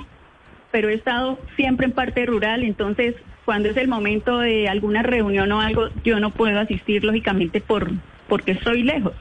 pero 0.71 0.89
he 0.89 0.93
estado 0.93 1.39
siempre 1.55 1.87
en 1.87 1.93
parte 1.93 2.25
rural, 2.25 2.63
entonces 2.63 3.15
cuando 3.45 3.69
es 3.69 3.77
el 3.77 3.87
momento 3.87 4.39
de 4.39 4.67
alguna 4.67 5.03
reunión 5.03 5.51
o 5.53 5.61
algo, 5.61 5.87
yo 6.03 6.19
no 6.19 6.31
puedo 6.31 6.59
asistir 6.59 7.05
lógicamente 7.05 7.61
por 7.61 7.91
porque 8.27 8.55
soy 8.63 8.83
lejos. 8.83 9.13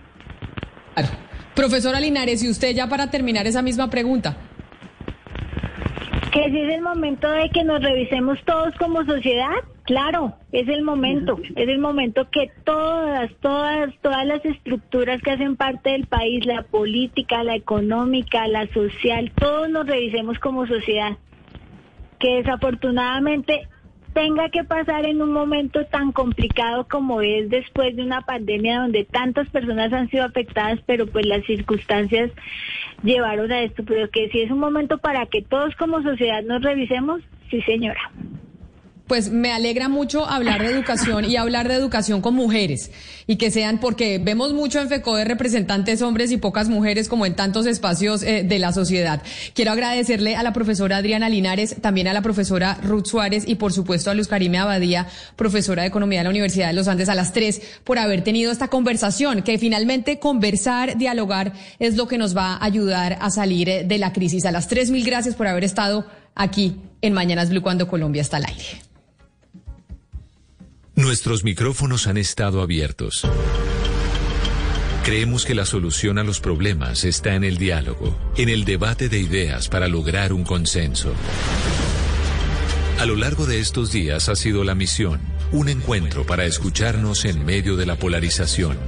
Profesora 1.57 1.99
Linares, 2.01 2.43
y 2.43 2.51
usted 2.51 2.75
ya 2.75 2.87
para 2.87 3.11
terminar 3.11 3.47
esa 3.47 3.63
misma 3.63 3.89
pregunta. 3.89 4.37
Que 6.31 6.51
si 6.51 6.61
es 6.61 6.75
el 6.75 6.83
momento 6.83 7.31
de 7.31 7.49
que 7.49 7.65
nos 7.65 7.83
revisemos 7.83 8.39
todos 8.45 8.75
como 8.75 9.03
sociedad, 9.07 9.55
claro, 9.85 10.35
es 10.53 10.69
el 10.69 10.83
momento, 10.83 11.39
es 11.55 11.69
el 11.69 11.79
momento 11.79 12.29
que 12.31 12.51
todas, 12.65 13.31
todas, 13.41 13.95
todas 14.03 14.27
las 14.27 14.45
estructuras 14.45 15.23
que 15.23 15.31
hacen 15.31 15.57
parte 15.57 15.93
del 15.93 16.07
país, 16.07 16.45
la 16.45 16.63
política, 16.63 17.43
la 17.43 17.55
económica, 17.55 18.47
la 18.49 18.67
social, 18.75 19.33
todos 19.35 19.71
nos 19.71 19.87
revisemos 19.87 20.39
como 20.39 20.67
sociedad. 20.67 21.17
Que 22.19 22.37
desafortunadamente 22.37 23.67
tenga 24.17 24.49
que 24.49 24.65
pasar 24.65 25.05
en 25.05 25.21
un 25.21 25.31
momento 25.31 25.85
tan 25.85 26.11
complicado 26.11 26.87
como 26.89 27.21
es 27.21 27.51
después 27.51 27.95
de 27.95 28.03
una 28.03 28.23
pandemia 28.23 28.81
donde 28.81 29.05
tantas 29.05 29.47
personas 29.51 29.93
han 29.93 30.09
sido 30.09 30.25
afectadas, 30.25 30.81
pero 30.87 31.07
pues 31.07 31.27
las 31.27 31.45
circunstancias 31.45 32.31
llevaron 33.03 33.53
a 33.53 33.61
esto, 33.61 33.85
pero 33.85 34.09
que 34.09 34.31
si 34.31 34.41
es 34.41 34.51
un 34.51 34.59
momento 34.59 34.97
para 34.97 35.27
que 35.27 35.43
todos 35.43 35.77
como 35.77 36.01
sociedad 36.01 36.43
nos 36.45 36.63
revisemos, 36.63 37.21
sí 37.51 37.61
señora. 37.61 38.11
Pues 39.07 39.31
me 39.31 39.53
alegra 39.53 39.89
mucho 39.89 40.27
hablar 40.27 40.63
de 40.63 40.73
educación 40.73 41.25
y 41.25 41.37
hablar 41.37 41.69
de 41.69 41.75
educación 41.75 42.21
con 42.21 42.35
mujeres 42.35 42.91
y 43.27 43.37
que 43.37 43.51
sean, 43.51 43.79
porque 43.79 44.19
vemos 44.19 44.53
mucho 44.53 44.81
en 44.81 44.89
FECODE 44.89 45.25
representantes 45.25 46.03
hombres 46.03 46.31
y 46.33 46.37
pocas 46.37 46.69
mujeres 46.69 47.09
como 47.09 47.27
en 47.27 47.35
tantos 47.35 47.67
espacios 47.67 48.23
eh, 48.23 48.45
de 48.45 48.59
la 48.59 48.73
sociedad. 48.73 49.23
Quiero 49.55 49.73
agradecerle 49.73 50.37
a 50.37 50.43
la 50.43 50.53
profesora 50.53 50.99
Adriana 50.99 51.29
Linares, 51.29 51.77
también 51.81 52.09
a 52.09 52.13
la 52.13 52.23
profesora 52.23 52.79
Ruth 52.83 53.07
Suárez 53.07 53.45
y 53.47 53.57
por 53.57 53.73
supuesto 53.73 54.11
a 54.11 54.15
Luz 54.15 54.29
Karime 54.29 54.59
Abadía, 54.59 55.07
profesora 55.37 55.83
de 55.83 55.89
Economía 55.89 56.21
de 56.21 56.25
la 56.25 56.31
Universidad 56.31 56.69
de 56.69 56.75
los 56.75 56.89
Andes, 56.89 57.09
a 57.09 57.15
las 57.15 57.33
tres 57.33 57.61
por 57.85 57.99
haber 57.99 58.23
tenido 58.23 58.53
esta 58.53 58.69
conversación, 58.69 59.43
que 59.43 59.59
finalmente 59.59 60.19
conversar, 60.19 60.99
dialogar 60.99 61.53
es 61.79 61.97
lo 61.97 62.09
que 62.09 62.19
nos 62.19 62.37
va 62.37 62.55
a 62.55 62.65
ayudar 62.65 63.19
a 63.21 63.31
salir 63.31 63.69
eh, 63.69 63.85
de 63.85 63.99
la 63.99 64.13
crisis. 64.13 64.45
A 64.47 64.53
las 64.53 64.69
tres, 64.69 64.91
mil 64.91 65.05
gracias 65.05 65.35
por 65.35 65.47
haber 65.47 65.65
estado 65.65 66.07
aquí 66.35 66.77
en 67.03 67.13
Mañanas 67.13 67.51
Blue 67.51 67.63
cuando 67.63 67.89
Colombia 67.89 68.23
está 68.23 68.37
al 68.37 68.47
aire. 68.47 68.86
Nuestros 70.97 71.45
micrófonos 71.45 72.07
han 72.07 72.17
estado 72.17 72.63
abiertos. 72.63 73.23
Creemos 75.05 75.45
que 75.45 75.55
la 75.55 75.67
solución 75.67 76.17
a 76.17 76.25
los 76.25 76.41
problemas 76.41 77.05
está 77.05 77.35
en 77.35 77.45
el 77.45 77.59
diálogo, 77.59 78.19
en 78.39 78.49
el 78.49 78.65
debate 78.65 79.11
de 79.11 79.19
ideas 79.19 79.69
para 79.69 79.89
lograr 79.89 80.33
un 80.33 80.43
consenso. 80.43 81.13
A 82.99 83.05
lo 83.05 83.15
largo 83.15 83.45
de 83.45 83.61
estos 83.61 83.93
días 83.93 84.31
ha 84.31 84.37
sido 84.37 84.65
la 84.65 84.75
misión, 84.75 85.21
un 85.53 85.69
encuentro 85.69 86.25
para 86.25 86.47
escucharnos 86.47 87.27
en 87.27 87.45
medio 87.45 87.77
de 87.77 87.85
la 87.85 87.97
polarización. 87.97 88.79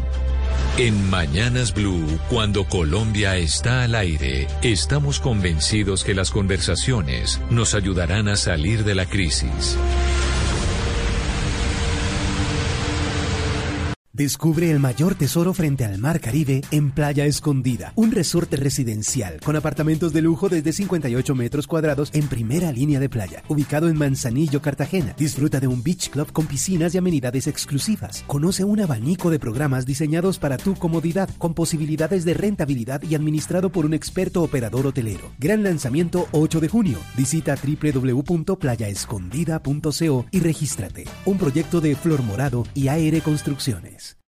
En 0.78 1.10
Mañanas 1.10 1.74
Blue, 1.74 2.18
cuando 2.30 2.64
Colombia 2.64 3.36
está 3.36 3.82
al 3.82 3.94
aire, 3.94 4.48
estamos 4.62 5.20
convencidos 5.20 6.04
que 6.04 6.14
las 6.14 6.30
conversaciones 6.30 7.38
nos 7.50 7.74
ayudarán 7.74 8.28
a 8.28 8.36
salir 8.36 8.84
de 8.84 8.94
la 8.94 9.04
crisis. 9.04 9.76
Descubre 14.18 14.70
el 14.72 14.80
mayor 14.80 15.14
tesoro 15.14 15.54
frente 15.54 15.84
al 15.84 15.98
Mar 15.98 16.18
Caribe 16.18 16.62
en 16.72 16.90
Playa 16.90 17.24
Escondida, 17.24 17.92
un 17.94 18.10
resorte 18.10 18.56
residencial 18.56 19.38
con 19.44 19.54
apartamentos 19.54 20.12
de 20.12 20.22
lujo 20.22 20.48
desde 20.48 20.72
58 20.72 21.36
metros 21.36 21.68
cuadrados 21.68 22.10
en 22.12 22.26
primera 22.26 22.72
línea 22.72 22.98
de 22.98 23.08
playa, 23.08 23.44
ubicado 23.46 23.88
en 23.88 23.96
Manzanillo, 23.96 24.60
Cartagena. 24.60 25.14
Disfruta 25.16 25.60
de 25.60 25.68
un 25.68 25.84
beach 25.84 26.10
club 26.10 26.32
con 26.32 26.48
piscinas 26.48 26.96
y 26.96 26.98
amenidades 26.98 27.46
exclusivas. 27.46 28.24
Conoce 28.26 28.64
un 28.64 28.80
abanico 28.80 29.30
de 29.30 29.38
programas 29.38 29.86
diseñados 29.86 30.40
para 30.40 30.56
tu 30.56 30.74
comodidad, 30.74 31.30
con 31.38 31.54
posibilidades 31.54 32.24
de 32.24 32.34
rentabilidad 32.34 33.04
y 33.04 33.14
administrado 33.14 33.70
por 33.70 33.86
un 33.86 33.94
experto 33.94 34.42
operador 34.42 34.88
hotelero. 34.88 35.30
Gran 35.38 35.62
lanzamiento 35.62 36.26
8 36.32 36.58
de 36.58 36.68
junio. 36.68 36.98
Visita 37.16 37.54
www.playaescondida.co 37.54 40.26
y 40.32 40.40
regístrate. 40.40 41.04
Un 41.24 41.38
proyecto 41.38 41.80
de 41.80 41.94
Flor 41.94 42.24
Morado 42.24 42.66
y 42.74 42.88
AR 42.88 43.22
Construcciones. 43.22 44.07